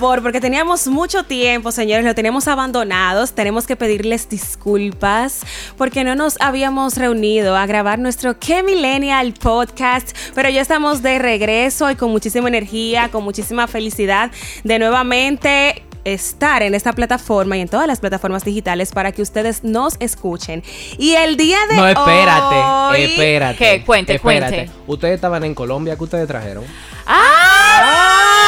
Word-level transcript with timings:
favor, 0.00 0.22
porque 0.22 0.40
teníamos 0.40 0.86
mucho 0.86 1.24
tiempo, 1.24 1.70
señores, 1.72 2.04
lo 2.06 2.14
teníamos 2.14 2.48
abandonados. 2.48 3.32
Tenemos 3.32 3.66
que 3.66 3.76
pedirles 3.76 4.28
disculpas 4.30 5.42
porque 5.76 6.04
no 6.04 6.14
nos 6.14 6.36
habíamos 6.40 6.96
reunido 6.96 7.54
a 7.54 7.66
grabar 7.66 7.98
nuestro 7.98 8.38
Que 8.38 8.62
Millennial 8.62 9.34
podcast, 9.34 10.16
pero 10.34 10.48
ya 10.48 10.62
estamos 10.62 11.02
de 11.02 11.18
regreso 11.18 11.90
y 11.90 11.96
con 11.96 12.10
muchísima 12.10 12.48
energía, 12.48 13.10
con 13.10 13.22
muchísima 13.24 13.66
felicidad 13.66 14.30
de 14.64 14.78
nuevamente 14.78 15.82
estar 16.04 16.62
en 16.62 16.74
esta 16.74 16.94
plataforma 16.94 17.58
y 17.58 17.60
en 17.60 17.68
todas 17.68 17.86
las 17.86 18.00
plataformas 18.00 18.42
digitales 18.42 18.92
para 18.92 19.12
que 19.12 19.20
ustedes 19.20 19.64
nos 19.64 19.96
escuchen. 20.00 20.62
Y 20.96 21.12
el 21.12 21.36
día 21.36 21.58
de 21.68 21.76
No, 21.76 21.86
espérate, 21.86 22.56
hoy- 22.56 23.02
espérate. 23.02 23.58
¿Qué? 23.58 23.84
Cuente, 23.84 24.14
espérate. 24.14 24.56
cuente. 24.56 24.72
Ustedes 24.86 25.14
estaban 25.16 25.44
en 25.44 25.54
Colombia, 25.54 25.96
¿qué 25.96 26.04
ustedes 26.04 26.26
trajeron? 26.26 26.64
¡Ah! 27.06 28.39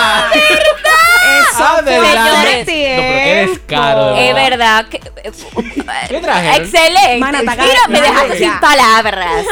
Eso 0.00 1.64
Ah, 1.64 1.78
hace 1.78 1.90
Señores. 1.90 2.14
No, 2.14 2.42
pero 2.42 2.66
qué 2.66 3.46
descaro, 3.50 4.14
de 4.14 4.28
Es 4.28 4.34
verdad. 4.34 4.86
que. 4.88 4.98
¿Qué 6.08 6.20
trajeron? 6.20 6.64
Excelente. 6.64 7.18
Mana, 7.18 7.40
Mira, 7.42 7.88
me 7.88 8.00
dejaste 8.00 8.38
sin 8.38 8.58
palabras. 8.60 9.44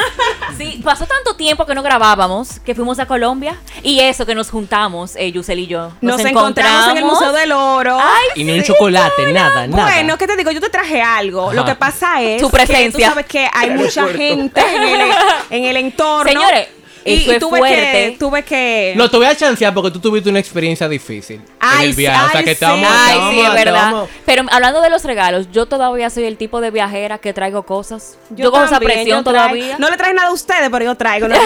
Sí, 0.57 0.81
pasó 0.83 1.07
tanto 1.07 1.37
tiempo 1.37 1.67
que 1.67 1.75
no 1.75 1.83
grabábamos 1.83 2.61
que 2.61 2.75
fuimos 2.75 2.99
a 2.99 3.07
Colombia 3.07 3.57
y 3.83 4.01
eso 4.01 4.25
que 4.27 4.35
nos 4.35 4.51
juntamos, 4.51 5.15
eh, 5.17 5.31
Yusel 5.33 5.59
y 5.61 5.67
yo. 5.67 5.93
Nos, 6.01 6.21
encontramos 6.25 6.89
en 6.91 6.97
el 6.99 7.05
Museo 7.05 7.33
del 7.33 7.53
Oro. 7.53 7.99
Ay, 8.01 8.29
Y 8.41 8.45
ni 8.45 8.53
un 8.59 8.63
chocolate, 8.65 9.33
nada, 9.33 9.67
nada. 9.67 9.85
Bueno, 9.93 10.17
¿qué 10.19 10.27
te 10.27 10.37
digo? 10.37 10.51
Yo 10.51 10.61
te 10.61 10.71
traje 10.71 11.03
algo. 11.03 11.47
Ajá. 11.49 11.55
Lo 11.55 11.65
que 11.65 11.75
pasa 11.75 12.23
es 12.23 12.41
Tu 12.41 12.49
que 12.51 12.57
presencia. 12.57 13.07
tú 13.09 13.11
sabes 13.15 13.27
que 13.27 13.49
hay 13.53 13.71
mucha 13.77 14.07
gente 14.09 14.61
en 14.61 14.83
el, 14.83 15.11
en 15.51 15.65
el 15.65 15.77
entorno. 15.77 16.31
Señores, 16.33 16.69
y, 17.09 17.23
eso 17.23 17.33
y 17.33 17.35
es 17.35 17.41
tuve 17.41 17.59
fuerte. 17.59 17.77
que 18.13 18.17
tuve 18.19 18.43
que 18.43 18.95
No, 18.97 19.11
te 19.11 19.17
voy 19.17 19.27
a 19.27 19.37
chancear 19.37 19.75
porque 19.75 19.91
tú 19.91 20.01
tuviste 20.01 20.29
una 20.31 20.39
experiencia 20.39 20.89
difícil 20.89 21.37
en 21.37 21.45
Ay, 21.61 21.91
el 21.91 21.95
viaje. 21.97 22.27
o 22.27 22.31
sea 22.31 22.43
que 22.43 22.55
sí. 22.55 22.61
te 22.61 22.67
Ay, 22.67 23.21
sí, 23.31 23.41
es 23.41 23.53
verdad. 23.55 24.05
Pero 24.25 24.45
hablando 24.51 24.81
de 24.81 24.91
los 24.91 25.05
regalos, 25.05 25.49
yo 25.53 25.67
todavía 25.67 26.11
soy 26.11 26.25
el 26.25 26.37
tipo 26.37 26.61
de 26.61 26.71
viajera 26.71 27.19
que 27.19 27.33
traigo 27.33 27.63
cosas. 27.65 28.17
Yo, 28.31 28.45
Yo 28.45 28.51
cojo 28.53 28.65
esa 28.65 28.81
presión 28.81 29.25
todavía. 29.25 29.77
No 29.79 29.91
le 29.91 29.97
traes 29.97 30.15
nada 30.15 30.29
a 30.29 30.33
ustedes, 30.33 30.69
pero 30.71 30.85
yo 30.85 30.95
traigo. 30.95 31.29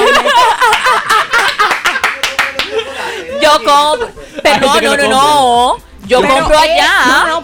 Yo 3.41 3.51
compro. 3.65 4.09
Pero 4.43 4.61
no, 4.61 4.81
no 4.81 4.97
no, 4.97 5.09
no. 5.09 5.77
Yo 6.07 6.21
Pero, 6.21 6.35
compro 6.35 6.59
allá. 6.59 6.91
no, 7.07 7.41
no, 7.41 7.43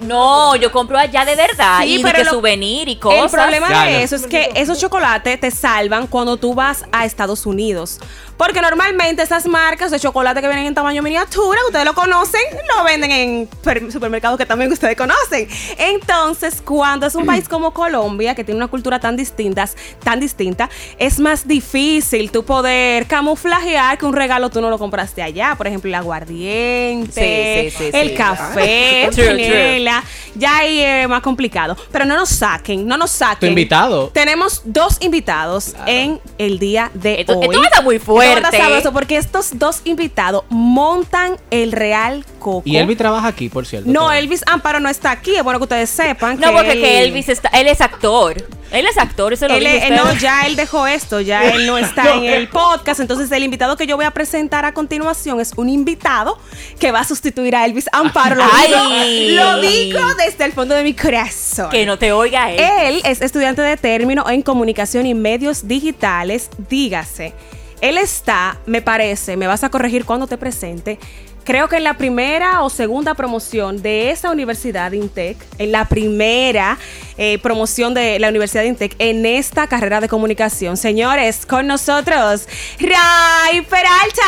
No, 0.00 0.56
yo 0.56 0.72
compro 0.72 0.96
allá 0.98 1.24
de 1.24 1.36
verdad. 1.36 1.80
Sí, 1.82 1.96
y 1.96 2.02
pero 2.02 2.16
de 2.16 2.18
que 2.18 2.24
lo- 2.24 2.30
souvenir 2.30 2.88
y 2.88 2.96
cosas. 2.96 3.24
El 3.24 3.30
problema 3.30 3.84
de 3.84 4.02
eso 4.02 4.16
es 4.16 4.26
que 4.26 4.50
esos 4.54 4.78
chocolates 4.80 5.38
te 5.38 5.50
salvan 5.50 6.06
cuando 6.06 6.36
tú 6.36 6.54
vas 6.54 6.84
a 6.92 7.04
Estados 7.04 7.44
Unidos. 7.44 7.98
Porque 8.40 8.62
normalmente 8.62 9.22
esas 9.22 9.46
marcas 9.46 9.90
de 9.90 10.00
chocolate 10.00 10.40
que 10.40 10.46
vienen 10.48 10.64
en 10.64 10.74
tamaño 10.74 11.02
miniatura, 11.02 11.58
ustedes 11.66 11.84
lo 11.84 11.92
conocen, 11.92 12.40
lo 12.74 12.82
venden 12.84 13.10
en 13.10 13.46
per- 13.62 13.92
supermercados 13.92 14.38
que 14.38 14.46
también 14.46 14.72
ustedes 14.72 14.96
conocen. 14.96 15.46
Entonces, 15.76 16.62
cuando 16.64 17.06
es 17.06 17.14
un 17.14 17.26
país 17.26 17.46
como 17.50 17.72
Colombia, 17.74 18.34
que 18.34 18.42
tiene 18.42 18.56
una 18.56 18.68
cultura 18.68 18.98
tan 18.98 19.14
distinta, 19.14 19.68
tan 20.02 20.20
distinta, 20.20 20.70
es 20.96 21.18
más 21.20 21.46
difícil 21.46 22.30
tú 22.30 22.42
poder 22.42 23.04
camuflajear 23.06 23.98
que 23.98 24.06
un 24.06 24.14
regalo 24.14 24.48
tú 24.48 24.62
no 24.62 24.70
lo 24.70 24.78
compraste 24.78 25.22
allá. 25.22 25.54
Por 25.56 25.66
ejemplo, 25.66 25.88
el 25.88 25.94
aguardiente, 25.96 27.70
Sí, 27.70 27.76
sí, 27.76 27.90
sí, 27.92 27.98
el 27.98 28.08
sí. 28.10 28.14
café, 28.14 29.08
true. 29.12 29.26
panela. 29.26 30.02
Ya 30.34 30.58
ahí 30.58 30.80
es 30.80 31.08
más 31.08 31.20
complicado. 31.20 31.76
Pero 31.92 32.06
no 32.06 32.16
nos 32.16 32.30
saquen, 32.30 32.86
no 32.86 32.96
nos 32.96 33.10
saquen. 33.10 33.40
Tu 33.40 33.46
invitado. 33.46 34.08
Tenemos 34.08 34.62
dos 34.64 34.96
invitados 35.00 35.74
en 35.86 36.20
el 36.38 36.58
día 36.58 36.90
de 36.94 37.20
Esto- 37.20 37.38
hoy. 37.38 37.46
esto 37.50 37.62
estar 37.64 37.84
muy 37.84 37.96
estar 37.96 38.08
fuerte. 38.38 38.56
sabroso 38.58 38.92
porque 38.92 39.16
estos 39.16 39.58
dos 39.58 39.80
invitados 39.84 40.44
montan 40.48 41.36
el 41.50 41.72
Real 41.72 42.24
Coco. 42.38 42.62
Y 42.64 42.76
Elvi 42.76 42.96
trabaja 42.96 43.28
aquí, 43.28 43.48
por 43.48 43.66
cierto. 43.66 43.90
No, 43.90 44.02
también. 44.06 44.24
Elvis 44.24 44.42
Amparo 44.46 44.80
no 44.80 44.88
está 44.88 45.10
aquí. 45.10 45.34
Es 45.36 45.42
bueno 45.42 45.58
que 45.58 45.64
ustedes 45.64 45.90
sepan. 45.90 46.38
No, 46.40 46.48
que 46.48 46.52
porque 46.54 46.72
él, 46.72 46.80
que 46.80 47.02
Elvis 47.04 47.28
está, 47.28 47.48
él 47.50 47.66
es 47.66 47.80
actor. 47.80 48.42
Él 48.72 48.86
es 48.86 48.96
actor, 48.98 49.32
eso 49.32 49.48
lo 49.48 49.54
él 49.54 49.66
es- 49.66 49.82
usted. 49.82 49.96
no, 49.96 50.12
ya 50.14 50.46
él 50.46 50.54
dejó 50.54 50.86
esto, 50.86 51.20
ya 51.20 51.42
él 51.52 51.66
no 51.66 51.76
está 51.76 52.14
en 52.14 52.22
el 52.24 52.48
podcast. 52.48 53.00
Entonces, 53.00 53.30
el 53.32 53.42
invitado 53.42 53.76
que 53.76 53.84
yo 53.84 53.96
voy 53.96 54.04
a 54.04 54.12
presentar 54.12 54.64
a 54.64 54.72
continuación 54.72 55.40
es 55.40 55.52
un 55.56 55.68
invitado 55.68 56.38
que 56.78 56.92
va 56.92 57.00
a 57.00 57.04
sustituir 57.04 57.56
a 57.56 57.64
Elvis 57.64 57.86
Amparo. 57.92 58.36
Lo, 58.36 58.44
Ay. 58.52 59.28
digo, 59.28 59.42
lo 59.42 59.60
digo 59.60 60.00
desde 60.24 60.44
el 60.44 60.52
fondo 60.52 60.76
de 60.76 60.84
mi 60.84 60.94
corazón. 60.94 61.68
Que 61.70 61.84
no 61.84 61.98
te 61.98 62.12
oiga 62.12 62.52
él. 62.52 62.60
Él 62.60 63.02
es 63.04 63.20
estudiante 63.22 63.60
de 63.60 63.76
término 63.76 64.28
en 64.30 64.40
comunicación 64.42 65.04
y 65.04 65.14
medios 65.14 65.66
digitales. 65.66 66.48
Dígase, 66.68 67.34
él 67.80 67.98
está, 67.98 68.58
me 68.66 68.82
parece, 68.82 69.36
me 69.36 69.46
vas 69.46 69.64
a 69.64 69.70
corregir 69.70 70.04
cuando 70.04 70.26
te 70.26 70.36
presente. 70.36 70.98
Creo 71.44 71.68
que 71.68 71.76
en 71.76 71.84
la 71.84 71.94
primera 71.94 72.62
o 72.62 72.70
segunda 72.70 73.14
promoción 73.14 73.80
de 73.80 74.10
esa 74.10 74.30
universidad 74.30 74.90
de 74.90 74.98
Intec, 74.98 75.36
en 75.58 75.72
la 75.72 75.86
primera 75.86 76.78
eh, 77.16 77.38
promoción 77.38 77.94
de 77.94 78.18
la 78.18 78.28
Universidad 78.28 78.62
de 78.62 78.68
Intec 78.68 78.94
en 78.98 79.24
esta 79.24 79.66
carrera 79.66 80.00
de 80.00 80.08
comunicación. 80.08 80.76
Señores, 80.76 81.46
con 81.46 81.66
nosotros, 81.66 82.46
Ray 82.78 83.62
Peralta. 83.62 84.22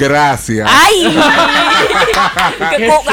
Gracias. 0.00 0.68
¡Ay! 0.70 1.18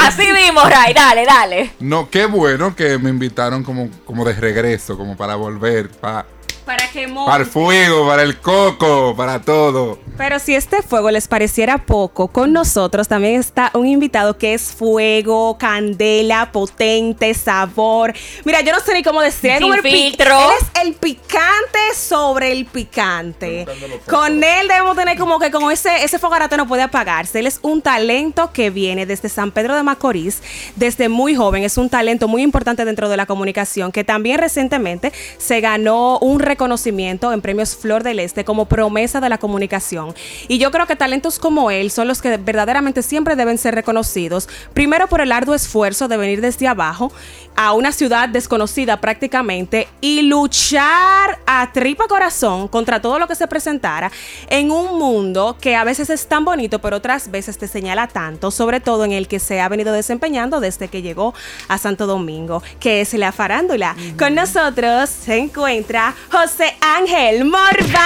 Así 0.07 0.27
mismo, 0.31 0.61
Ray. 0.63 0.93
Dale, 0.93 1.25
dale. 1.25 1.71
No, 1.79 2.09
qué 2.09 2.25
bueno 2.25 2.75
que 2.75 2.97
me 2.97 3.09
invitaron 3.09 3.63
como, 3.63 3.89
como 4.05 4.23
de 4.25 4.33
regreso, 4.33 4.97
como 4.97 5.15
para 5.17 5.35
volver, 5.35 5.89
pa- 5.89 6.25
Para 6.65 6.89
que 6.89 7.07
para 7.07 7.43
el 7.43 7.45
fuego, 7.49 8.07
para 8.07 8.23
el 8.23 8.37
coco, 8.39 9.15
para 9.15 9.41
todo. 9.41 9.99
Pero 10.17 10.39
si 10.39 10.55
este 10.55 10.81
fuego 10.81 11.11
les 11.11 11.27
pareciera 11.27 11.77
poco, 11.77 12.27
con 12.27 12.51
nosotros 12.51 13.07
también 13.07 13.39
está 13.39 13.69
un 13.75 13.85
invitado 13.85 14.37
que 14.37 14.55
es 14.55 14.63
fuego, 14.73 15.57
candela, 15.59 16.51
potente, 16.51 17.33
sabor. 17.35 18.13
Mira, 18.43 18.61
yo 18.61 18.71
no 18.73 18.79
sé 18.79 18.95
ni 18.95 19.03
cómo 19.03 19.21
decir. 19.21 19.51
Sin 19.59 19.71
el 19.71 19.81
filtro. 19.81 20.35
Él 20.35 20.55
es 20.59 20.81
el 20.83 20.93
picante 20.95 21.79
sobre 21.95 22.51
el 22.51 22.65
picante. 22.65 23.65
Con 24.09 24.43
él 24.43 24.67
debemos 24.67 24.97
tener 24.97 25.17
como 25.19 25.39
que 25.39 25.51
como 25.51 25.69
ese, 25.69 26.03
ese 26.03 26.17
fogarate 26.17 26.57
no 26.57 26.67
puede 26.67 26.81
apagarse. 26.81 27.39
Él 27.39 27.47
es 27.47 27.59
un 27.61 27.83
talento 27.83 28.51
que 28.51 28.71
viene 28.71 29.05
desde 29.05 29.29
San 29.29 29.51
Pedro 29.51 29.75
de 29.75 29.83
Macorís, 29.83 30.41
desde 30.75 31.09
muy 31.09 31.35
joven. 31.35 31.63
Es 31.63 31.77
un 31.77 31.89
talento 31.89 32.27
muy 32.27 32.41
importante 32.41 32.85
dentro 32.85 33.07
de 33.07 33.17
la 33.17 33.27
comunicación 33.27 33.91
que 33.91 34.03
también 34.03 34.39
recientemente 34.39 35.13
se 35.37 35.61
ganó 35.61 36.17
un 36.19 36.39
reconocimiento 36.39 37.31
en 37.33 37.41
premios 37.41 37.75
Flor 37.75 38.03
del 38.03 38.19
Este 38.19 38.43
como 38.43 38.65
promesa 38.65 39.21
de 39.21 39.29
la 39.29 39.37
comunicación. 39.37 40.06
Y 40.47 40.57
yo 40.57 40.71
creo 40.71 40.87
que 40.87 40.95
talentos 40.95 41.39
como 41.39 41.71
él 41.71 41.91
son 41.91 42.07
los 42.07 42.21
que 42.21 42.37
verdaderamente 42.37 43.01
siempre 43.01 43.35
deben 43.35 43.57
ser 43.57 43.75
reconocidos. 43.75 44.49
Primero 44.73 45.07
por 45.07 45.21
el 45.21 45.31
arduo 45.31 45.55
esfuerzo 45.55 46.07
de 46.07 46.17
venir 46.17 46.41
desde 46.41 46.67
abajo 46.67 47.11
a 47.55 47.73
una 47.73 47.91
ciudad 47.91 48.29
desconocida 48.29 49.01
prácticamente 49.01 49.87
y 49.99 50.21
luchar 50.21 51.39
a 51.45 51.71
tripa 51.73 52.07
corazón 52.07 52.67
contra 52.67 53.01
todo 53.01 53.17
lo 53.19 53.27
que 53.27 53.35
se 53.35 53.47
presentara 53.47 54.11
en 54.49 54.71
un 54.71 54.97
mundo 54.99 55.57
que 55.59 55.75
a 55.75 55.83
veces 55.83 56.09
es 56.09 56.27
tan 56.27 56.45
bonito, 56.45 56.79
pero 56.79 56.97
otras 56.97 57.31
veces 57.31 57.57
te 57.57 57.67
señala 57.67 58.07
tanto, 58.07 58.51
sobre 58.51 58.79
todo 58.79 59.05
en 59.05 59.11
el 59.11 59.27
que 59.27 59.39
se 59.39 59.59
ha 59.59 59.69
venido 59.69 59.91
desempeñando 59.91 60.59
desde 60.59 60.87
que 60.87 61.01
llegó 61.01 61.33
a 61.67 61.77
Santo 61.77 62.05
Domingo, 62.05 62.61
que 62.79 63.01
es 63.01 63.13
la 63.13 63.31
farándula. 63.31 63.95
Con 64.17 64.35
nosotros 64.35 65.09
se 65.09 65.37
encuentra 65.37 66.13
José 66.31 66.75
Ángel 66.81 67.45
Morván. 67.45 67.97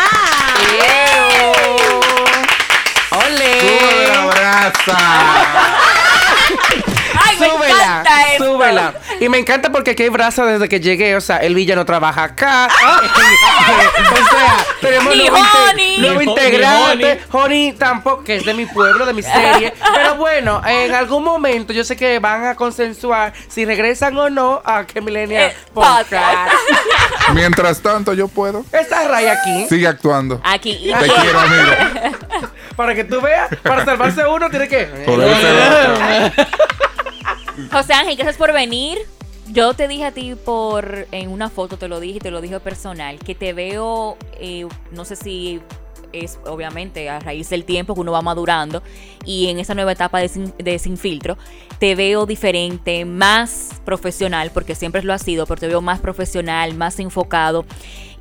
¡Sube 3.59 4.07
la 4.07 4.25
brasa! 4.25 4.97
¡Ay, 7.31 7.37
me 7.39 7.49
Súbela, 7.49 7.73
encanta 7.75 8.23
esto! 8.33 8.45
súbela. 8.45 8.93
Y 9.19 9.29
me 9.29 9.37
encanta 9.37 9.71
porque 9.71 9.91
aquí 9.91 10.03
hay 10.03 10.09
brasa 10.09 10.45
desde 10.45 10.67
que 10.69 10.79
llegué. 10.79 11.15
O 11.15 11.21
sea, 11.21 11.37
el 11.37 11.55
Villa 11.55 11.75
no 11.75 11.85
trabaja 11.85 12.23
acá. 12.23 12.67
o 14.11 14.29
sea, 14.29 14.65
tenemos 14.81 15.15
Ni 15.15 15.27
nuevo, 15.29 15.37
inte- 15.37 15.71
Honey. 15.71 15.97
nuevo 15.99 16.19
Ni 16.19 16.27
Ho- 16.27 16.29
integrante. 16.31 17.21
Honey 17.31 17.73
tampoco, 17.73 18.23
que 18.23 18.35
es 18.37 18.45
de 18.45 18.53
mi 18.53 18.65
pueblo, 18.65 19.05
de 19.05 19.13
mi 19.13 19.21
serie. 19.23 19.73
Pero 19.93 20.15
bueno, 20.15 20.61
en 20.65 20.93
algún 20.93 21.23
momento 21.23 21.73
yo 21.73 21.83
sé 21.83 21.95
que 21.95 22.19
van 22.19 22.45
a 22.45 22.55
consensuar 22.55 23.33
si 23.47 23.65
regresan 23.65 24.17
o 24.17 24.29
no 24.29 24.61
a 24.65 24.85
que 24.85 25.01
Millennial 25.01 25.51
Eh, 25.51 25.55
Podcast. 25.73 26.11
podcast. 26.11 26.53
Mientras 27.33 27.81
tanto, 27.81 28.13
yo 28.13 28.27
puedo. 28.27 28.65
Está 28.71 29.07
Ray 29.07 29.27
aquí. 29.27 29.65
Sigue 29.69 29.87
actuando. 29.87 30.41
Aquí. 30.43 30.71
y- 30.71 30.93
Te 30.93 31.07
quiero, 31.07 31.39
amigo. 31.39 31.71
Para 32.75 32.95
que 32.95 33.03
tú 33.03 33.21
veas, 33.21 33.49
para 33.63 33.85
salvarse 33.85 34.25
uno 34.25 34.49
tiene 34.49 34.67
que. 34.67 34.89
José 37.69 37.93
Ángel, 37.93 38.15
gracias 38.15 38.37
por 38.37 38.53
venir. 38.53 38.97
Yo 39.47 39.73
te 39.73 39.87
dije 39.87 40.05
a 40.05 40.11
ti 40.11 40.35
por 40.35 41.07
en 41.11 41.29
una 41.29 41.49
foto, 41.49 41.77
te 41.77 41.87
lo 41.87 41.99
dije 41.99 42.17
y 42.17 42.21
te 42.21 42.31
lo 42.31 42.39
dije 42.39 42.59
personal, 42.59 43.19
que 43.19 43.35
te 43.35 43.53
veo, 43.53 44.17
eh, 44.39 44.67
no 44.91 45.03
sé 45.03 45.15
si 45.15 45.61
es 46.13 46.39
obviamente 46.45 47.09
a 47.09 47.19
raíz 47.19 47.49
del 47.49 47.65
tiempo 47.65 47.93
que 47.93 48.01
uno 48.01 48.11
va 48.11 48.21
madurando 48.21 48.81
y 49.25 49.47
en 49.47 49.59
esa 49.59 49.75
nueva 49.75 49.91
etapa 49.91 50.19
de 50.19 50.79
sin, 50.79 50.97
filtro 50.97 51.37
te 51.79 51.95
veo 51.95 52.25
diferente, 52.25 53.05
más 53.05 53.81
profesional, 53.85 54.51
porque 54.53 54.75
siempre 54.75 55.03
lo 55.03 55.13
ha 55.13 55.17
sido, 55.17 55.45
pero 55.45 55.59
te 55.59 55.67
veo 55.67 55.81
más 55.81 55.99
profesional, 55.99 56.75
más 56.75 56.99
enfocado 56.99 57.65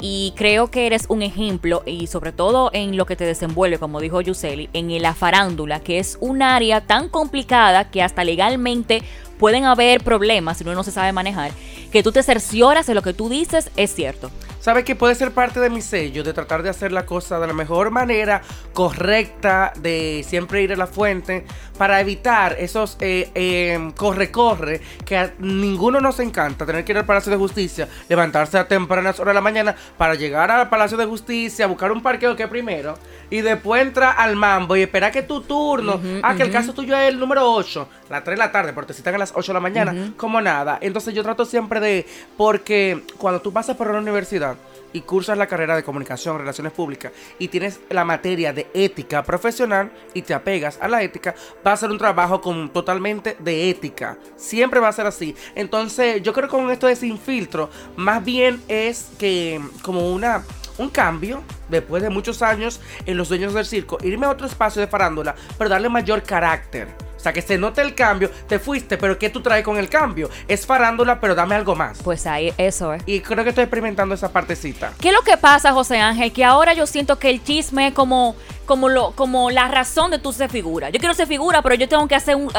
y 0.01 0.33
creo 0.37 0.71
que 0.71 0.87
eres 0.87 1.07
un 1.09 1.23
ejemplo 1.23 1.83
y 1.85 2.07
sobre 2.07 2.33
todo 2.33 2.71
en 2.73 2.97
lo 2.97 3.07
que 3.07 3.17
te 3.17 3.25
desenvuelve, 3.25 3.79
como 3.79 4.01
dijo 4.01 4.21
Yuseli, 4.21 4.71
en 4.73 5.01
la 5.03 5.15
farándula, 5.15 5.81
que 5.81 5.99
es 5.99 6.17
un 6.21 6.43
área 6.43 6.81
tan 6.81 7.09
complicada 7.09 7.91
que 7.91 8.03
hasta 8.03 8.25
legalmente 8.25 9.03
pueden 9.39 9.65
haber 9.65 10.03
problemas 10.03 10.59
si 10.59 10.65
uno 10.65 10.75
no 10.75 10.85
se 10.85 10.93
sabe 10.93 11.13
manejar, 11.13 11.53
que 11.93 12.03
tú 12.03 12.13
te 12.13 12.23
cercioras 12.23 12.87
de 12.87 12.95
lo 12.95 13.03
que 13.03 13.13
tú 13.13 13.29
dices 13.29 13.71
es 13.77 13.95
cierto. 13.95 14.31
¿Sabes 14.61 14.85
que 14.85 14.95
puede 14.95 15.15
ser 15.15 15.31
parte 15.33 15.59
de 15.59 15.71
mi 15.71 15.81
sello? 15.81 16.23
De 16.23 16.35
tratar 16.35 16.63
de 16.63 16.69
hacer 16.69 16.93
la 16.93 17.07
cosa 17.07 17.41
de 17.41 17.47
la 17.47 17.55
mejor 17.55 17.91
manera, 17.91 18.43
correcta, 18.75 19.73
de 19.79 20.23
siempre 20.29 20.61
ir 20.61 20.75
a 20.75 20.77
la 20.77 20.87
fuente, 20.87 21.47
para 21.79 21.99
evitar 21.99 22.57
esos 22.59 22.99
eh, 23.01 23.31
eh, 23.35 23.93
corre-corre 23.97 24.83
que 25.07 25.17
a 25.17 25.33
ninguno 25.39 25.99
nos 25.99 26.21
encanta. 26.21 26.67
Tener 26.67 26.85
que 26.85 26.93
ir 26.93 26.99
al 26.99 27.07
Palacio 27.07 27.33
de 27.33 27.39
Justicia, 27.39 27.89
levantarse 28.07 28.59
a 28.59 28.69
tempranas 28.69 29.19
horas 29.19 29.33
de 29.33 29.37
la 29.37 29.41
mañana 29.41 29.75
para 29.97 30.15
llegar 30.15 30.51
al 30.51 30.69
Palacio 30.69 30.99
de 30.99 31.07
Justicia, 31.07 31.67
buscar 31.67 31.91
un 31.91 32.03
parqueo 32.03 32.37
que 32.37 32.47
primero, 32.47 32.99
y 33.31 33.41
después 33.41 33.81
entra 33.81 34.11
al 34.11 34.37
mambo 34.37 34.77
y 34.77 34.83
esperar 34.83 35.11
que 35.11 35.23
tu 35.23 35.41
turno, 35.41 35.99
ah, 36.23 36.35
que 36.35 36.43
el 36.43 36.51
caso 36.51 36.75
tuyo 36.75 36.95
es 36.99 37.09
el 37.09 37.19
número 37.19 37.51
8, 37.51 37.89
las 38.11 38.25
3 38.25 38.37
de 38.37 38.45
la 38.45 38.53
tarde, 38.53 38.75
porque 38.75 38.89
te 38.89 38.95
citan 38.95 39.15
a 39.15 39.19
las 39.19 39.33
8 39.35 39.53
de 39.53 39.55
la 39.55 39.61
mañana, 39.61 40.13
como 40.19 40.39
nada. 40.43 40.77
Entonces 40.83 41.15
yo 41.15 41.23
trato 41.23 41.47
siempre 41.47 41.81
de, 41.81 42.07
porque 42.37 43.05
cuando 43.17 43.41
tú 43.41 43.55
pasas 43.55 43.75
por 43.77 43.89
una 43.89 44.01
universidad, 44.01 44.50
y 44.93 45.03
cursas 45.03 45.39
la 45.39 45.47
carrera 45.47 45.77
de 45.77 45.83
comunicación, 45.83 46.39
relaciones 46.39 46.73
públicas 46.73 47.13
y 47.39 47.49
tienes 47.49 47.81
la 47.91 48.05
materia 48.05 48.53
de 48.53 48.67
ética 48.75 49.23
profesional 49.23 49.91
y 50.15 50.23
te 50.23 50.35
apegas 50.35 50.79
a 50.81 50.89
la 50.89 51.03
ética, 51.03 51.35
va 51.67 51.73
a 51.73 51.77
ser 51.77 51.91
un 51.91 51.99
trabajo 51.99 52.41
con, 52.41 52.71
totalmente 52.71 53.37
de 53.39 53.71
ética. 53.71 54.19
Siempre 54.37 54.81
va 54.81 54.89
a 54.89 54.93
ser 54.93 55.07
así. 55.07 55.35
Entonces, 55.55 56.23
yo 56.23 56.33
creo 56.33 56.49
que 56.49 56.57
con 56.57 56.71
esto 56.71 56.87
de 56.87 56.97
sin 56.97 57.19
filtro, 57.19 57.71
más 57.97 58.25
bien 58.25 58.63
es 58.69 59.11
que 59.19 59.61
como 59.83 60.11
una 60.11 60.45
un 60.79 60.89
cambio 60.89 61.43
después 61.69 62.03
de 62.03 62.09
muchos 62.09 62.41
años 62.43 62.81
en 63.05 63.17
los 63.17 63.29
dueños 63.29 63.53
del 63.53 63.67
circo, 63.67 63.99
irme 64.03 64.27
a 64.27 64.31
otro 64.31 64.47
espacio 64.47 64.81
de 64.81 64.89
farándula, 64.89 65.35
pero 65.59 65.69
darle 65.69 65.89
mayor 65.89 66.23
carácter. 66.23 67.10
O 67.21 67.23
sea, 67.23 67.35
que 67.35 67.43
se 67.43 67.59
note 67.59 67.83
el 67.83 67.95
cambio, 67.95 68.31
te 68.49 68.59
fuiste, 68.59 68.97
pero 68.97 69.19
¿qué 69.19 69.29
tú 69.29 69.43
traes 69.43 69.63
con 69.63 69.77
el 69.77 69.91
cambio? 69.91 70.31
Es 70.49 70.65
farándula, 70.65 71.21
pero 71.21 71.35
dame 71.35 71.55
algo 71.55 71.77
más. 71.77 71.99
Pues 72.03 72.27
ahí, 72.27 72.55
eso 72.57 72.95
es. 72.95 73.03
Y 73.05 73.21
creo 73.21 73.45
que 73.45 73.51
estoy 73.51 73.65
experimentando 73.65 74.15
esa 74.15 74.33
partecita. 74.33 74.95
¿Qué 74.99 75.09
es 75.09 75.15
lo 75.15 75.21
que 75.21 75.37
pasa, 75.37 75.73
José 75.73 75.99
Ángel? 75.99 76.33
Que 76.33 76.47
ahora 76.47 76.73
yo 76.73 76.87
siento 76.87 77.19
que 77.19 77.29
el 77.29 77.45
chisme 77.45 77.89
es 77.89 77.93
como, 77.93 78.37
como, 78.65 78.89
lo, 78.89 79.11
como 79.11 79.51
la 79.51 79.69
razón 79.69 80.11
de 80.11 80.19
tu 80.19 80.33
ser 80.33 80.49
figura. 80.49 80.89
Yo 80.89 80.99
quiero 80.99 81.13
ser 81.13 81.27
figura, 81.27 81.61
pero 81.61 81.75
yo 81.75 81.89
tengo 81.91 82.09
que 82.09 82.15
hacer 82.15 82.37
un, 82.37 82.47
uh, 82.47 82.51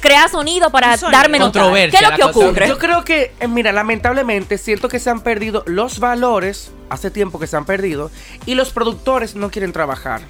crear 0.00 0.28
sonido 0.28 0.68
para 0.68 0.94
Sonido. 0.98 1.18
darme. 1.18 1.38
Controversia, 1.38 1.98
¿Qué 1.98 2.04
es 2.04 2.10
lo 2.10 2.16
que 2.16 2.38
ocurre? 2.38 2.68
Yo 2.68 2.76
creo 2.76 3.04
que, 3.04 3.32
eh, 3.40 3.48
mira, 3.48 3.72
lamentablemente 3.72 4.58
siento 4.58 4.90
que 4.90 4.98
se 4.98 5.08
han 5.08 5.22
perdido 5.22 5.62
los 5.66 6.00
valores, 6.00 6.70
hace 6.90 7.10
tiempo 7.10 7.38
que 7.38 7.46
se 7.46 7.56
han 7.56 7.64
perdido, 7.64 8.10
y 8.44 8.56
los 8.56 8.72
productores 8.74 9.36
no 9.36 9.50
quieren 9.50 9.72
trabajar. 9.72 10.20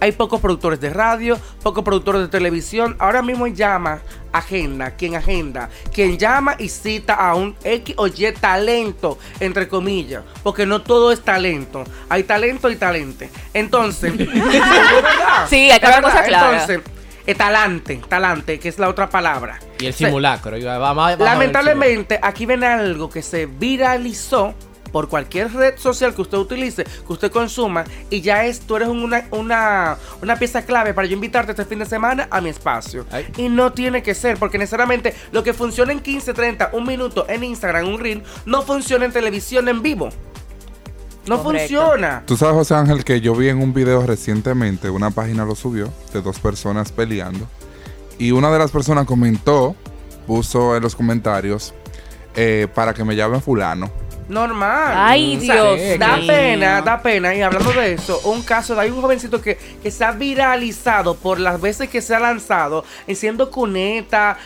Hay 0.00 0.12
pocos 0.12 0.40
productores 0.40 0.80
de 0.80 0.90
radio, 0.90 1.38
pocos 1.62 1.82
productores 1.82 2.20
de 2.22 2.28
televisión. 2.28 2.96
Ahora 2.98 3.22
mismo 3.22 3.46
llama, 3.46 4.00
agenda, 4.32 4.90
quien 4.90 5.14
agenda, 5.14 5.70
quien 5.92 6.18
llama 6.18 6.54
y 6.58 6.68
cita 6.68 7.14
a 7.14 7.34
un 7.34 7.56
X 7.64 7.94
o 7.98 8.06
Y 8.06 8.30
talento, 8.38 9.18
entre 9.40 9.68
comillas, 9.68 10.22
porque 10.42 10.66
no 10.66 10.82
todo 10.82 11.12
es 11.12 11.22
talento. 11.22 11.82
Hay 12.10 12.24
talento 12.24 12.70
y 12.70 12.76
talente. 12.76 13.30
Entonces. 13.54 14.12
Sí, 15.48 15.70
hay 15.70 15.80
que 15.80 15.86
Es 15.86 15.92
hablar 15.94 16.02
cosas 16.02 16.26
claras. 16.26 16.68
Entonces, 16.70 16.92
eh, 17.26 17.34
talante, 17.34 18.00
talante, 18.08 18.58
que 18.58 18.68
es 18.68 18.78
la 18.78 18.88
otra 18.88 19.08
palabra. 19.08 19.58
Y 19.78 19.86
el 19.86 19.92
O 19.92 19.96
sea, 19.96 20.08
simulacro. 20.08 20.56
yo- 20.58 20.66
vamos- 20.68 20.80
vamos 20.80 21.04
a 21.04 21.08
ver 21.10 21.18
el 21.20 21.24
Lamentablemente, 21.24 22.18
aquí 22.22 22.46
viene 22.46 22.66
algo 22.66 23.08
que 23.10 23.22
se 23.22 23.46
viralizó 23.46 24.54
por 24.92 25.08
cualquier 25.08 25.52
red 25.52 25.78
social 25.78 26.14
que 26.14 26.22
usted 26.22 26.38
utilice, 26.38 26.84
que 26.84 27.12
usted 27.12 27.30
consuma, 27.30 27.84
y 28.10 28.20
ya 28.20 28.44
es, 28.46 28.60
tú 28.60 28.76
eres 28.76 28.88
una, 28.88 29.26
una, 29.30 29.96
una 30.22 30.36
pieza 30.36 30.62
clave 30.62 30.94
para 30.94 31.06
yo 31.06 31.14
invitarte 31.14 31.52
este 31.52 31.64
fin 31.64 31.78
de 31.78 31.86
semana 31.86 32.28
a 32.30 32.40
mi 32.40 32.48
espacio. 32.48 33.06
Ay. 33.10 33.26
Y 33.36 33.48
no 33.48 33.72
tiene 33.72 34.02
que 34.02 34.14
ser, 34.14 34.38
porque 34.38 34.58
necesariamente 34.58 35.14
lo 35.32 35.42
que 35.42 35.52
funciona 35.52 35.92
en 35.92 36.00
15, 36.00 36.34
30, 36.34 36.70
un 36.72 36.86
minuto 36.86 37.26
en 37.28 37.44
Instagram, 37.44 37.88
un 37.88 37.98
reel, 37.98 38.22
no 38.44 38.62
funciona 38.62 39.04
en 39.04 39.12
televisión 39.12 39.68
en 39.68 39.82
vivo. 39.82 40.10
No 41.26 41.42
Correcto. 41.42 41.76
funciona. 41.76 42.22
Tú 42.24 42.36
sabes, 42.36 42.54
José 42.54 42.74
Ángel, 42.74 43.04
que 43.04 43.20
yo 43.20 43.34
vi 43.34 43.48
en 43.48 43.60
un 43.60 43.74
video 43.74 44.06
recientemente, 44.06 44.90
una 44.90 45.10
página 45.10 45.44
lo 45.44 45.56
subió, 45.56 45.92
de 46.12 46.22
dos 46.22 46.38
personas 46.38 46.92
peleando. 46.92 47.48
Y 48.18 48.30
una 48.30 48.50
de 48.50 48.58
las 48.58 48.70
personas 48.70 49.06
comentó, 49.06 49.74
puso 50.26 50.76
en 50.76 50.82
los 50.82 50.94
comentarios, 50.94 51.74
eh, 52.36 52.68
para 52.74 52.94
que 52.94 53.02
me 53.02 53.16
llamen 53.16 53.40
fulano. 53.42 53.90
Normal. 54.28 54.92
Ay, 54.96 55.36
O 55.36 55.40
sea, 55.40 55.54
Dios 55.74 55.98
Da 55.98 56.16
mío. 56.16 56.26
pena, 56.26 56.82
da 56.82 57.00
pena. 57.00 57.34
Y 57.34 57.42
hablando 57.42 57.72
de 57.72 57.92
eso, 57.92 58.20
un 58.24 58.42
caso 58.42 58.74
de 58.74 58.80
hay 58.82 58.90
un 58.90 59.00
jovencito 59.00 59.40
que, 59.40 59.56
que 59.56 59.90
se 59.90 60.04
ha 60.04 60.12
viralizado 60.12 61.14
por 61.16 61.38
las 61.38 61.60
veces 61.60 61.88
que 61.88 62.02
se 62.02 62.14
ha 62.14 62.18
lanzado, 62.20 62.84
en 63.06 63.14
siendo 63.16 63.50
cuneta, 63.50 64.36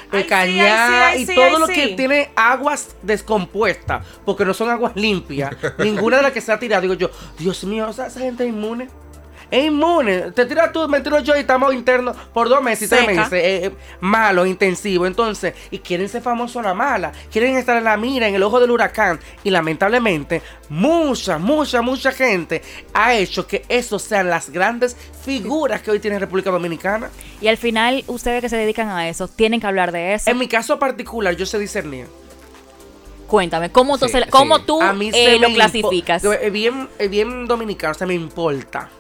sí, 1.17 1.27
sí, 1.27 1.33
y 1.33 1.35
todo 1.35 1.59
lo 1.59 1.67
que 1.67 1.89
tiene 1.97 2.31
aguas 2.37 2.95
descompuestas, 3.03 4.05
porque 4.25 4.45
no 4.45 4.53
son 4.55 4.71
aguas 4.71 4.93
limpias. 4.97 5.55
Ninguna 5.79 6.19
de 6.19 6.23
las 6.25 6.33
que 6.33 6.41
se 6.41 6.53
ha 6.53 6.59
tirado. 6.59 6.83
Digo 6.83 6.95
yo, 6.95 7.11
Dios 7.39 7.65
mío, 7.65 7.89
o 7.89 7.93
sea, 7.93 8.07
esa 8.07 8.21
gente 8.21 8.45
es 8.45 8.51
inmune. 8.51 8.89
Es 9.51 9.65
inmune. 9.67 10.31
Te 10.33 10.47
tiras 10.47 10.73
tú, 10.73 10.87
me 10.89 11.01
tiro 11.01 11.19
yo 11.21 11.35
y 11.35 11.41
estamos 11.41 11.75
internos 11.75 12.17
por 12.33 12.49
dos 12.49 12.63
meses 12.63 12.87
y 12.87 12.91
tres 12.95 13.07
meses. 13.07 13.33
eh, 13.33 13.65
eh, 13.67 13.71
malo, 14.01 14.47
intensivo. 14.47 15.07
Entonces, 15.07 15.55
y 15.73 15.79
quieren 15.81 16.09
ser 16.09 16.23
famosos 16.23 16.65
a 16.65 16.69
la 16.69 16.75
mala. 16.75 17.11
Quieren 17.33 17.57
estar 17.57 17.77
en 17.77 17.85
la 17.85 17.97
mira, 17.97 18.29
en 18.29 18.35
el 18.37 18.43
ojo 18.45 18.61
del 18.61 18.71
huracán. 18.71 19.19
Y 19.43 19.51
lamentablemente, 19.51 20.41
mucha, 20.69 21.39
mucha, 21.39 21.83
mucha 21.83 22.13
gente 22.13 22.63
ha 22.95 23.15
hecho 23.15 23.47
que 23.47 23.65
esos 23.69 24.03
sean 24.03 24.31
las 24.31 24.51
grandes 24.51 24.97
figuras 25.25 25.83
que 25.83 25.91
hoy 25.91 25.99
tiene 25.99 26.19
República 26.21 26.51
Dominicana. 26.51 27.11
Y 27.41 27.49
al 27.49 27.57
final, 27.57 28.05
ustedes 28.07 28.41
que 28.43 28.49
se 28.49 28.57
dedican 28.57 28.89
a 28.89 29.09
eso, 29.09 29.27
tienen 29.27 29.61
que 29.61 29.67
hablar 29.67 29.91
de 29.91 30.15
eso. 30.15 30.31
En 30.31 30.39
mi 30.39 30.47
caso 30.47 30.79
particular, 30.79 31.35
yo 31.35 31.45
sé 31.45 31.59
discernir. 31.59 32.07
Cuéntame, 33.27 33.71
¿cómo, 33.71 33.97
tú 33.97 34.07
Sí, 34.07 34.13
se- 34.13 34.27
cómo 34.29 34.59
sí. 34.59 34.65
tú 34.67 34.83
a 34.83 34.93
mí 34.93 35.11
eh, 35.15 35.39
lo 35.41 35.49
clasificas? 35.55 36.23
Bien, 36.51 36.89
bien 37.09 37.47
dominicano, 37.47 37.95
se 37.95 38.05
me 38.05 38.15
importa. 38.15 38.91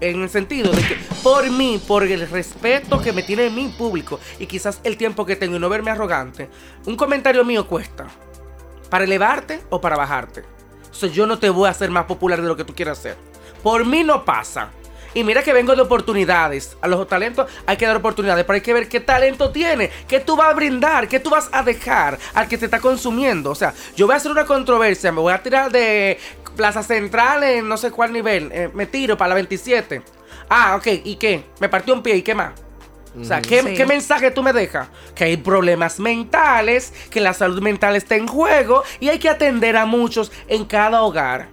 En 0.00 0.22
el 0.22 0.28
sentido 0.28 0.72
de 0.72 0.82
que 0.82 0.98
por 1.22 1.48
mí, 1.50 1.80
por 1.86 2.02
el 2.02 2.28
respeto 2.28 3.00
que 3.00 3.12
me 3.12 3.22
tiene 3.22 3.48
mi 3.48 3.68
público 3.68 4.20
y 4.38 4.46
quizás 4.46 4.80
el 4.84 4.96
tiempo 4.96 5.24
que 5.24 5.36
tengo 5.36 5.56
y 5.56 5.60
no 5.60 5.68
verme 5.68 5.90
arrogante, 5.90 6.50
un 6.86 6.96
comentario 6.96 7.44
mío 7.44 7.66
cuesta. 7.66 8.06
¿Para 8.90 9.04
elevarte 9.04 9.62
o 9.70 9.80
para 9.80 9.96
bajarte? 9.96 10.42
O 10.90 10.94
sea, 10.94 11.08
yo 11.08 11.26
no 11.26 11.38
te 11.38 11.48
voy 11.48 11.68
a 11.68 11.70
hacer 11.70 11.90
más 11.90 12.04
popular 12.04 12.40
de 12.40 12.48
lo 12.48 12.56
que 12.56 12.64
tú 12.64 12.74
quieras 12.74 12.98
ser. 12.98 13.16
Por 13.62 13.84
mí 13.84 14.04
no 14.04 14.24
pasa. 14.24 14.70
Y 15.14 15.22
mira 15.22 15.42
que 15.42 15.52
vengo 15.52 15.74
de 15.76 15.82
oportunidades. 15.82 16.76
A 16.80 16.88
los 16.88 17.06
talentos 17.06 17.48
hay 17.66 17.76
que 17.76 17.86
dar 17.86 17.96
oportunidades, 17.96 18.44
pero 18.44 18.56
hay 18.56 18.60
que 18.60 18.74
ver 18.74 18.88
qué 18.88 19.00
talento 19.00 19.50
tiene, 19.50 19.90
qué 20.08 20.20
tú 20.20 20.36
vas 20.36 20.50
a 20.50 20.54
brindar, 20.54 21.08
qué 21.08 21.20
tú 21.20 21.30
vas 21.30 21.48
a 21.52 21.62
dejar 21.62 22.18
al 22.34 22.48
que 22.48 22.58
te 22.58 22.64
está 22.64 22.80
consumiendo. 22.80 23.50
O 23.50 23.54
sea, 23.54 23.72
yo 23.96 24.06
voy 24.06 24.14
a 24.14 24.16
hacer 24.16 24.32
una 24.32 24.44
controversia, 24.44 25.12
me 25.12 25.20
voy 25.20 25.32
a 25.32 25.42
tirar 25.42 25.70
de 25.70 26.18
Plaza 26.56 26.82
Central 26.82 27.42
en 27.42 27.68
no 27.68 27.76
sé 27.76 27.90
cuál 27.90 28.12
nivel, 28.12 28.50
eh, 28.52 28.70
me 28.74 28.86
tiro 28.86 29.16
para 29.16 29.30
la 29.30 29.34
27. 29.34 30.02
Ah, 30.48 30.76
ok, 30.76 30.86
¿y 31.04 31.16
qué? 31.16 31.44
Me 31.60 31.68
partió 31.68 31.94
un 31.94 32.02
pie, 32.02 32.16
¿y 32.16 32.22
qué 32.22 32.34
más? 32.34 32.52
O 33.20 33.24
sea, 33.24 33.40
¿qué, 33.40 33.62
Sí. 33.62 33.74
qué 33.74 33.86
mensaje 33.86 34.30
tú 34.32 34.42
me 34.42 34.52
dejas? 34.52 34.88
Que 35.14 35.24
hay 35.24 35.36
problemas 35.36 36.00
mentales, 36.00 36.92
que 37.10 37.20
la 37.20 37.32
salud 37.32 37.62
mental 37.62 37.94
está 37.94 38.16
en 38.16 38.26
juego 38.26 38.82
y 38.98 39.08
hay 39.08 39.18
que 39.20 39.28
atender 39.28 39.76
a 39.76 39.86
muchos 39.86 40.32
en 40.48 40.64
cada 40.64 41.02
hogar. 41.02 41.48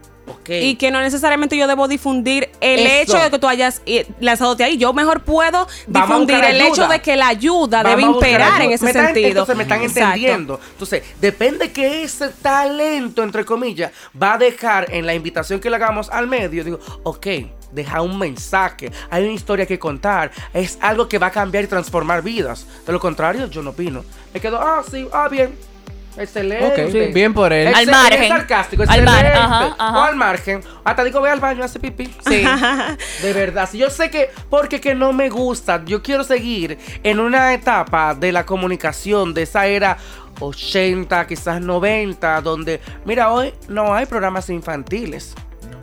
Y 0.47 0.75
que 0.75 0.91
no 0.91 0.99
necesariamente 1.01 1.55
yo 1.57 1.67
debo 1.67 1.87
difundir 1.87 2.49
el 2.61 2.79
Eso. 2.79 3.13
hecho 3.15 3.23
de 3.23 3.29
que 3.31 3.39
tú 3.39 3.47
hayas 3.47 3.81
eh, 3.85 4.05
lanzado 4.19 4.55
ahí. 4.59 4.77
Yo 4.77 4.91
mejor 4.91 5.21
puedo 5.23 5.67
Vamos 5.87 6.09
difundir 6.27 6.43
el 6.43 6.59
hecho 6.61 6.87
de 6.87 6.99
que 7.01 7.15
la 7.15 7.27
ayuda 7.27 7.83
Vamos 7.83 7.97
debe 7.97 8.11
imperar 8.11 8.53
ayuda. 8.53 8.63
en 8.65 8.71
ese 8.71 8.83
Me 8.85 8.91
están- 8.91 9.05
sentido. 9.07 9.27
Entonces 9.29 9.55
me 9.55 9.63
están 9.63 9.81
Exacto. 9.81 10.03
entendiendo. 10.07 10.59
Entonces, 10.73 11.03
depende 11.21 11.71
que 11.71 12.03
ese 12.03 12.29
talento, 12.29 13.23
entre 13.23 13.45
comillas, 13.45 13.91
va 14.21 14.33
a 14.33 14.37
dejar 14.37 14.91
en 14.93 15.05
la 15.05 15.13
invitación 15.13 15.59
que 15.59 15.69
le 15.69 15.75
hagamos 15.77 16.09
al 16.09 16.27
medio. 16.27 16.63
Digo, 16.63 16.79
ok, 17.03 17.27
deja 17.71 18.01
un 18.01 18.17
mensaje, 18.17 18.91
hay 19.09 19.23
una 19.23 19.33
historia 19.33 19.65
que 19.65 19.79
contar, 19.79 20.31
es 20.53 20.77
algo 20.81 21.07
que 21.07 21.17
va 21.17 21.27
a 21.27 21.31
cambiar 21.31 21.63
y 21.63 21.67
transformar 21.67 22.21
vidas. 22.21 22.65
De 22.85 22.91
lo 22.91 22.99
contrario, 22.99 23.47
yo 23.49 23.61
no 23.61 23.69
opino. 23.69 24.03
Me 24.33 24.39
quedo, 24.41 24.59
ah, 24.59 24.83
sí, 24.89 25.07
ah, 25.13 25.27
bien. 25.29 25.70
Excelente. 26.17 26.83
Ok, 26.85 26.91
sí, 26.91 26.99
bien 27.13 27.33
por 27.33 27.53
él. 27.53 27.73
Al 27.73 27.87
margen. 27.87 28.27
sarcástico, 28.29 28.83
Al 28.87 29.03
mar- 29.03 29.25
ajá, 29.27 29.75
ajá. 29.77 29.97
O 29.99 30.01
al 30.03 30.15
margen. 30.15 30.61
Hasta 30.83 31.03
digo, 31.03 31.21
ve 31.21 31.29
al 31.29 31.39
baño, 31.39 31.63
hace 31.63 31.79
pipí. 31.79 32.13
Sí. 32.27 32.43
De 33.21 33.33
verdad, 33.33 33.69
si 33.69 33.77
yo 33.77 33.89
sé 33.89 34.09
que, 34.09 34.29
porque 34.49 34.81
que 34.81 34.93
no 34.95 35.13
me 35.13 35.29
gusta, 35.29 35.81
yo 35.85 36.01
quiero 36.03 36.23
seguir 36.23 36.77
en 37.03 37.19
una 37.19 37.53
etapa 37.53 38.13
de 38.13 38.31
la 38.31 38.45
comunicación, 38.45 39.33
de 39.33 39.43
esa 39.43 39.65
era 39.67 39.97
80, 40.39 41.27
quizás 41.27 41.61
90, 41.61 42.41
donde, 42.41 42.81
mira, 43.05 43.31
hoy 43.31 43.53
no 43.67 43.93
hay 43.93 44.05
programas 44.05 44.49
infantiles. 44.49 45.33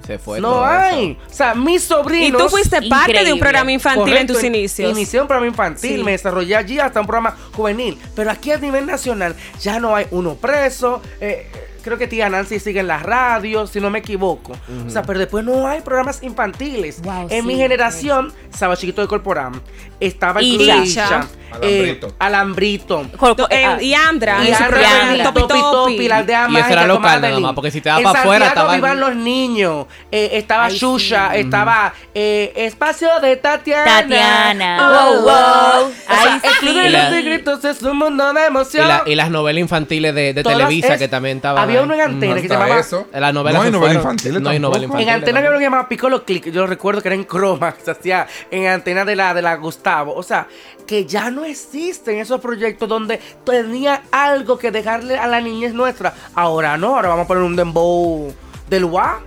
Se 0.09 0.19
fue 0.19 0.41
No 0.41 0.49
todo 0.49 0.65
hay. 0.65 1.11
eso. 1.13 1.31
O 1.31 1.35
sea, 1.35 1.55
mis 1.55 1.85
Y 1.85 1.87
sobrinos. 1.87 2.43
tú 2.43 2.49
fuiste 2.49 2.81
parte 2.89 3.23
de 3.25 3.33
un 3.33 3.39
programa 3.39 3.71
infantil 3.71 4.17
en 4.17 4.27
tus 4.27 4.37
Correcto, 4.39 4.57
inicios. 4.57 4.91
Inicié 4.91 5.21
un 5.21 5.29
programa 5.29 5.47
infantil, 5.47 5.99
Sí. 5.99 6.03
me 6.03 6.13
desarrollé 6.13 6.57
allí 6.57 6.79
hasta 6.81 6.99
un 7.01 7.07
programa 7.07 7.37
juvenil. 7.53 7.97
Pero 8.17 8.31
aquí 8.31 8.51
a 8.51 8.57
nivel 8.59 8.87
nacional 8.87 9.37
ya 9.61 9.79
no 9.79 9.95
hay 9.95 10.07
uno 10.11 10.35
preso. 10.35 11.01
eh, 11.21 11.47
creo 11.81 11.97
que 11.97 12.07
tía 12.07 12.29
Nancy 12.29 12.59
sigue 12.59 12.81
en 12.81 12.87
la 12.87 12.99
radio, 12.99 13.67
si 13.67 13.81
no 13.81 13.89
me 13.89 14.01
equivoco. 14.01 14.53
O 14.87 14.91
sea, 14.91 15.03
pero 15.03 15.19
después 15.19 15.43
no 15.45 15.67
hay 15.67 15.81
programas 15.81 16.23
infantiles. 16.23 17.01
Wow, 17.01 17.29
en 17.31 17.47
mi 17.47 17.55
sí, 17.55 17.61
generación, 17.61 18.33
estaba 18.53 18.77
Chiquito 18.77 19.01
de 19.01 19.09
Corporán. 19.09 19.61
Estaba 20.01 20.41
el 20.41 20.47
Isha. 20.47 20.77
De. 20.77 20.83
Isha, 20.85 21.27
eh, 21.63 22.01
Alambrito. 22.19 23.07
Alambrito. 23.19 23.49
Eh, 23.51 23.65
ah, 23.65 23.83
y 23.83 23.95
Andra, 23.95 24.45
Y 24.45 24.53
Andra. 24.53 25.25
Topi 25.25 25.41
Topi. 25.41 25.61
Topi, 25.61 26.09
la 26.09 26.17
aldea 26.19 26.43
Y 26.43 26.45
ese 26.45 26.53
mágica 26.53 26.73
era 26.73 26.87
local 26.87 27.21
nada 27.23 27.41
más, 27.41 27.53
porque 27.55 27.71
si 27.71 27.81
te 27.81 27.89
vas 27.89 27.99
En 27.99 28.05
para 28.05 28.21
afuera, 28.21 28.47
estaba- 28.49 28.75
vivan 28.75 29.01
los 29.01 29.17
niños. 29.17 29.87
Eh, 30.13 30.31
estaba 30.35 30.67
Ay, 30.67 30.77
Shusha, 30.77 31.31
sí. 31.33 31.39
estaba 31.41 31.93
eh, 32.15 32.53
Espacio 32.55 33.09
de 33.21 33.37
Tatiana. 33.39 33.85
Tatiana. 34.03 34.79
Oh, 34.79 34.93
Wow, 34.93 35.15
wow. 35.15 35.23
wow. 35.25 35.87
O 35.89 35.93
sea, 36.07 36.33
Ay, 36.35 36.41
el 36.45 36.51
Club 36.59 36.75
de 36.75 36.83
sí. 36.83 36.89
los 36.89 36.89
Y 36.89 36.91
la- 36.93 37.11
Tigritos 37.11 37.65
es 37.65 37.83
un 37.83 37.97
mundo 37.99 38.33
de 38.35 38.41
Y, 38.41 38.45
emoción. 38.47 38.87
la- 38.89 39.03
y 39.07 39.15
las 39.15 39.31
novelas 39.31 39.61
infantiles 39.61 40.15
de, 40.15 40.35
de 40.35 40.43
Televisa 40.45 40.95
es- 40.95 40.99
que 40.99 41.09
también 41.09 41.39
estaban. 41.39 41.63
Había 41.63 41.83
uno 41.83 41.95
en 41.95 42.03
antena 42.03 42.35
que 42.37 42.43
se 42.43 42.49
llamaba. 42.49 42.79
eso. 42.79 43.07
La 43.13 43.33
novela 43.33 43.59
no 43.59 43.65
hay 43.65 43.71
novela 43.73 43.95
infantil. 43.95 44.43
No 44.43 44.51
hay 44.51 44.59
novela 44.61 44.81
tampoco. 44.83 44.99
En 44.99 45.03
infantil. 45.09 45.15
antena 45.23 45.39
había 45.39 45.51
uno 45.51 45.59
que 45.59 45.65
llamaba 45.65 45.89
Piccolo 45.89 46.25
Click, 46.25 46.51
yo 46.53 46.61
lo 46.61 46.67
recuerdo 46.67 47.01
que 47.01 47.09
era 47.09 47.15
en 47.17 47.25
croma, 47.25 47.75
se 47.83 47.91
hacía 47.91 48.27
en 48.51 48.67
antena 48.69 49.05
de 49.05 49.17
la, 49.17 49.33
de 49.35 49.43
la 49.43 49.55
Gustavo. 49.57 49.88
O 50.15 50.23
sea, 50.23 50.49
que 50.87 51.07
ya 51.07 51.31
no 51.31 51.45
existen 51.45 52.19
esos 52.19 52.41
proyectos 52.41 52.89
donde 52.89 53.21
tenía 53.45 54.03
algo 54.11 54.59
que 54.59 54.71
dejarle 54.71 55.19
a 55.19 55.27
la 55.27 55.41
niñez 55.41 55.75
nuestra. 55.75 56.15
Ahora 56.35 56.77
no, 56.77 56.97
ahora 56.97 57.09
vamos 57.09 57.25
a 57.25 57.29
poner 57.29 57.43
un 57.43 57.57
dembow 57.57 58.33
del 58.69 58.85
WA. 58.85 59.21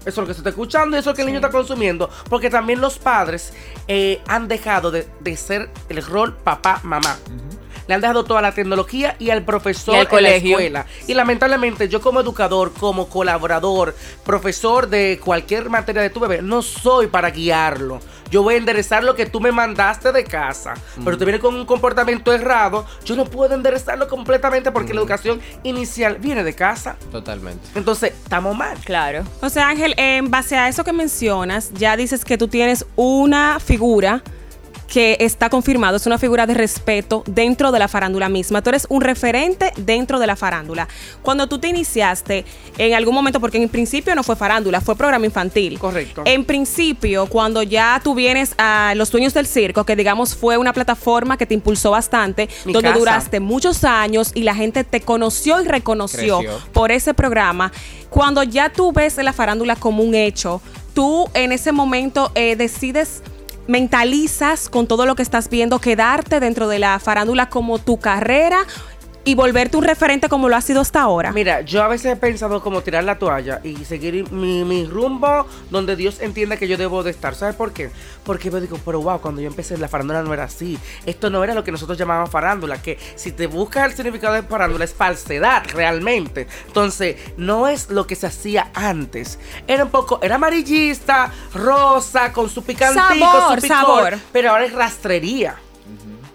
Eso 0.00 0.08
es 0.08 0.16
lo 0.16 0.26
que 0.26 0.34
se 0.34 0.40
está 0.40 0.50
escuchando 0.50 0.96
y 0.96 1.00
eso 1.00 1.10
es 1.10 1.12
lo 1.12 1.16
que 1.16 1.22
el 1.22 1.26
niño 1.26 1.38
está 1.38 1.50
consumiendo. 1.50 2.08
Porque 2.28 2.48
también 2.48 2.80
los 2.80 2.98
padres 2.98 3.52
eh, 3.86 4.20
han 4.26 4.48
dejado 4.48 4.90
de, 4.90 5.06
de 5.20 5.36
ser 5.36 5.70
el 5.88 6.04
rol 6.04 6.34
papá, 6.34 6.80
mamá. 6.82 7.16
Le 7.90 7.94
han 7.96 8.00
dejado 8.02 8.22
toda 8.22 8.40
la 8.40 8.52
tecnología 8.52 9.16
y 9.18 9.30
al 9.30 9.42
profesor 9.42 9.94
Y 9.94 9.98
al 9.98 10.02
en 10.02 10.04
la 10.04 10.10
colegio. 10.10 10.50
escuela. 10.58 10.86
Y 11.08 11.14
lamentablemente 11.14 11.88
yo 11.88 12.00
como 12.00 12.20
educador, 12.20 12.72
como 12.72 13.08
colaborador, 13.08 13.96
profesor 14.24 14.88
de 14.88 15.18
cualquier 15.20 15.68
materia 15.70 16.00
de 16.00 16.08
tu 16.08 16.20
bebé, 16.20 16.40
no 16.40 16.62
soy 16.62 17.08
para 17.08 17.30
guiarlo. 17.30 17.98
Yo 18.30 18.44
voy 18.44 18.54
a 18.54 18.58
enderezar 18.58 19.02
lo 19.02 19.16
que 19.16 19.26
tú 19.26 19.40
me 19.40 19.50
mandaste 19.50 20.12
de 20.12 20.22
casa. 20.22 20.74
Pero 21.04 21.18
te 21.18 21.24
viene 21.24 21.40
con 21.40 21.56
un 21.56 21.66
comportamiento 21.66 22.32
errado, 22.32 22.86
yo 23.04 23.16
no 23.16 23.24
puedo 23.24 23.56
enderezarlo 23.56 24.06
completamente 24.06 24.70
porque 24.70 24.94
la 24.94 25.00
educación 25.00 25.40
inicial 25.64 26.18
viene 26.20 26.44
de 26.44 26.54
casa. 26.54 26.94
Totalmente. 27.10 27.66
Entonces, 27.74 28.12
estamos 28.12 28.56
mal. 28.56 28.78
Claro. 28.84 29.24
O 29.42 29.48
sea, 29.48 29.68
Ángel, 29.68 29.94
en 29.96 30.30
base 30.30 30.56
a 30.56 30.68
eso 30.68 30.84
que 30.84 30.92
mencionas, 30.92 31.72
ya 31.74 31.96
dices 31.96 32.24
que 32.24 32.38
tú 32.38 32.46
tienes 32.46 32.86
una 32.94 33.58
figura 33.58 34.22
que 34.90 35.16
está 35.20 35.48
confirmado, 35.48 35.96
es 35.96 36.06
una 36.06 36.18
figura 36.18 36.46
de 36.46 36.54
respeto 36.54 37.22
dentro 37.26 37.70
de 37.70 37.78
la 37.78 37.86
farándula 37.86 38.28
misma. 38.28 38.60
Tú 38.60 38.70
eres 38.70 38.86
un 38.90 39.00
referente 39.00 39.72
dentro 39.76 40.18
de 40.18 40.26
la 40.26 40.34
farándula. 40.34 40.88
Cuando 41.22 41.46
tú 41.46 41.60
te 41.60 41.68
iniciaste, 41.68 42.44
en 42.76 42.94
algún 42.94 43.14
momento, 43.14 43.38
porque 43.38 43.62
en 43.62 43.68
principio 43.68 44.14
no 44.16 44.24
fue 44.24 44.34
farándula, 44.34 44.80
fue 44.80 44.96
programa 44.96 45.24
infantil. 45.24 45.78
Correcto. 45.78 46.22
En 46.24 46.44
principio, 46.44 47.26
cuando 47.26 47.62
ya 47.62 48.00
tú 48.02 48.16
vienes 48.16 48.54
a 48.58 48.92
Los 48.96 49.12
Dueños 49.12 49.32
del 49.32 49.46
Circo, 49.46 49.84
que 49.84 49.94
digamos 49.94 50.34
fue 50.34 50.58
una 50.58 50.72
plataforma 50.72 51.36
que 51.36 51.46
te 51.46 51.54
impulsó 51.54 51.92
bastante, 51.92 52.48
Mi 52.64 52.72
donde 52.72 52.88
casa. 52.88 52.98
duraste 52.98 53.38
muchos 53.40 53.84
años 53.84 54.32
y 54.34 54.42
la 54.42 54.56
gente 54.56 54.82
te 54.82 55.00
conoció 55.02 55.62
y 55.62 55.66
reconoció 55.68 56.38
Creció. 56.38 56.58
por 56.72 56.90
ese 56.90 57.14
programa. 57.14 57.70
Cuando 58.08 58.42
ya 58.42 58.70
tú 58.70 58.92
ves 58.92 59.16
la 59.18 59.32
farándula 59.32 59.76
como 59.76 60.02
un 60.02 60.16
hecho, 60.16 60.60
tú 60.94 61.28
en 61.34 61.52
ese 61.52 61.70
momento 61.70 62.32
eh, 62.34 62.56
decides, 62.56 63.22
mentalizas 63.70 64.68
con 64.68 64.88
todo 64.88 65.06
lo 65.06 65.14
que 65.14 65.22
estás 65.22 65.48
viendo, 65.48 65.78
quedarte 65.78 66.40
dentro 66.40 66.66
de 66.66 66.80
la 66.80 66.98
farándula 66.98 67.48
como 67.48 67.78
tu 67.78 67.98
carrera 67.98 68.66
y 69.24 69.34
volverte 69.34 69.76
un 69.76 69.84
referente 69.84 70.28
como 70.28 70.48
lo 70.48 70.56
ha 70.56 70.60
sido 70.60 70.80
hasta 70.80 71.02
ahora. 71.02 71.32
Mira, 71.32 71.60
yo 71.60 71.82
a 71.82 71.88
veces 71.88 72.12
he 72.12 72.16
pensado 72.16 72.62
como 72.62 72.80
tirar 72.82 73.04
la 73.04 73.18
toalla 73.18 73.60
y 73.62 73.76
seguir 73.84 74.30
mi, 74.32 74.64
mi 74.64 74.86
rumbo 74.86 75.46
donde 75.70 75.96
Dios 75.96 76.20
entienda 76.20 76.56
que 76.56 76.68
yo 76.68 76.76
debo 76.76 77.02
de 77.02 77.10
estar. 77.10 77.34
¿Sabes 77.34 77.54
por 77.54 77.72
qué? 77.72 77.90
Porque 78.24 78.50
yo 78.50 78.60
digo, 78.60 78.78
pero 78.84 79.00
wow, 79.02 79.20
cuando 79.20 79.40
yo 79.40 79.48
empecé 79.48 79.76
la 79.78 79.88
farándula 79.88 80.22
no 80.22 80.32
era 80.32 80.44
así. 80.44 80.78
Esto 81.06 81.30
no 81.30 81.44
era 81.44 81.54
lo 81.54 81.64
que 81.64 81.72
nosotros 81.72 81.98
llamábamos 81.98 82.30
farándula, 82.30 82.80
que 82.80 82.98
si 83.16 83.32
te 83.32 83.46
buscas 83.46 83.90
el 83.90 83.96
significado 83.96 84.34
de 84.34 84.42
farándula 84.42 84.84
es 84.84 84.94
falsedad 84.94 85.64
realmente. 85.74 86.46
Entonces, 86.66 87.16
no 87.36 87.68
es 87.68 87.90
lo 87.90 88.06
que 88.06 88.16
se 88.16 88.26
hacía 88.26 88.70
antes. 88.74 89.38
Era 89.66 89.84
un 89.84 89.90
poco, 89.90 90.18
era 90.22 90.36
amarillista, 90.36 91.30
rosa, 91.54 92.32
con 92.32 92.48
su 92.48 92.62
picantico, 92.62 93.02
Sabor, 93.24 93.56
su 93.56 93.62
picor, 93.62 93.76
sabor. 93.76 94.18
pero 94.32 94.50
ahora 94.50 94.64
es 94.64 94.72
rastrería. 94.72 95.56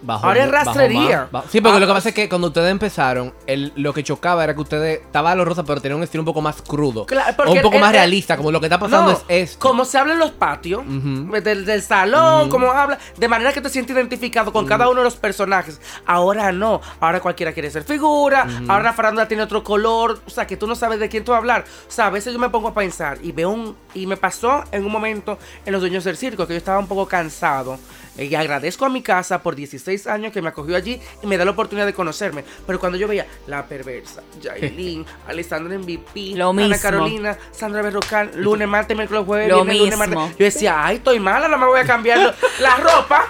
Bajó 0.06 0.26
Ahora 0.26 0.44
es 0.44 0.50
rastrería. 0.52 1.28
más, 1.32 1.44
Sí, 1.50 1.60
porque 1.60 1.76
Ah, 1.78 1.80
lo 1.80 1.86
que 1.88 1.92
pasa 1.92 2.08
es 2.10 2.14
que 2.14 2.28
cuando 2.28 2.46
ustedes 2.46 2.70
empezaron, 2.70 3.34
el, 3.48 3.72
lo 3.74 3.92
que 3.92 4.04
chocaba 4.04 4.44
era 4.44 4.54
que 4.54 4.60
ustedes 4.60 5.00
estaba 5.00 5.34
lo 5.34 5.44
rosa, 5.44 5.64
pero 5.64 5.80
tenía 5.80 5.96
un 5.96 6.04
estilo 6.04 6.22
un 6.22 6.26
poco 6.26 6.40
más 6.40 6.62
crudo. 6.62 7.06
Claro, 7.06 7.34
o 7.44 7.50
un 7.52 7.60
poco 7.60 7.74
el- 7.74 7.80
más 7.80 7.90
realista, 7.90 8.36
como 8.36 8.52
lo 8.52 8.60
que 8.60 8.66
está 8.66 8.78
pasando 8.78 9.10
No, 9.10 9.18
es 9.28 9.50
esto. 9.50 9.58
Como 9.58 9.84
se 9.84 9.98
habla 9.98 10.12
en 10.12 10.20
los 10.20 10.30
patios, 10.30 10.82
Ujú. 10.86 11.32
del, 11.42 11.64
del 11.66 11.82
salón, 11.82 12.48
como 12.48 12.70
habla, 12.70 12.98
de 13.16 13.26
manera 13.28 13.52
que 13.52 13.60
te 13.60 13.68
sientes 13.68 13.96
identificado 13.96 14.52
con 14.52 14.64
cada 14.64 14.88
uno 14.88 15.00
de 15.00 15.04
los 15.04 15.16
personajes. 15.16 15.80
Ahora 16.06 16.52
no, 16.52 16.80
ahora 17.00 17.18
cualquiera 17.18 17.52
quiere 17.52 17.68
ser 17.70 17.82
figura, 17.82 18.46
ahora 18.68 18.84
la 18.84 18.92
farándula 18.92 19.26
tiene 19.26 19.42
otro 19.42 19.64
color, 19.64 20.20
o 20.24 20.30
sea, 20.30 20.46
que 20.46 20.56
tú 20.56 20.68
no 20.68 20.76
sabes 20.76 21.00
de 21.00 21.08
quién 21.08 21.24
tú 21.24 21.32
vas 21.32 21.38
a 21.38 21.40
hablar. 21.40 21.64
O 21.88 21.90
sea, 21.90 22.06
a 22.06 22.10
veces 22.10 22.32
yo 22.32 22.38
me 22.38 22.48
pongo 22.48 22.68
a 22.68 22.74
pensar 22.74 23.18
y 23.24 23.32
veo 23.32 23.50
un, 23.50 23.76
y 23.92 24.06
me 24.06 24.16
pasó 24.16 24.62
en 24.70 24.84
un 24.84 24.92
momento 24.92 25.36
en 25.64 25.72
los 25.72 25.80
dueños 25.80 26.04
del 26.04 26.16
circo, 26.16 26.46
que 26.46 26.52
yo 26.54 26.58
estaba 26.58 26.78
un 26.78 26.86
poco 26.86 27.06
cansado. 27.08 27.78
Y 28.18 28.34
agradezco 28.34 28.84
a 28.84 28.88
mi 28.88 29.02
casa 29.02 29.42
por 29.42 29.54
16 29.54 30.06
años 30.06 30.32
que 30.32 30.40
me 30.42 30.48
acogió 30.48 30.76
allí 30.76 31.00
y 31.22 31.26
me 31.26 31.36
da 31.36 31.44
la 31.44 31.50
oportunidad 31.50 31.86
de 31.86 31.92
conocerme. 31.94 32.44
Pero 32.66 32.78
cuando 32.80 32.96
yo 32.98 33.06
veía 33.08 33.26
La 33.46 33.64
Perversa, 33.66 34.22
Yailin, 34.40 35.04
Alessandra 35.28 35.78
MVP, 35.78 36.32
Lo 36.34 36.50
Ana 36.50 36.62
mismo. 36.62 36.76
Carolina, 36.82 37.36
Sandra 37.52 37.82
Berrocal, 37.82 38.30
lunes, 38.36 38.66
martes, 38.68 38.96
miércoles, 38.96 39.24
jueves, 39.26 39.48
Lo 39.48 39.64
viernes, 39.64 39.78
lunes, 39.78 39.98
mismo. 39.98 40.20
martes. 40.20 40.38
Yo 40.38 40.44
decía, 40.44 40.84
ay, 40.86 40.96
estoy 40.96 41.20
mala, 41.20 41.48
no 41.48 41.58
me 41.58 41.66
voy 41.66 41.80
a 41.80 41.84
cambiar 41.84 42.34
la 42.60 42.76
ropa. 42.76 43.26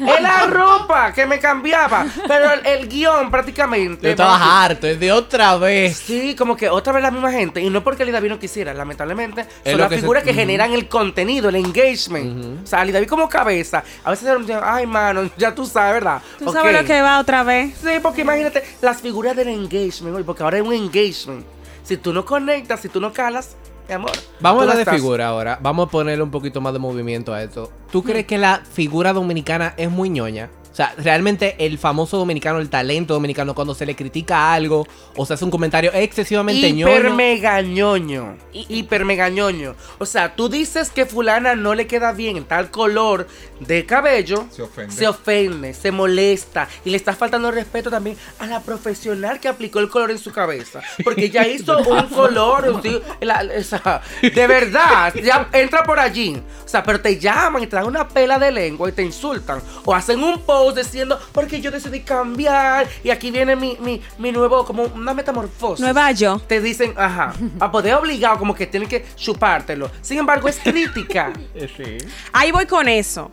Es 0.00 0.20
la 0.22 0.46
ropa 0.46 1.12
que 1.12 1.26
me 1.26 1.38
cambiaba. 1.38 2.06
Pero 2.26 2.52
el, 2.52 2.66
el 2.66 2.88
guion 2.88 3.30
prácticamente. 3.30 4.02
Yo 4.02 4.10
estaba 4.10 4.32
decir, 4.38 4.50
harto, 4.52 4.86
es 4.88 5.00
de 5.00 5.12
otra 5.12 5.56
vez. 5.56 5.96
Sí, 5.96 6.34
como 6.34 6.56
que 6.56 6.68
otra 6.68 6.92
vez 6.92 7.02
la 7.02 7.10
misma 7.10 7.30
gente. 7.30 7.60
Y 7.60 7.70
no 7.70 7.82
porque 7.84 8.02
Ali 8.02 8.12
David 8.12 8.30
no 8.30 8.38
quisiera, 8.38 8.74
lamentablemente. 8.74 9.42
Es 9.64 9.72
son 9.72 9.80
las 9.80 9.88
que 9.88 9.96
se- 9.96 10.00
figuras 10.00 10.24
que 10.24 10.34
generan 10.34 10.72
el 10.72 10.88
contenido, 10.88 11.48
el 11.48 11.56
engagement. 11.56 12.64
O 12.64 12.66
sea, 12.66 12.80
Ali 12.80 12.92
David 12.92 13.08
como 13.08 13.28
cabeza. 13.28 13.84
A 14.04 14.10
veces 14.20 14.36
se 14.36 14.38
dicen, 14.40 14.60
ay, 14.62 14.86
mano, 14.86 15.30
ya 15.36 15.54
tú 15.54 15.66
sabes, 15.66 15.94
¿verdad? 15.94 16.22
¿Tú 16.38 16.52
sabes 16.52 16.80
lo 16.80 16.86
que 16.86 17.00
va 17.02 17.18
otra 17.18 17.42
vez? 17.42 17.74
Sí, 17.80 17.90
porque 18.02 18.22
imagínate 18.22 18.62
las 18.80 19.00
figuras 19.00 19.36
del 19.36 19.48
engagement, 19.48 20.24
porque 20.24 20.42
ahora 20.42 20.58
es 20.58 20.64
un 20.64 20.72
engagement. 20.72 21.44
Si 21.82 21.96
tú 21.96 22.12
no 22.12 22.24
conectas, 22.24 22.80
si 22.80 22.88
tú 22.88 23.00
no 23.00 23.12
calas, 23.12 23.56
mi 23.88 23.94
amor. 23.94 24.10
Vamos 24.40 24.60
a 24.60 24.62
hablar 24.62 24.76
de 24.76 24.82
estás. 24.82 24.96
figura 24.96 25.28
ahora. 25.28 25.58
Vamos 25.62 25.86
a 25.86 25.90
ponerle 25.90 26.22
un 26.22 26.30
poquito 26.30 26.60
más 26.60 26.72
de 26.72 26.78
movimiento 26.78 27.32
a 27.32 27.42
esto. 27.42 27.70
¿Tú 27.92 28.02
crees 28.02 28.26
que 28.26 28.38
la 28.38 28.62
figura 28.72 29.12
dominicana 29.12 29.74
es 29.76 29.90
muy 29.90 30.08
ñoña? 30.10 30.50
O 30.76 30.82
sea, 30.84 30.94
realmente 30.98 31.56
el 31.58 31.78
famoso 31.78 32.18
dominicano, 32.18 32.58
el 32.58 32.68
talento 32.68 33.14
dominicano, 33.14 33.54
cuando 33.54 33.74
se 33.74 33.86
le 33.86 33.96
critica 33.96 34.52
algo 34.52 34.86
o 35.16 35.24
se 35.24 35.32
hace 35.32 35.42
un 35.42 35.50
comentario 35.50 35.90
excesivamente 35.94 36.68
Hiper 36.68 37.08
mega 37.14 37.62
ñoño. 37.62 38.36
Hiper 38.52 39.06
mega 39.06 39.30
ñoño. 39.30 39.74
O 39.96 40.04
sea, 40.04 40.36
tú 40.36 40.50
dices 40.50 40.90
que 40.90 41.06
fulana 41.06 41.54
no 41.56 41.74
le 41.74 41.86
queda 41.86 42.12
bien 42.12 42.44
tal 42.44 42.70
color 42.70 43.26
de 43.58 43.86
cabello. 43.86 44.44
Se 44.50 44.60
ofende. 44.60 44.94
Se 44.94 45.08
ofende, 45.08 45.72
se 45.72 45.90
molesta. 45.92 46.68
Y 46.84 46.90
le 46.90 46.98
está 46.98 47.14
faltando 47.14 47.48
el 47.48 47.54
respeto 47.54 47.88
también 47.88 48.18
a 48.38 48.46
la 48.46 48.60
profesional 48.60 49.40
que 49.40 49.48
aplicó 49.48 49.78
el 49.78 49.88
color 49.88 50.10
en 50.10 50.18
su 50.18 50.30
cabeza. 50.30 50.82
Porque 51.02 51.24
ella 51.24 51.48
hizo 51.48 51.78
un 51.88 52.02
color. 52.10 52.82
sí, 52.82 53.00
la- 53.22 53.40
esa- 53.44 54.02
de 54.20 54.46
verdad. 54.46 55.14
Ya 55.14 55.48
entra 55.54 55.84
por 55.84 55.98
allí. 55.98 56.36
O 56.66 56.68
sea, 56.68 56.82
pero 56.82 57.00
te 57.00 57.18
llaman 57.18 57.62
y 57.62 57.66
te 57.66 57.76
dan 57.76 57.86
una 57.86 58.06
pela 58.06 58.38
de 58.38 58.52
lengua 58.52 58.90
y 58.90 58.92
te 58.92 59.02
insultan. 59.02 59.62
O 59.86 59.94
hacen 59.94 60.22
un 60.22 60.38
post 60.42 60.65
diciendo, 60.74 61.18
porque 61.32 61.60
yo 61.60 61.70
decidí 61.70 62.00
cambiar. 62.00 62.88
Y 63.02 63.10
aquí 63.10 63.30
viene 63.30 63.56
mi, 63.56 63.76
mi, 63.80 64.02
mi 64.18 64.32
nuevo, 64.32 64.64
como 64.64 64.84
una 64.84 65.14
metamorfosis 65.14 65.80
Nueva 65.80 66.12
yo. 66.12 66.38
te 66.46 66.60
dicen, 66.60 66.94
ajá, 66.96 67.34
a 67.60 67.70
poder 67.70 67.94
obligado, 67.94 68.38
como 68.38 68.54
que 68.54 68.66
tienen 68.66 68.88
que 68.88 69.04
chupártelo. 69.16 69.90
Sin 70.00 70.18
embargo, 70.18 70.48
es 70.48 70.58
crítica. 70.58 71.32
Ahí 72.32 72.52
voy 72.52 72.66
con 72.66 72.88
eso. 72.88 73.30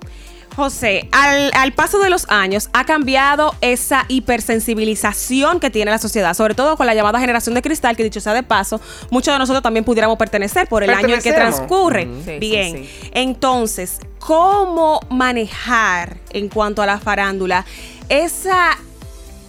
José, 0.55 1.07
al, 1.12 1.51
al 1.55 1.74
paso 1.74 2.00
de 2.00 2.10
los 2.10 2.25
años 2.29 2.69
ha 2.74 2.86
cambiado 2.86 3.55
esa 3.62 4.05
hipersensibilización 4.07 5.60
que 5.60 5.69
tiene 5.69 5.91
la 5.91 5.98
sociedad, 5.98 6.33
sobre 6.33 6.55
todo 6.55 6.77
con 6.77 6.86
la 6.86 6.93
llamada 6.93 7.19
generación 7.19 7.55
de 7.55 7.62
cristal, 7.62 7.95
que 7.95 8.03
dicho 8.03 8.19
sea 8.19 8.33
de 8.33 8.43
paso, 8.43 8.79
muchos 9.10 9.33
de 9.33 9.39
nosotros 9.39 9.63
también 9.63 9.83
pudiéramos 9.83 10.17
pertenecer 10.17 10.67
por 10.67 10.83
el 10.83 10.89
año 10.91 11.15
en 11.15 11.22
que 11.22 11.33
transcurre. 11.33 12.07
Sí, 12.25 12.38
Bien, 12.39 12.83
sí. 12.83 13.10
entonces, 13.13 14.00
¿cómo 14.19 15.00
manejar 15.10 16.17
en 16.31 16.50
cuanto 16.50 16.81
a 16.81 16.86
la 16.86 17.00
farándula 17.00 17.65
esa 18.10 18.77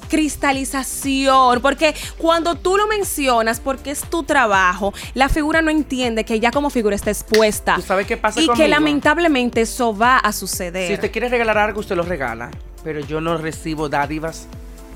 cristalización, 0.09 1.61
porque 1.61 1.95
cuando 2.19 2.55
tú 2.55 2.77
lo 2.77 2.87
mencionas, 2.87 3.61
porque 3.61 3.91
es 3.91 4.01
tu 4.03 4.23
trabajo, 4.23 4.93
la 5.15 5.29
figura 5.29 5.63
no 5.63 5.71
entiende 5.71 6.25
que 6.25 6.41
ya 6.41 6.51
como 6.51 6.71
figura 6.71 6.97
está 6.97 7.11
expuesta. 7.11 7.77
¿Tú 7.77 7.83
sabes 7.83 8.07
qué 8.07 8.17
pasa 8.17 8.41
Y 8.41 8.49
que 8.49 8.69
lamentablemente 8.69 9.63
eso 9.63 9.97
va 9.97 10.19
a 10.19 10.33
suceder. 10.33 10.89
Si 10.89 10.95
usted 10.95 11.11
quiere 11.11 11.29
regalar 11.29 11.59
algo, 11.59 11.81
usted 11.81 11.97
lo 11.97 12.03
regala. 12.03 12.51
Pero 12.83 13.01
yo 13.01 13.21
no 13.21 13.39
recibo 13.39 13.89
dádivas 13.89 14.47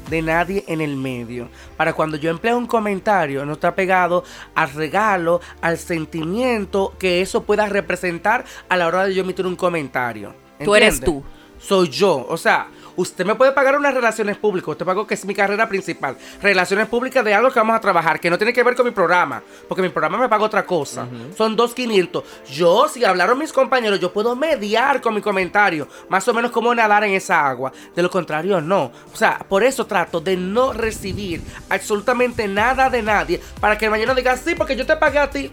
de 0.08 0.22
nadie 0.22 0.64
en 0.66 0.80
el 0.80 0.96
medio. 0.96 1.48
Para 1.76 1.92
cuando 1.92 2.16
yo 2.16 2.30
empleo 2.30 2.56
un 2.56 2.66
comentario, 2.66 3.44
no 3.44 3.54
está 3.54 3.74
pegado 3.74 4.24
al 4.54 4.72
regalo, 4.72 5.40
al 5.60 5.78
sentimiento 5.78 6.94
que 6.98 7.20
eso 7.20 7.42
pueda 7.42 7.66
representar 7.66 8.44
a 8.68 8.76
la 8.76 8.86
hora 8.86 9.06
de 9.06 9.14
yo 9.14 9.22
emitir 9.22 9.46
un 9.46 9.56
comentario. 9.56 10.34
Tú 10.62 10.74
eres 10.74 11.00
tú. 11.00 11.22
Soy 11.58 11.88
yo. 11.88 12.26
O 12.28 12.36
sea, 12.36 12.68
usted 12.98 13.24
me 13.24 13.36
puede 13.36 13.52
pagar 13.52 13.76
unas 13.76 13.94
relaciones 13.94 14.36
públicas. 14.36 14.68
Usted 14.68 14.84
pagó 14.84 15.06
que 15.06 15.14
es 15.14 15.24
mi 15.24 15.34
carrera 15.34 15.68
principal. 15.68 16.16
Relaciones 16.42 16.88
públicas 16.88 17.24
de 17.24 17.32
algo 17.32 17.50
que 17.50 17.60
vamos 17.60 17.76
a 17.76 17.80
trabajar, 17.80 18.18
que 18.18 18.28
no 18.28 18.36
tiene 18.36 18.52
que 18.52 18.62
ver 18.62 18.74
con 18.74 18.84
mi 18.84 18.90
programa. 18.90 19.42
Porque 19.68 19.82
mi 19.82 19.88
programa 19.88 20.18
me 20.18 20.28
paga 20.28 20.44
otra 20.44 20.66
cosa. 20.66 21.06
Son 21.36 21.56
2.500. 21.56 22.22
Yo, 22.50 22.88
si 22.88 23.04
hablaron 23.04 23.38
mis 23.38 23.52
compañeros, 23.52 24.00
yo 24.00 24.12
puedo 24.12 24.34
mediar 24.34 25.00
con 25.00 25.14
mi 25.14 25.20
comentario. 25.20 25.88
Más 26.08 26.26
o 26.26 26.34
menos 26.34 26.50
como 26.50 26.74
nadar 26.74 27.04
en 27.04 27.12
esa 27.12 27.48
agua. 27.48 27.72
De 27.94 28.02
lo 28.02 28.10
contrario, 28.10 28.60
no. 28.60 28.90
O 29.12 29.16
sea, 29.16 29.38
por 29.48 29.62
eso 29.62 29.86
trato 29.86 30.20
de 30.20 30.36
no 30.36 30.72
recibir 30.72 31.42
absolutamente 31.70 32.48
nada 32.48 32.90
de 32.90 33.02
nadie. 33.02 33.40
Para 33.60 33.78
que 33.78 33.88
mañana 33.88 34.14
diga, 34.14 34.36
sí, 34.36 34.54
porque 34.56 34.74
yo 34.74 34.84
te 34.84 34.96
pagué 34.96 35.18
a 35.18 35.30
ti. 35.30 35.52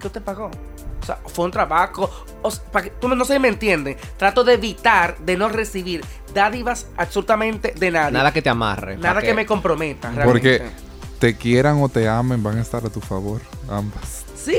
¿Qué 0.00 0.10
te 0.10 0.20
pagó? 0.20 0.50
O 1.04 1.06
sea, 1.06 1.18
fue 1.26 1.44
un 1.44 1.50
trabajo. 1.50 2.10
O 2.40 2.50
sea, 2.50 2.64
para 2.64 2.84
que, 2.84 2.90
tú 2.90 3.08
no 3.08 3.24
sé 3.26 3.34
si 3.34 3.38
me 3.38 3.48
entienden. 3.48 3.98
Trato 4.16 4.42
de 4.42 4.54
evitar, 4.54 5.18
de 5.18 5.36
no 5.36 5.50
recibir 5.50 6.02
dádivas 6.32 6.86
absolutamente 6.96 7.74
de 7.76 7.90
nadie. 7.90 8.12
Nada 8.12 8.32
que 8.32 8.40
te 8.40 8.48
amarre. 8.48 8.96
Nada 8.96 9.20
que 9.20 9.34
me 9.34 9.44
comprometa. 9.44 10.10
Porque 10.24 10.58
realmente. 10.58 10.82
te 11.18 11.36
quieran 11.36 11.82
o 11.82 11.90
te 11.90 12.08
amen, 12.08 12.42
van 12.42 12.56
a 12.56 12.62
estar 12.62 12.86
a 12.86 12.88
tu 12.88 13.02
favor, 13.02 13.42
ambas. 13.68 14.24
Sí. 14.34 14.56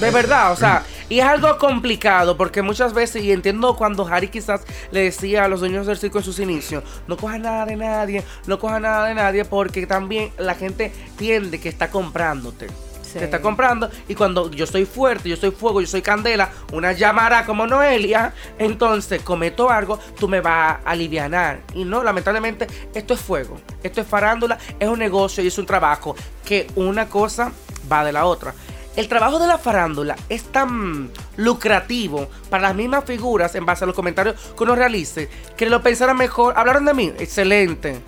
De 0.00 0.10
verdad, 0.10 0.52
o 0.52 0.56
sea, 0.56 0.84
y 1.10 1.18
es 1.18 1.26
algo 1.26 1.58
complicado 1.58 2.38
porque 2.38 2.62
muchas 2.62 2.94
veces, 2.94 3.22
y 3.22 3.32
entiendo 3.32 3.76
cuando 3.76 4.06
Harry 4.06 4.28
quizás 4.28 4.62
le 4.90 5.02
decía 5.02 5.44
a 5.44 5.48
los 5.48 5.60
dueños 5.60 5.86
del 5.86 5.98
circo 5.98 6.18
en 6.18 6.24
sus 6.24 6.38
inicios, 6.38 6.82
no 7.06 7.18
cojan 7.18 7.42
nada 7.42 7.66
de 7.66 7.76
nadie, 7.76 8.24
no 8.46 8.58
cojan 8.58 8.82
nada 8.82 9.06
de 9.06 9.14
nadie 9.14 9.44
porque 9.44 9.86
también 9.86 10.30
la 10.38 10.54
gente 10.54 10.92
tiende 11.18 11.60
que 11.60 11.68
está 11.68 11.90
comprándote. 11.90 12.68
Sí. 13.12 13.18
Te 13.18 13.24
está 13.24 13.40
comprando 13.40 13.90
y 14.08 14.14
cuando 14.14 14.50
yo 14.50 14.66
soy 14.66 14.84
fuerte, 14.84 15.28
yo 15.28 15.36
soy 15.36 15.50
fuego, 15.50 15.80
yo 15.80 15.86
soy 15.86 16.00
candela, 16.00 16.50
una 16.72 16.92
llamara 16.92 17.44
como 17.44 17.66
Noelia, 17.66 18.32
entonces 18.58 19.22
cometo 19.22 19.68
algo, 19.68 19.98
tú 20.18 20.28
me 20.28 20.40
vas 20.40 20.78
a 20.84 20.90
alivianar. 20.90 21.60
Y 21.74 21.84
no, 21.84 22.04
lamentablemente, 22.04 22.68
esto 22.94 23.14
es 23.14 23.20
fuego, 23.20 23.58
esto 23.82 24.00
es 24.00 24.06
farándula, 24.06 24.58
es 24.78 24.88
un 24.88 24.98
negocio 24.98 25.42
y 25.42 25.48
es 25.48 25.58
un 25.58 25.66
trabajo 25.66 26.14
que 26.44 26.68
una 26.76 27.08
cosa 27.08 27.50
va 27.90 28.04
de 28.04 28.12
la 28.12 28.26
otra. 28.26 28.54
El 28.96 29.08
trabajo 29.08 29.38
de 29.38 29.46
la 29.46 29.56
farándula 29.56 30.16
es 30.28 30.44
tan 30.44 31.10
lucrativo 31.36 32.28
para 32.48 32.64
las 32.64 32.74
mismas 32.74 33.04
figuras 33.04 33.54
en 33.54 33.64
base 33.64 33.84
a 33.84 33.86
los 33.86 33.96
comentarios 33.96 34.36
que 34.56 34.62
uno 34.62 34.74
realice 34.74 35.28
que 35.56 35.70
lo 35.70 35.80
pensaran 35.80 36.16
mejor. 36.16 36.54
Hablaron 36.56 36.84
de 36.84 36.94
mí, 36.94 37.12
excelente. 37.18 38.00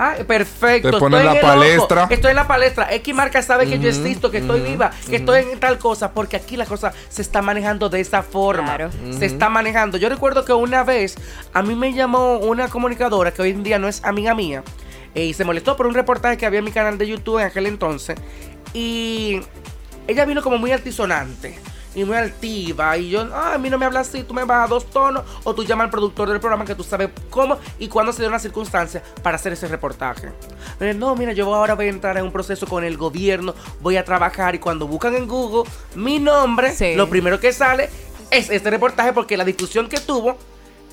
Ah, 0.00 0.14
perfecto. 0.24 0.92
Te 0.92 0.98
ponen 0.98 1.18
estoy 1.18 1.24
la 1.24 1.32
en 1.32 1.38
el 1.38 1.44
ojo, 1.44 1.54
palestra. 1.54 2.06
Estoy 2.08 2.30
en 2.30 2.36
la 2.36 2.46
palestra. 2.46 2.94
X 2.94 3.14
marca 3.16 3.42
sabe 3.42 3.66
que 3.66 3.80
yo 3.80 3.88
existo, 3.88 4.30
que 4.30 4.38
estoy 4.38 4.60
viva, 4.60 4.92
que 5.10 5.16
estoy 5.16 5.40
en 5.40 5.58
tal 5.58 5.76
cosa, 5.78 6.12
porque 6.12 6.36
aquí 6.36 6.56
la 6.56 6.66
cosa 6.66 6.92
se 7.08 7.20
está 7.20 7.42
manejando 7.42 7.88
de 7.88 7.98
esa 7.98 8.22
forma. 8.22 8.76
Claro. 8.76 8.90
Se 9.10 9.26
está 9.26 9.48
manejando. 9.48 9.98
Yo 9.98 10.08
recuerdo 10.08 10.44
que 10.44 10.52
una 10.52 10.84
vez 10.84 11.16
a 11.52 11.62
mí 11.62 11.74
me 11.74 11.92
llamó 11.92 12.38
una 12.38 12.68
comunicadora 12.68 13.32
que 13.32 13.42
hoy 13.42 13.50
en 13.50 13.64
día 13.64 13.80
no 13.80 13.88
es 13.88 14.04
amiga 14.04 14.36
mía 14.36 14.62
eh, 15.16 15.24
y 15.24 15.34
se 15.34 15.44
molestó 15.44 15.76
por 15.76 15.88
un 15.88 15.94
reportaje 15.94 16.36
que 16.36 16.46
había 16.46 16.60
en 16.60 16.66
mi 16.66 16.70
canal 16.70 16.96
de 16.96 17.08
YouTube 17.08 17.40
en 17.40 17.46
aquel 17.46 17.66
entonces. 17.66 18.16
Y 18.72 19.40
ella 20.06 20.24
vino 20.26 20.42
como 20.42 20.58
muy 20.58 20.70
altisonante 20.70 21.58
y 22.00 22.04
muy 22.04 22.16
altiva. 22.16 22.96
Y 22.96 23.10
yo, 23.10 23.28
ah, 23.34 23.54
a 23.54 23.58
mí 23.58 23.68
no 23.70 23.78
me 23.78 23.86
hablas 23.86 24.08
así, 24.08 24.22
tú 24.22 24.32
me 24.34 24.44
vas 24.44 24.64
a 24.64 24.68
dos 24.68 24.86
tonos. 24.90 25.24
O 25.44 25.54
tú 25.54 25.64
llamas 25.64 25.86
al 25.86 25.90
productor 25.90 26.28
del 26.28 26.40
programa 26.40 26.64
que 26.64 26.74
tú 26.74 26.84
sabes 26.84 27.10
cómo 27.30 27.58
y 27.78 27.88
cuándo 27.88 28.12
se 28.12 28.22
dio 28.22 28.28
una 28.28 28.38
circunstancia 28.38 29.02
para 29.22 29.36
hacer 29.36 29.52
ese 29.52 29.66
reportaje. 29.68 30.30
Dice, 30.78 30.94
no, 30.94 31.14
mira, 31.16 31.32
yo 31.32 31.52
ahora 31.54 31.74
voy 31.74 31.86
a 31.86 31.90
entrar 31.90 32.16
en 32.18 32.24
un 32.24 32.32
proceso 32.32 32.66
con 32.66 32.84
el 32.84 32.96
gobierno, 32.96 33.54
voy 33.80 33.96
a 33.96 34.04
trabajar. 34.04 34.54
Y 34.54 34.58
cuando 34.58 34.86
buscan 34.86 35.14
en 35.14 35.26
Google 35.26 35.70
mi 35.94 36.18
nombre, 36.18 36.72
Sí. 36.72 36.94
lo 36.94 37.08
primero 37.08 37.40
que 37.40 37.52
sale 37.52 37.88
es 38.30 38.50
este 38.50 38.70
reportaje 38.70 39.12
porque 39.12 39.36
la 39.36 39.44
discusión 39.44 39.88
que 39.88 39.98
tuvo. 39.98 40.36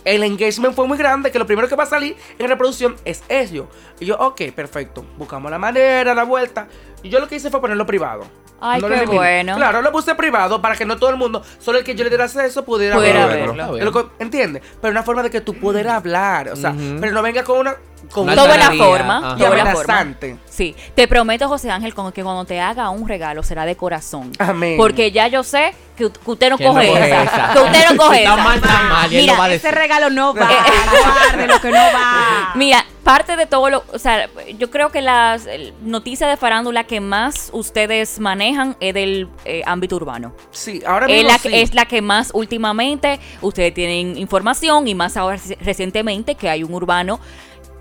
El 0.04 0.22
engagement 0.22 0.76
fue 0.76 0.88
muy 0.88 1.00
grande, 1.00 1.32
que 1.32 1.40
lo 1.40 1.48
primero 1.48 1.68
que 1.68 1.76
va 1.76 1.84
a 1.84 1.88
salir 1.88 2.16
en 2.38 2.48
reproducción 2.48 2.96
es 3.06 3.24
eso. 3.28 3.68
Y 4.00 4.06
yo, 4.06 4.16
ok, 4.18 4.40
perfecto. 4.56 5.04
Buscamos 5.18 5.50
la 5.50 5.58
manera, 5.58 6.14
la 6.14 6.24
vuelta. 6.24 6.68
Y 7.02 7.10
yo 7.10 7.20
lo 7.20 7.28
que 7.28 7.38
hice 7.38 7.50
fue 7.50 7.60
ponerlo 7.60 7.88
privado. 7.88 8.24
Ay, 8.68 8.82
qué 8.82 9.06
bueno. 9.06 9.56
Claro, 9.56 9.82
lo 9.82 9.92
puse 9.92 10.16
privado 10.16 10.62
para 10.62 10.76
que 10.76 10.86
no 10.86 10.98
todo 10.98 11.10
el 11.12 11.18
mundo, 11.18 11.44
solo 11.60 11.78
el 11.78 11.84
que 11.84 11.96
yo 11.96 12.04
le 12.04 12.10
diera 12.10 12.26
acceso, 12.26 12.66
pudiera, 12.66 12.96
Pudiera 12.96 13.26
verlo. 13.28 13.74
verlo. 13.74 14.12
¿Entiendes? 14.20 14.64
Pero 14.82 14.92
una 14.92 15.04
forma 15.04 15.24
de 15.24 15.30
que 15.30 15.42
tú 15.42 15.54
pudieras 15.54 15.94
hablar. 15.96 16.50
O 16.50 16.56
sea, 16.56 16.74
pero 17.00 17.12
no 17.14 17.22
venga 17.22 17.44
con 17.44 17.60
una. 17.60 17.76
Con 18.12 18.24
Una 18.26 18.36
Toda 18.36 18.58
la 18.58 18.72
forma. 18.72 19.18
ajá. 19.18 19.36
y 19.38 19.44
Toda 19.44 19.56
la 19.64 19.72
forma. 19.74 20.16
Sí, 20.50 20.76
te 20.96 21.08
prometo, 21.08 21.48
José 21.50 21.70
Ángel, 21.72 21.94
que 22.14 22.24
cuando 22.24 22.46
te 22.46 22.60
haga 22.62 22.90
un 22.90 23.08
regalo 23.08 23.44
será 23.44 23.66
de 23.66 23.76
corazón. 23.76 24.32
Amén. 24.40 24.76
Porque 24.78 25.12
ya 25.12 25.28
yo 25.28 25.44
sé 25.44 25.74
que, 25.98 26.10
que 26.10 26.32
usted 26.32 26.50
no 26.50 26.58
no 26.58 26.66
coge 26.74 26.88
coge 26.88 27.08
esa. 27.08 27.24
esa. 27.24 27.54
Que 27.54 27.60
usted 27.60 27.90
no 27.92 27.98
coge 27.98 28.18
Está 28.24 28.34
esa. 28.36 28.44
mal, 28.44 28.56
está 28.58 28.82
mal, 28.84 29.10
Mira, 29.10 29.34
no 29.34 29.40
va 29.40 29.50
Ese 29.54 29.72
regalo 29.72 30.10
no 30.10 30.34
va. 30.34 30.50
Guarde 31.30 31.48
lo 31.48 31.60
que 31.62 31.70
no 31.70 31.78
va. 31.78 32.52
Mira, 32.56 32.86
parte 33.04 33.36
de 33.36 33.46
todo 33.46 33.70
lo, 33.70 33.84
o 33.94 34.00
sea, 34.00 34.30
yo 34.58 34.72
creo 34.72 34.92
que 34.92 35.02
las 35.02 35.46
noticias 35.82 36.30
de 36.30 36.38
farándula 36.38 36.86
que 36.86 37.02
más 37.02 37.50
ustedes 37.54 38.20
manejan 38.20 38.76
es 38.80 38.94
del 38.94 39.28
eh, 39.46 39.62
ámbito 39.66 39.96
urbano. 39.98 40.34
Sí, 40.52 40.82
ahora 40.88 41.06
Es 41.08 41.12
mismo. 41.14 41.30
la, 41.32 41.38
sí. 41.38 41.50
que- 41.50 41.62
es 41.62 41.74
la 41.76 41.86
que 41.86 42.02
más 42.02 42.32
últimamente 42.34 43.20
ustedes 43.42 43.74
tienen 43.74 44.18
información 44.18 44.88
y 44.88 44.96
más 44.96 45.18
ahora 45.18 45.38
reci- 45.38 45.58
recientemente 45.60 46.36
que 46.36 46.50
hay 46.50 46.64
un 46.64 46.74
urbano 46.74 47.20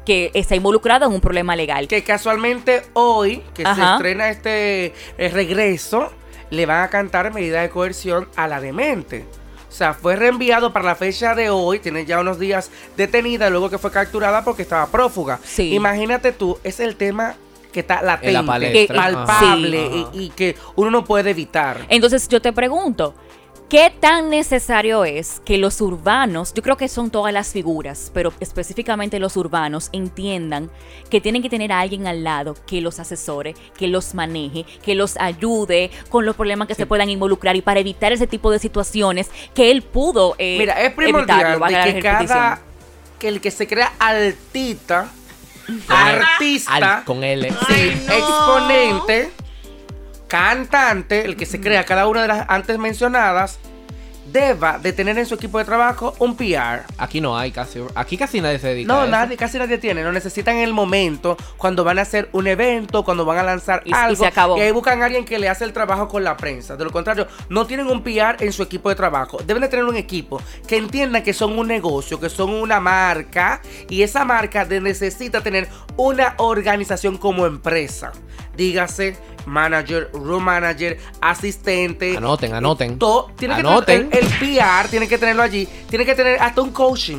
que 0.04 0.30
está 0.34 0.54
involucrado 0.54 1.06
en 1.06 1.12
un 1.12 1.20
problema 1.20 1.56
legal. 1.56 1.88
Que 1.88 2.02
casualmente 2.04 2.82
hoy, 2.92 3.42
que 3.54 3.64
se 3.64 3.82
estrena 3.82 4.28
este 4.30 4.94
eh, 5.18 5.28
regreso, 5.28 6.10
le 6.50 6.66
van 6.66 6.82
a 6.82 6.88
cantar 6.90 7.32
medida 7.32 7.62
de 7.62 7.70
coerción 7.70 8.28
a 8.36 8.46
la 8.48 8.60
demente. 8.60 9.24
O 9.68 9.76
sea, 9.76 9.92
fue 9.92 10.14
reenviado 10.14 10.72
para 10.72 10.84
la 10.84 10.94
fecha 10.94 11.34
de 11.34 11.50
hoy, 11.50 11.80
tiene 11.80 12.04
ya 12.06 12.20
unos 12.20 12.38
días 12.38 12.70
detenida, 12.96 13.50
luego 13.50 13.70
que 13.70 13.78
fue 13.78 13.90
capturada 13.90 14.44
porque 14.44 14.62
estaba 14.62 14.86
prófuga. 14.86 15.40
Sí. 15.42 15.74
Imagínate 15.74 16.30
tú, 16.30 16.58
es 16.62 16.78
el 16.78 16.94
tema 16.94 17.34
que 17.72 17.80
está 17.80 18.00
latente, 18.02 18.44
palestra. 18.44 18.96
palpable 18.96 19.90
Sí. 19.90 20.06
y, 20.12 20.24
y 20.26 20.30
que 20.30 20.54
uno 20.76 20.92
no 20.92 21.04
puede 21.04 21.30
evitar. 21.30 21.80
Entonces 21.88 22.28
yo 22.28 22.40
te 22.40 22.52
pregunto, 22.52 23.16
¿qué 23.68 23.92
tan 23.98 24.30
necesario 24.30 25.04
es 25.04 25.40
que 25.44 25.58
los 25.58 25.80
urbanos, 25.80 26.52
yo 26.54 26.62
creo 26.62 26.76
que 26.76 26.88
son 26.88 27.10
todas 27.10 27.32
las 27.32 27.48
figuras, 27.48 28.10
pero 28.14 28.32
específicamente 28.40 29.18
los 29.18 29.36
urbanos, 29.36 29.88
entiendan 29.92 30.70
que 31.10 31.20
tienen 31.20 31.42
que 31.42 31.48
tener 31.50 31.72
a 31.72 31.80
alguien 31.80 32.06
al 32.06 32.22
lado 32.22 32.54
que 32.66 32.80
los 32.80 33.00
asesore, 33.00 33.54
que 33.76 33.88
los 33.88 34.14
maneje, 34.14 34.64
que 34.84 34.94
los 34.94 35.16
ayude 35.16 35.90
con 36.08 36.24
los 36.26 36.36
problemas 36.36 36.68
que 36.68 36.74
se 36.74 36.86
puedan 36.86 37.10
involucrar 37.10 37.56
y 37.56 37.62
para 37.62 37.80
evitar 37.80 38.12
ese 38.12 38.26
tipo 38.26 38.50
de 38.50 38.58
situaciones 38.58 39.30
que 39.54 39.70
él 39.70 39.82
pudo 39.82 40.34
eh, 40.38 40.56
Mira, 40.58 40.74
es 40.80 40.92
primordial 40.92 41.40
evitarlo, 41.40 41.66
de 41.66 41.94
que 41.94 42.00
cada 42.00 42.60
que 43.18 43.28
el 43.28 43.40
que 43.40 43.50
se 43.50 43.66
crea 43.66 43.92
altita, 43.98 45.10
Con 45.66 46.06
el- 46.08 46.22
artista, 46.22 46.74
al- 46.74 47.04
con 47.04 47.24
L. 47.24 47.48
sí, 47.68 47.88
exponente, 48.08 49.30
cantante, 50.38 51.24
el 51.24 51.36
que 51.36 51.46
se 51.46 51.60
crea 51.60 51.84
cada 51.84 52.08
una 52.08 52.22
de 52.22 52.28
las 52.28 52.44
antes 52.48 52.76
mencionadas, 52.76 53.60
deba 54.32 54.78
de 54.78 54.92
tener 54.92 55.16
en 55.16 55.26
su 55.26 55.34
equipo 55.36 55.58
de 55.58 55.64
trabajo 55.64 56.14
un 56.18 56.34
PR. 56.36 56.82
Aquí 56.98 57.20
no 57.20 57.38
hay 57.38 57.52
casi. 57.52 57.80
Aquí 57.94 58.16
casi 58.16 58.40
nadie 58.40 58.58
se 58.58 58.68
dedica 58.68 58.92
a 58.92 58.96
No, 58.96 59.02
eso. 59.02 59.10
nadie, 59.12 59.36
casi 59.36 59.58
nadie 59.58 59.78
tiene. 59.78 60.02
Lo 60.02 60.10
necesitan 60.10 60.56
en 60.56 60.64
el 60.64 60.72
momento, 60.72 61.36
cuando 61.56 61.84
van 61.84 62.00
a 62.00 62.02
hacer 62.02 62.30
un 62.32 62.48
evento, 62.48 63.04
cuando 63.04 63.24
van 63.24 63.38
a 63.38 63.42
lanzar 63.44 63.82
Y- 63.84 63.90
y 63.90 63.92
algo. 63.94 64.16
se 64.16 64.26
acabó. 64.26 64.56
Y 64.58 64.62
ahí 64.62 64.72
buscan 64.72 65.02
a 65.02 65.04
alguien 65.04 65.24
que 65.24 65.38
le 65.38 65.48
hace 65.48 65.62
el 65.62 65.72
trabajo 65.72 66.08
con 66.08 66.24
la 66.24 66.36
prensa. 66.36 66.74
De 66.74 66.82
lo 66.84 66.90
contrario, 66.90 67.28
no 67.48 67.64
tienen 67.66 67.86
un 67.86 68.02
PR 68.02 68.38
en 68.44 68.52
su 68.52 68.64
equipo 68.64 68.88
de 68.88 68.96
trabajo. 68.96 69.38
Deben 69.46 69.60
de 69.62 69.68
tener 69.68 69.84
un 69.84 69.94
equipo 69.96 70.42
que 70.66 70.78
entienda 70.78 71.22
que 71.22 71.32
son 71.32 71.56
un 71.56 71.68
negocio, 71.68 72.18
que 72.18 72.28
son 72.28 72.50
una 72.50 72.80
marca. 72.80 73.60
Y 73.88 74.02
esa 74.02 74.24
marca 74.24 74.64
de- 74.64 74.80
necesita 74.80 75.42
tener 75.42 75.68
una 75.96 76.34
organización 76.38 77.18
como 77.18 77.46
empresa. 77.46 78.10
Dígase 78.56 79.16
manager, 79.46 80.10
room 80.12 80.44
manager, 80.44 80.98
asistente. 81.20 82.16
Anoten, 82.16 82.54
anoten. 82.54 82.98
Todo, 82.98 83.30
tiene 83.36 83.54
Anoten. 83.54 84.10
que 84.10 84.18
tener 84.18 84.24
el, 84.40 84.42
el 84.48 84.58
PR, 84.58 84.88
tiene 84.88 85.08
que 85.08 85.18
tenerlo 85.18 85.42
allí. 85.42 85.68
Tiene 85.88 86.04
que 86.06 86.14
tener 86.14 86.40
hasta 86.40 86.62
un 86.62 86.70
coaching 86.70 87.18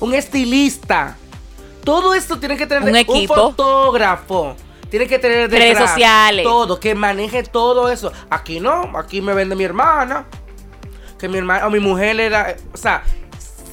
un 0.00 0.14
estilista. 0.14 1.16
Todo 1.84 2.14
esto 2.14 2.38
tiene 2.38 2.56
que 2.56 2.66
tener 2.66 2.82
Un 2.82 2.96
equipo. 2.96 3.34
fotógrafo. 3.34 4.54
Tiene 4.90 5.06
que 5.06 5.18
tener 5.18 5.50
Redes 5.50 5.68
detrás 5.70 5.90
sociales. 5.90 6.44
Todo, 6.44 6.80
que 6.80 6.94
maneje 6.94 7.42
todo 7.42 7.90
eso. 7.90 8.12
Aquí 8.30 8.60
no, 8.60 8.90
aquí 8.98 9.20
me 9.20 9.34
vende 9.34 9.54
mi 9.54 9.64
hermana. 9.64 10.26
Que 11.18 11.28
mi 11.28 11.38
hermana 11.38 11.66
o 11.66 11.70
mi 11.70 11.80
mujer 11.80 12.16
le 12.16 12.30
da. 12.30 12.56
O 12.72 12.76
sea, 12.76 13.02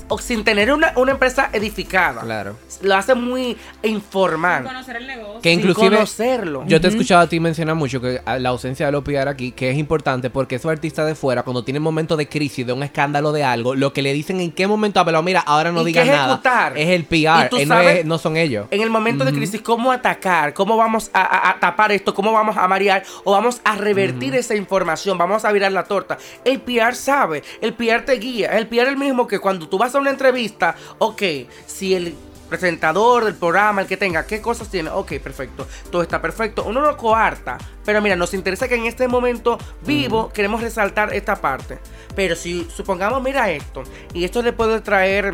o 0.07 0.17
sin 0.19 0.43
tener 0.43 0.71
una, 0.71 0.93
una 0.95 1.11
empresa 1.13 1.49
edificada. 1.51 2.21
Claro. 2.21 2.57
Lo 2.81 2.95
hace 2.95 3.15
muy 3.15 3.57
informal. 3.83 4.63
Conocer 4.63 4.97
el 4.97 5.07
negocio. 5.07 5.41
Que 5.41 5.49
sin 5.51 5.59
inclusive 5.59 5.95
conocerlo. 5.95 6.63
yo 6.67 6.79
te 6.81 6.87
he 6.87 6.89
escuchado 6.89 7.21
a 7.21 7.27
ti 7.27 7.39
mencionar 7.39 7.75
mucho 7.75 7.99
que 8.01 8.21
a- 8.25 8.37
la 8.39 8.49
ausencia 8.49 8.85
de 8.85 8.91
los 8.91 9.03
PR 9.03 9.29
aquí, 9.29 9.51
que 9.51 9.69
es 9.71 9.77
importante 9.77 10.29
porque 10.29 10.55
esos 10.55 10.71
artistas 10.71 11.05
de 11.07 11.15
fuera, 11.15 11.43
cuando 11.43 11.63
tienen 11.63 11.81
momentos 11.81 12.17
de 12.17 12.27
crisis, 12.27 12.65
de 12.67 12.73
un 12.73 12.83
escándalo 12.83 13.31
de 13.31 13.43
algo, 13.43 13.75
lo 13.75 13.93
que 13.93 14.01
le 14.01 14.13
dicen 14.13 14.39
en 14.41 14.51
qué 14.51 14.67
momento, 14.67 14.99
ah, 14.99 15.05
pero 15.05 15.21
mira, 15.23 15.39
ahora 15.41 15.71
no 15.71 15.83
digas 15.83 16.05
nada. 16.07 16.71
Es 16.75 16.89
el 16.89 17.01
Y 17.01 17.03
PR, 17.25 17.49
tú 17.49 17.57
eh, 17.57 17.65
no, 17.65 17.75
sabes- 17.75 17.99
es- 17.99 18.05
no 18.05 18.17
son 18.17 18.37
ellos. 18.37 18.67
En 18.71 18.81
el 18.81 18.89
momento 18.89 19.25
de 19.25 19.31
crisis, 19.33 19.61
¿cómo 19.61 19.91
atacar? 19.91 20.53
¿Cómo 20.53 20.77
vamos 20.77 21.09
a, 21.13 21.21
a- 21.21 21.49
a 21.51 21.59
tapar 21.59 21.91
esto? 21.91 22.13
¿Cómo 22.13 22.31
vamos 22.31 22.57
a 22.57 22.67
marear? 22.67 23.03
¿O 23.23 23.31
vamos 23.31 23.61
a 23.63 23.75
revertir 23.75 24.35
esa 24.35 24.55
información? 24.55 25.17
¿Vamos 25.17 25.45
a 25.45 25.51
virar 25.51 25.71
la 25.71 25.83
torta? 25.85 26.17
El 26.43 26.61
PR 26.61 26.93
sabe, 26.95 27.43
el 27.61 27.73
PR 27.73 28.01
te 28.05 28.13
guía. 28.13 28.57
El 28.57 28.67
PR 28.67 28.83
es 28.83 28.89
el 28.89 28.97
mismo 28.97 29.27
que 29.27 29.39
cuando 29.39 29.67
tú 29.67 29.77
vas 29.77 29.94
a 29.97 30.01
una 30.01 30.09
entrevista, 30.11 30.75
ok, 30.99 31.21
si 31.65 31.93
el 31.95 32.15
presentador 32.49 33.25
del 33.25 33.33
programa, 33.35 33.81
el 33.81 33.87
que 33.87 33.97
tenga, 33.97 34.25
¿qué 34.27 34.39
cosas 34.39 34.69
tiene? 34.69 34.89
Ok, 34.91 35.13
perfecto, 35.19 35.67
todo 35.91 36.01
está 36.03 36.21
perfecto. 36.21 36.63
Uno 36.63 36.79
no 36.81 36.95
coarta, 36.95 37.57
pero 37.83 38.01
mira, 38.01 38.15
nos 38.15 38.33
interesa 38.35 38.67
que 38.67 38.75
en 38.75 38.85
este 38.85 39.07
momento 39.07 39.57
vivo 39.85 40.29
queremos 40.31 40.61
resaltar 40.61 41.13
esta 41.13 41.35
parte. 41.41 41.79
Pero 42.15 42.35
si 42.35 42.67
supongamos, 42.73 43.21
mira 43.23 43.49
esto, 43.51 43.83
y 44.13 44.23
esto 44.25 44.41
le 44.43 44.53
puede 44.53 44.79
traer, 44.81 45.33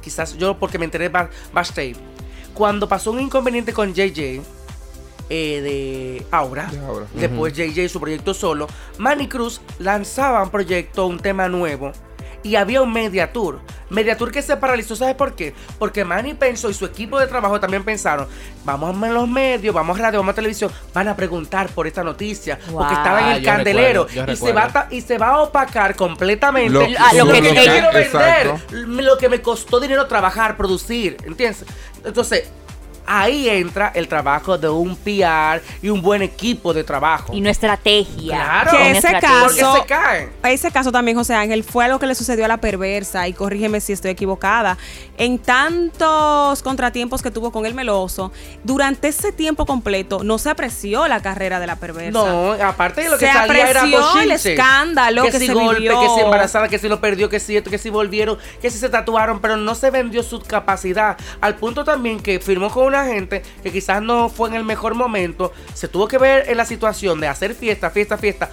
quizás 0.00 0.36
yo 0.38 0.56
porque 0.58 0.78
me 0.78 0.84
enteré 0.84 1.08
ba- 1.08 1.28
backstage, 1.52 1.96
cuando 2.54 2.88
pasó 2.88 3.10
un 3.10 3.20
inconveniente 3.20 3.72
con 3.72 3.92
JJ, 3.92 4.40
eh, 5.30 5.60
de 5.60 6.26
Aura, 6.30 6.66
De 6.66 6.78
Aura. 6.86 7.06
después 7.14 7.52
JJ 7.54 7.88
su 7.88 7.98
proyecto 7.98 8.32
solo, 8.32 8.68
Manny 8.98 9.26
Cruz 9.26 9.60
lanzaba 9.78 10.42
un 10.42 10.50
proyecto, 10.50 11.06
un 11.06 11.18
tema 11.18 11.48
nuevo. 11.48 11.90
Y 12.44 12.54
había 12.56 12.80
un 12.82 12.92
media 12.92 13.32
tour. 13.32 13.58
Media 13.90 14.16
tour 14.16 14.30
que 14.30 14.42
se 14.42 14.56
paralizó, 14.56 14.94
¿sabes 14.94 15.14
por 15.14 15.34
qué? 15.34 15.54
Porque 15.78 16.04
Manny 16.04 16.34
pensó 16.34 16.68
y 16.70 16.74
su 16.74 16.84
equipo 16.84 17.18
de 17.18 17.26
trabajo 17.26 17.58
también 17.58 17.84
pensaron, 17.84 18.26
vamos 18.64 19.02
a 19.02 19.06
los 19.08 19.28
medios, 19.28 19.74
vamos 19.74 19.98
a 19.98 20.02
radio, 20.02 20.18
vamos 20.20 20.32
a 20.32 20.36
televisión, 20.36 20.70
van 20.92 21.08
a 21.08 21.16
preguntar 21.16 21.68
por 21.70 21.86
esta 21.86 22.04
noticia. 22.04 22.58
Porque 22.70 22.92
estaba 22.94 23.20
en 23.30 23.36
el 23.36 23.42
yo 23.42 23.46
candelero. 23.50 24.04
recuerdo, 24.06 24.32
y, 24.32 24.36
se 24.36 24.52
va 24.52 24.62
a 24.74 24.86
y 24.90 25.00
se 25.00 25.18
va 25.18 25.28
a 25.28 25.38
opacar 25.42 25.96
completamente 25.96 26.70
Lo- 26.70 26.80
Ah, 26.98 27.12
lo 27.14 27.26
que- 27.32 27.40
quiero 27.40 27.92
vender, 27.92 28.02
exacto. 28.02 28.60
lo 28.72 29.18
que 29.18 29.28
me 29.28 29.40
costó 29.42 29.80
dinero 29.80 30.06
trabajar, 30.06 30.56
producir, 30.56 31.16
¿entiendes? 31.24 31.64
Entonces, 32.04 32.50
ahí 33.06 33.48
entra 33.48 33.92
el 33.94 34.08
trabajo 34.08 34.58
de 34.58 34.68
un 34.68 34.96
PR 34.96 35.62
y 35.82 35.88
un 35.88 36.00
buen 36.02 36.22
equipo 36.22 36.72
de 36.72 36.84
trabajo. 36.84 37.32
Y 37.34 37.40
no 37.40 37.50
estrategia. 37.50 38.36
Claro. 38.36 38.70
Una 38.70 38.78
Que 38.78 38.90
ese 38.90 38.98
estrategia. 38.98 39.40
Caso- 39.62 39.76
se 39.76 39.86
caen. 39.86 40.30
Ese 40.44 40.70
caso 40.70 40.92
también, 40.92 41.16
José 41.16 41.34
Ángel, 41.34 41.64
fue 41.64 41.84
algo 41.84 41.98
que 41.98 42.06
le 42.06 42.14
sucedió 42.14 42.44
a 42.44 42.48
la 42.48 42.58
perversa, 42.58 43.26
y 43.28 43.32
corrígeme 43.32 43.80
si 43.80 43.92
estoy 43.92 44.10
equivocada. 44.12 44.76
En 45.18 45.38
tantos 45.38 46.62
contratiempos 46.62 47.22
que 47.22 47.30
tuvo 47.30 47.50
con 47.52 47.66
el 47.66 47.74
meloso, 47.74 48.32
durante 48.62 49.08
ese 49.08 49.32
tiempo 49.32 49.66
completo 49.66 50.22
no 50.24 50.38
se 50.38 50.50
apreció 50.50 51.06
la 51.08 51.20
carrera 51.20 51.60
de 51.60 51.66
la 51.66 51.76
perversa. 51.76 52.10
No, 52.12 52.52
aparte 52.52 53.02
de 53.02 53.10
lo 53.10 53.18
que 53.18 53.26
Se 53.26 53.32
salía 53.32 53.70
era 53.70 53.80
apreció 53.82 54.20
el 54.20 54.30
escándalo 54.32 55.22
que 55.24 55.32
si 55.38 55.46
se 55.46 55.54
golpe, 55.54 55.80
vivió. 55.80 56.00
que 56.00 56.08
si 56.14 56.20
embarazada, 56.20 56.68
que 56.68 56.78
si 56.78 56.88
lo 56.88 57.00
perdió, 57.00 57.28
que 57.28 57.40
si 57.40 57.56
esto, 57.56 57.70
que 57.70 57.78
si 57.78 57.90
volvieron, 57.90 58.38
que 58.60 58.70
si 58.70 58.78
se 58.78 58.88
tatuaron, 58.88 59.40
pero 59.40 59.56
no 59.56 59.74
se 59.74 59.90
vendió 59.90 60.22
su 60.22 60.40
capacidad. 60.40 61.16
Al 61.40 61.56
punto 61.56 61.84
también 61.84 62.20
que 62.20 62.40
firmó 62.40 62.70
con 62.70 62.86
una 62.86 62.93
gente 63.02 63.42
que 63.62 63.72
quizás 63.72 64.02
no 64.02 64.28
fue 64.28 64.50
en 64.50 64.54
el 64.54 64.64
mejor 64.64 64.94
momento, 64.94 65.52
se 65.72 65.88
tuvo 65.88 66.06
que 66.06 66.18
ver 66.18 66.48
en 66.48 66.56
la 66.56 66.64
situación 66.64 67.18
de 67.20 67.28
hacer 67.28 67.54
fiesta, 67.54 67.90
fiesta, 67.90 68.18
fiesta, 68.18 68.50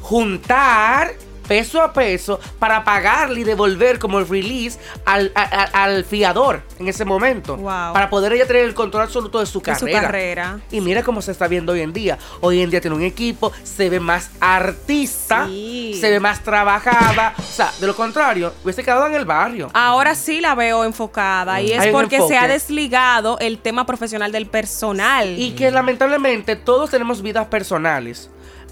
juntar 0.00 1.12
peso 1.50 1.82
a 1.82 1.92
peso 1.92 2.38
para 2.60 2.84
pagarle 2.84 3.40
y 3.40 3.44
devolver 3.44 3.98
como 3.98 4.20
el 4.20 4.28
release 4.28 4.78
al, 5.04 5.32
a- 5.34 5.42
a- 5.42 5.82
al 5.82 6.04
fiador 6.04 6.62
en 6.78 6.86
ese 6.86 7.04
momento. 7.04 7.56
Wow. 7.56 7.92
Para 7.92 8.08
poder 8.08 8.32
ella 8.34 8.46
tener 8.46 8.62
el 8.64 8.72
control 8.72 9.02
absoluto 9.02 9.40
de 9.40 9.46
su 9.46 9.58
De 9.60 9.74
su 9.74 9.80
carrera. 9.86 10.00
carrera. 10.00 10.60
Y 10.70 10.80
mira 10.80 11.02
cómo 11.02 11.20
se 11.20 11.32
está 11.32 11.48
viendo 11.48 11.72
hoy 11.72 11.80
en 11.80 11.92
día. 11.92 12.18
Hoy 12.40 12.60
en 12.60 12.70
día 12.70 12.80
tiene 12.80 12.94
un 12.94 13.02
equipo, 13.02 13.50
se 13.64 13.90
ve 13.90 13.98
más 13.98 14.30
artista, 14.40 15.46
Sí. 15.48 15.98
se 16.00 16.08
ve 16.10 16.20
más 16.20 16.40
trabajada. 16.44 17.34
O 17.36 17.42
sea, 17.42 17.72
de 17.80 17.86
lo 17.88 17.96
contrario, 17.96 18.52
hubiese 18.62 18.84
quedado 18.84 19.08
en 19.08 19.14
el 19.14 19.24
barrio. 19.24 19.70
Ahora 19.74 20.14
sí 20.14 20.40
la 20.40 20.54
veo 20.54 20.84
enfocada 20.84 21.60
y 21.60 21.72
es 21.72 21.80
Hay 21.80 21.90
porque 21.90 22.20
se 22.28 22.36
ha 22.38 22.46
desligado 22.46 23.38
el 23.40 23.58
tema 23.58 23.86
profesional 23.86 24.30
del 24.30 24.46
personal. 24.46 25.36
Y 25.36 25.50
que 25.56 25.72
lamentablemente 25.72 26.54
todos 26.54 26.90
tenemos 26.90 27.22
vidas 27.22 27.48
personales. 27.48 28.30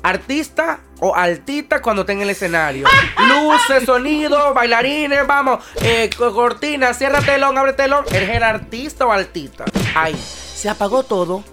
Artista 0.08 0.80
o 1.00 1.14
altita 1.14 1.82
cuando 1.82 2.02
está 2.02 2.12
en 2.12 2.22
el 2.22 2.30
escenario. 2.30 2.86
Luces, 3.28 3.84
sonido, 3.84 4.54
bailarines, 4.54 5.26
vamos, 5.26 5.62
eh, 5.82 6.08
co- 6.16 6.32
cortina, 6.32 6.94
cierra 6.94 7.20
telón, 7.20 7.58
abre 7.58 7.74
telón. 7.74 8.04
¿Eres 8.10 8.30
el 8.30 8.42
artista 8.42 9.06
o 9.06 9.12
altita? 9.12 9.64
Ahí. 9.94 10.14
Se 10.16 10.68
apagó 10.68 11.02
todo. 11.02 11.44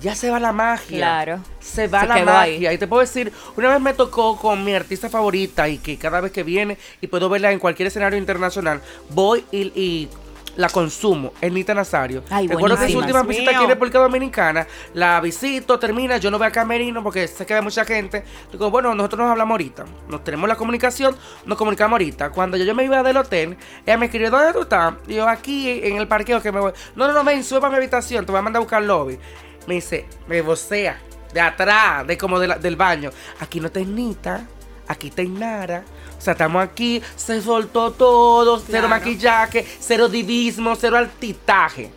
Ya 0.00 0.14
se 0.14 0.30
va 0.30 0.38
la 0.38 0.52
magia. 0.52 0.98
Claro. 0.98 1.40
Se 1.58 1.88
va 1.88 2.02
Se 2.02 2.06
la 2.06 2.14
magia. 2.24 2.68
ahí. 2.70 2.74
Y 2.76 2.78
te 2.78 2.86
puedo 2.86 3.00
decir, 3.00 3.32
una 3.56 3.70
vez 3.70 3.80
me 3.80 3.92
tocó 3.94 4.36
con 4.36 4.62
mi 4.62 4.74
artista 4.74 5.08
favorita 5.08 5.68
y 5.68 5.78
que 5.78 5.96
cada 5.98 6.20
vez 6.20 6.30
que 6.32 6.42
viene 6.42 6.78
y 7.00 7.06
puedo 7.08 7.28
verla 7.28 7.50
en 7.50 7.58
cualquier 7.58 7.88
escenario 7.88 8.18
internacional, 8.18 8.82
voy 9.10 9.44
y, 9.50 9.72
y 9.74 10.08
la 10.56 10.68
consumo. 10.68 11.32
Es 11.40 11.52
Nita 11.52 11.74
Nazario. 11.74 12.22
Ay, 12.30 12.48
Recuerdo 12.48 12.76
que 12.76 12.92
su 12.92 12.98
última 12.98 13.20
Dios 13.22 13.28
visita 13.28 13.50
aquí 13.52 13.62
en 13.64 13.68
República 13.70 13.98
Dominicana, 13.98 14.66
la 14.94 15.20
visito, 15.20 15.78
termina, 15.78 16.16
yo 16.16 16.30
no 16.30 16.38
voy 16.38 16.46
a 16.46 16.50
Camerino 16.50 17.02
porque 17.02 17.28
sé 17.28 17.44
que 17.46 17.54
hay 17.54 17.62
mucha 17.62 17.84
gente. 17.84 18.24
Digo, 18.50 18.70
bueno, 18.70 18.94
nosotros 18.94 19.20
nos 19.20 19.30
hablamos 19.30 19.52
ahorita. 19.52 19.84
Nos 20.08 20.24
tenemos 20.24 20.48
la 20.48 20.56
comunicación, 20.56 21.16
nos 21.44 21.56
comunicamos 21.58 21.92
ahorita. 21.92 22.30
Cuando 22.30 22.56
yo, 22.56 22.64
yo 22.64 22.74
me 22.74 22.84
iba 22.84 23.02
del 23.02 23.16
hotel, 23.16 23.56
ella 23.84 23.98
me 23.98 24.06
escribió, 24.06 24.30
¿dónde 24.30 24.52
tú 24.52 24.62
estás? 24.62 24.94
Y 25.06 25.14
yo, 25.14 25.28
aquí 25.28 25.80
en 25.82 25.96
el 25.96 26.08
parqueo 26.08 26.40
que 26.42 26.50
me 26.52 26.60
voy. 26.60 26.72
No, 26.94 27.06
no, 27.06 27.12
no, 27.12 27.22
ven, 27.24 27.44
sube 27.44 27.60
para 27.60 27.70
mi 27.72 27.76
habitación, 27.76 28.24
te 28.24 28.32
voy 28.32 28.38
a 28.38 28.42
mandar 28.42 28.60
a 28.60 28.64
buscar 28.64 28.82
el 28.82 28.88
lobby. 28.88 29.18
Me 29.66 29.74
dice, 29.74 30.06
me 30.26 30.40
vocea, 30.42 30.98
de 31.34 31.40
atrás, 31.40 32.06
de 32.06 32.16
como 32.16 32.38
de 32.38 32.46
la- 32.48 32.58
del 32.58 32.76
baño. 32.76 33.10
Aquí 33.40 33.60
no 33.60 33.70
te 33.70 33.84
Nita, 33.84 34.46
aquí 34.88 35.10
te 35.10 35.24
Nara. 35.24 35.84
O 36.16 36.20
sea, 36.20 36.32
estamos 36.32 36.62
aquí, 36.62 37.02
se 37.14 37.40
soltó 37.42 37.92
todo, 37.92 38.58
cero 38.58 38.88
maquillaje, 38.88 39.66
cero 39.80 40.08
divismo, 40.08 40.74
cero 40.76 40.96
altitaje. 40.96 41.90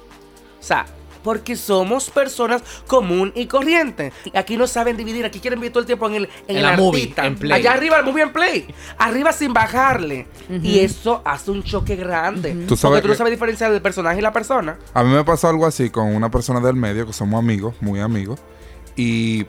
O 0.59 0.63
sea, 0.63 0.85
porque 1.23 1.55
somos 1.55 2.09
personas 2.09 2.61
común 2.87 3.31
y 3.35 3.45
corriente. 3.45 4.11
Aquí 4.33 4.57
no 4.57 4.67
saben 4.67 4.97
dividir, 4.97 5.25
aquí 5.25 5.39
quieren 5.39 5.59
vivir 5.59 5.71
todo 5.71 5.81
el 5.81 5.85
tiempo 5.85 6.07
en 6.07 6.15
el, 6.15 6.23
en 6.23 6.29
En 6.47 6.57
el 6.57 6.63
la 6.63 6.77
movie, 6.77 7.13
en 7.17 7.35
play. 7.37 7.51
Allá 7.51 7.73
arriba 7.73 7.99
el 7.99 8.05
movie 8.05 8.23
en 8.23 8.33
play. 8.33 8.73
Arriba 8.97 9.31
sin 9.31 9.53
bajarle. 9.53 10.27
Y 10.49 10.79
eso 10.79 11.21
hace 11.25 11.51
un 11.51 11.63
choque 11.63 11.95
grande. 11.95 12.53
Tú 12.67 12.75
sabes 12.75 12.97
porque 12.97 13.01
tú 13.01 13.07
no 13.09 13.15
sabes 13.15 13.31
diferenciar 13.31 13.71
el 13.71 13.81
personaje 13.81 14.19
y 14.19 14.21
la 14.21 14.33
persona. 14.33 14.77
A 14.93 15.03
mí 15.03 15.13
me 15.13 15.23
pasó 15.23 15.47
algo 15.47 15.65
así 15.65 15.89
con 15.89 16.15
una 16.15 16.29
persona 16.29 16.59
del 16.59 16.75
medio 16.75 17.05
que 17.05 17.13
somos 17.13 17.39
amigos, 17.39 17.75
muy 17.81 17.99
amigos. 17.99 18.39
Y 18.95 19.45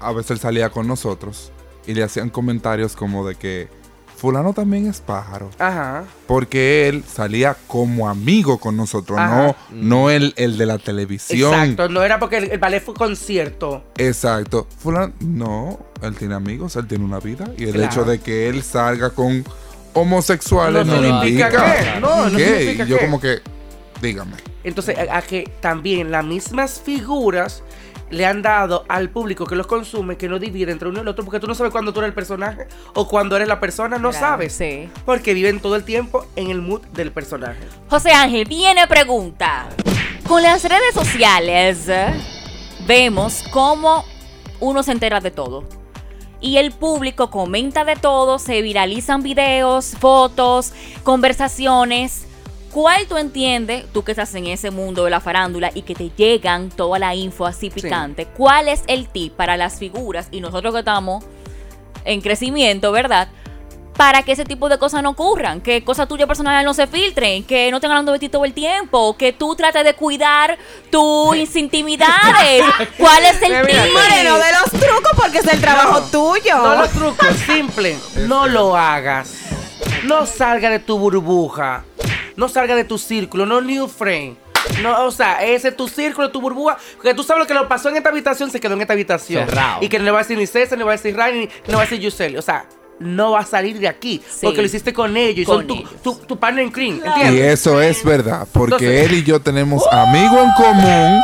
a 0.00 0.12
veces 0.12 0.32
él 0.32 0.38
salía 0.38 0.70
con 0.70 0.86
nosotros 0.86 1.52
y 1.86 1.94
le 1.94 2.02
hacían 2.02 2.30
comentarios 2.30 2.96
como 2.96 3.26
de 3.26 3.34
que 3.36 3.68
fulano 4.16 4.52
también 4.54 4.88
es 4.88 5.00
pájaro. 5.00 5.50
Ajá. 5.58 6.04
Porque 6.26 6.88
él 6.88 7.04
salía 7.06 7.54
como 7.66 8.08
amigo 8.08 8.58
con 8.58 8.76
nosotros, 8.76 9.18
Ajá. 9.18 9.36
no, 9.36 9.56
no 9.70 10.10
el, 10.10 10.32
el 10.36 10.56
de 10.56 10.64
la 10.66 10.78
televisión. 10.78 11.52
Exacto. 11.52 11.88
No 11.90 12.02
era 12.02 12.18
porque 12.18 12.38
el, 12.38 12.50
el 12.50 12.58
ballet 12.58 12.82
fue 12.82 12.94
concierto. 12.94 13.84
Exacto. 13.98 14.66
Fulano, 14.78 15.12
no, 15.20 15.78
él 16.02 16.14
tiene 16.16 16.34
amigos, 16.34 16.76
él 16.76 16.86
tiene 16.86 17.04
una 17.04 17.20
vida. 17.20 17.46
Y 17.58 17.64
el 17.64 17.72
Claro. 17.72 17.86
hecho 17.92 18.04
de 18.04 18.18
que 18.20 18.48
él 18.48 18.62
salga 18.62 19.10
con 19.10 19.44
homosexuales 19.92 20.86
No 20.86 20.96
no, 21.00 21.02
significa 21.02 21.48
indica. 21.48 21.94
que, 21.94 22.00
no, 22.00 22.30
no 22.30 22.36
¿Qué? 22.38 22.58
significa 22.58 22.84
yo 22.84 22.98
como 22.98 23.20
que, 23.20 23.38
dígame. 24.00 24.36
Entonces, 24.64 24.96
a, 24.98 25.18
a 25.18 25.22
que 25.22 25.50
también 25.60 26.10
las 26.10 26.24
mismas 26.24 26.80
figuras 26.84 27.62
le 28.10 28.24
han 28.26 28.40
dado 28.42 28.84
al 28.88 29.10
público 29.10 29.46
que 29.46 29.56
los 29.56 29.66
consume 29.66 30.16
que 30.16 30.28
no 30.28 30.38
divide 30.38 30.70
entre 30.72 30.88
uno 30.88 30.98
y 30.98 31.02
el 31.02 31.08
otro 31.08 31.24
porque 31.24 31.40
tú 31.40 31.46
no 31.46 31.54
sabes 31.54 31.72
cuándo 31.72 31.92
tú 31.92 31.98
eres 32.00 32.08
el 32.10 32.14
personaje 32.14 32.68
o 32.94 33.08
cuándo 33.08 33.34
eres 33.36 33.48
la 33.48 33.58
persona, 33.58 33.98
no 33.98 34.10
Claro, 34.10 34.26
sabes. 34.26 34.52
sí. 34.52 34.88
Porque 35.04 35.34
viven 35.34 35.60
todo 35.60 35.74
el 35.76 35.84
tiempo 35.84 36.24
en 36.36 36.50
el 36.50 36.62
mood 36.62 36.82
del 36.92 37.10
personaje. 37.12 37.58
José 37.88 38.10
Ángel, 38.12 38.44
viene 38.46 38.86
pregunta. 38.86 39.66
Con 40.28 40.42
las 40.42 40.62
redes 40.64 40.94
sociales 40.94 41.86
vemos 42.86 43.42
cómo 43.52 44.04
uno 44.60 44.82
se 44.82 44.92
entera 44.92 45.20
de 45.20 45.30
todo. 45.30 45.64
Y 46.40 46.58
el 46.58 46.70
público 46.72 47.30
comenta 47.30 47.84
de 47.84 47.96
todo, 47.96 48.38
se 48.38 48.60
viralizan 48.62 49.22
videos, 49.22 49.94
fotos, 49.98 50.72
conversaciones. 51.02 52.26
¿Cuál 52.76 53.06
tú 53.06 53.16
entiendes, 53.16 53.86
tú 53.90 54.04
que 54.04 54.10
estás 54.12 54.34
en 54.34 54.48
ese 54.48 54.70
mundo 54.70 55.04
de 55.04 55.10
la 55.10 55.20
farándula 55.20 55.70
y 55.72 55.80
que 55.80 55.94
te 55.94 56.10
llegan 56.14 56.68
toda 56.68 56.98
la 56.98 57.14
info 57.14 57.46
así 57.46 57.70
picante, 57.70 58.26
cuál 58.26 58.68
es 58.68 58.82
el 58.86 59.08
tip 59.08 59.32
para 59.32 59.56
las 59.56 59.78
figuras 59.78 60.28
y 60.30 60.42
nosotros 60.42 60.74
que 60.74 60.80
estamos 60.80 61.24
en 62.04 62.20
crecimiento, 62.20 62.92
¿verdad? 62.92 63.28
Para 63.96 64.24
que 64.24 64.32
ese 64.32 64.44
tipo 64.44 64.68
de 64.68 64.76
cosas 64.76 65.02
no 65.02 65.08
ocurran, 65.08 65.62
que 65.62 65.84
cosas 65.84 66.06
tuyas 66.06 66.28
personales 66.28 66.66
no 66.66 66.74
se 66.74 66.86
filtren, 66.86 67.44
que 67.44 67.70
no 67.70 67.78
estén 67.78 67.92
hablando 67.92 68.12
de 68.12 68.18
ti 68.18 68.28
todo 68.28 68.44
el 68.44 68.52
tiempo, 68.52 69.16
que 69.16 69.32
tú 69.32 69.54
trates 69.56 69.82
de 69.82 69.94
cuidar 69.94 70.58
tus 70.90 71.56
intimidades. 71.56 72.62
¿Cuál 72.98 73.24
es 73.24 73.40
el 73.40 73.52
mira, 73.64 73.84
tip? 73.84 73.92
Moreno, 73.94 74.36
de 74.36 74.52
los 74.52 74.70
trucos 74.82 75.12
porque 75.16 75.38
es 75.38 75.46
el 75.46 75.62
trabajo 75.62 76.00
No, 76.00 76.06
tuyo. 76.08 76.58
No 76.58 76.74
los 76.74 76.90
trucos, 76.90 77.36
simple. 77.46 77.96
No 78.26 78.46
lo 78.46 78.76
hagas. 78.76 79.32
No 80.04 80.26
salga 80.26 80.68
de 80.68 80.78
tu 80.78 80.98
burbuja. 80.98 81.82
No 82.36 82.48
salga 82.48 82.74
de 82.76 82.84
tu 82.84 82.98
círculo, 82.98 83.46
no 83.46 83.60
new 83.60 83.88
friend. 83.88 84.36
No, 84.82 85.04
o 85.04 85.10
sea, 85.12 85.44
ese 85.44 85.68
es 85.68 85.76
tu 85.76 85.86
círculo, 85.88 86.30
tu 86.30 86.40
burbuja. 86.40 86.76
Porque 86.96 87.14
tú 87.14 87.22
sabes 87.22 87.40
lo 87.42 87.46
que 87.46 87.54
lo 87.54 87.68
pasó 87.68 87.88
en 87.88 87.96
esta 87.96 88.08
habitación, 88.08 88.50
se 88.50 88.58
quedó 88.60 88.74
en 88.74 88.80
esta 88.80 88.94
habitación. 88.94 89.46
Cerrado. 89.48 89.78
Y 89.82 89.88
que 89.88 89.98
no 89.98 90.04
le 90.04 90.10
va 90.10 90.18
a 90.18 90.22
decir 90.22 90.36
ni 90.36 90.46
César, 90.46 90.72
ni 90.76 90.78
le 90.78 90.84
va 90.86 90.92
a 90.92 90.96
decir 90.96 91.14
Ryan, 91.14 91.38
ni 91.38 91.48
no 91.68 91.74
va 91.76 91.82
a 91.82 91.86
decir 91.86 92.00
Yuseli. 92.00 92.36
O 92.36 92.42
sea, 92.42 92.66
no 92.98 93.30
va 93.32 93.40
a 93.40 93.46
salir 93.46 93.78
de 93.78 93.86
aquí. 93.86 94.20
Sí. 94.28 94.40
Porque 94.42 94.60
lo 94.62 94.66
hiciste 94.66 94.92
con 94.92 95.16
ellos. 95.16 95.38
Y 95.42 95.44
Con 95.44 95.58
son 95.58 95.66
tu, 95.68 95.74
ellos. 95.74 95.90
tu, 96.02 96.14
tu 96.16 96.36
partner 96.38 96.64
en 96.64 96.70
cream. 96.72 97.00
Y 97.04 97.06
¿Entiendes? 97.08 97.60
eso 97.60 97.80
es 97.80 98.02
verdad, 98.04 98.46
porque 98.52 98.74
Entonces- 98.86 99.06
él 99.12 99.18
y 99.18 99.22
yo 99.22 99.40
tenemos 99.40 99.86
amigos 99.92 100.40
en 100.42 100.64
común 100.64 101.20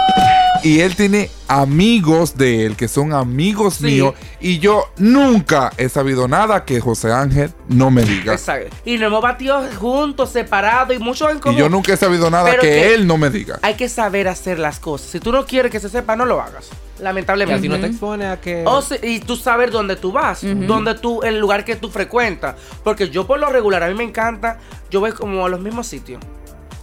y 0.63 0.81
él 0.81 0.95
tiene 0.97 1.31
amigos 1.49 2.37
de 2.37 2.67
él 2.67 2.77
que 2.77 2.89
son 2.89 3.13
amigos 3.13 3.75
Sí. 3.75 3.85
míos 3.85 4.15
y 4.41 4.59
yo 4.59 4.87
nunca 4.97 5.73
he 5.77 5.89
sabido 5.89 6.29
nada 6.29 6.65
que 6.65 6.81
José 6.81 7.13
Ángel 7.13 7.51
no 7.69 7.91
me 7.91 8.03
diga. 8.03 8.33
Exacto. 8.33 8.75
Y 8.85 8.95
nos 8.99 9.09
hemos 9.09 9.23
batido 9.23 9.63
juntos, 9.79 10.31
separados 10.31 10.97
y 10.97 10.99
muchos 10.99 11.31
en 11.31 11.39
común. 11.41 11.57
Y 11.57 11.61
yo 11.61 11.69
nunca 11.69 11.93
he 11.93 11.97
sabido 11.97 12.31
nada 12.31 12.49
Pero 12.51 12.63
que, 12.63 12.69
que- 12.69 12.95
él 12.95 13.07
no 13.07 13.19
me 13.19 13.31
diga. 13.31 13.59
Hay 13.63 13.75
que 13.75 13.89
saber 13.89 14.29
hacer 14.29 14.59
las 14.59 14.79
cosas. 14.79 15.09
Si 15.11 15.21
tú 15.21 15.33
no 15.33 15.45
quieres 15.47 15.71
que 15.73 15.81
se 15.81 15.89
sepa, 15.89 16.17
no 16.17 16.25
lo 16.27 16.41
hagas. 16.41 16.71
Lamentablemente. 17.01 17.59
así 17.59 17.69
no 17.69 17.81
te 17.81 17.87
expone 17.87 18.27
a 18.27 18.41
que. 18.41 18.63
O 18.65 18.81
si- 18.81 18.95
y 19.03 19.19
tú 19.21 19.37
saber 19.37 19.71
dónde 19.73 19.97
tú 19.97 20.13
vas, 20.13 20.41
dónde 20.43 20.95
tú, 20.95 21.23
el 21.23 21.39
lugar 21.41 21.65
que 21.65 21.75
tú 21.75 21.91
frecuentas. 21.91 22.55
Porque 22.85 23.09
yo 23.11 23.27
por 23.27 23.41
lo 23.41 23.49
regular, 23.51 23.83
a 23.83 23.89
mí 23.89 23.95
me 23.95 24.05
encanta, 24.05 24.59
yo 24.91 25.01
voy 25.01 25.11
como 25.13 25.45
a 25.45 25.49
los 25.49 25.59
mismos 25.61 25.87
sitios. 25.89 26.23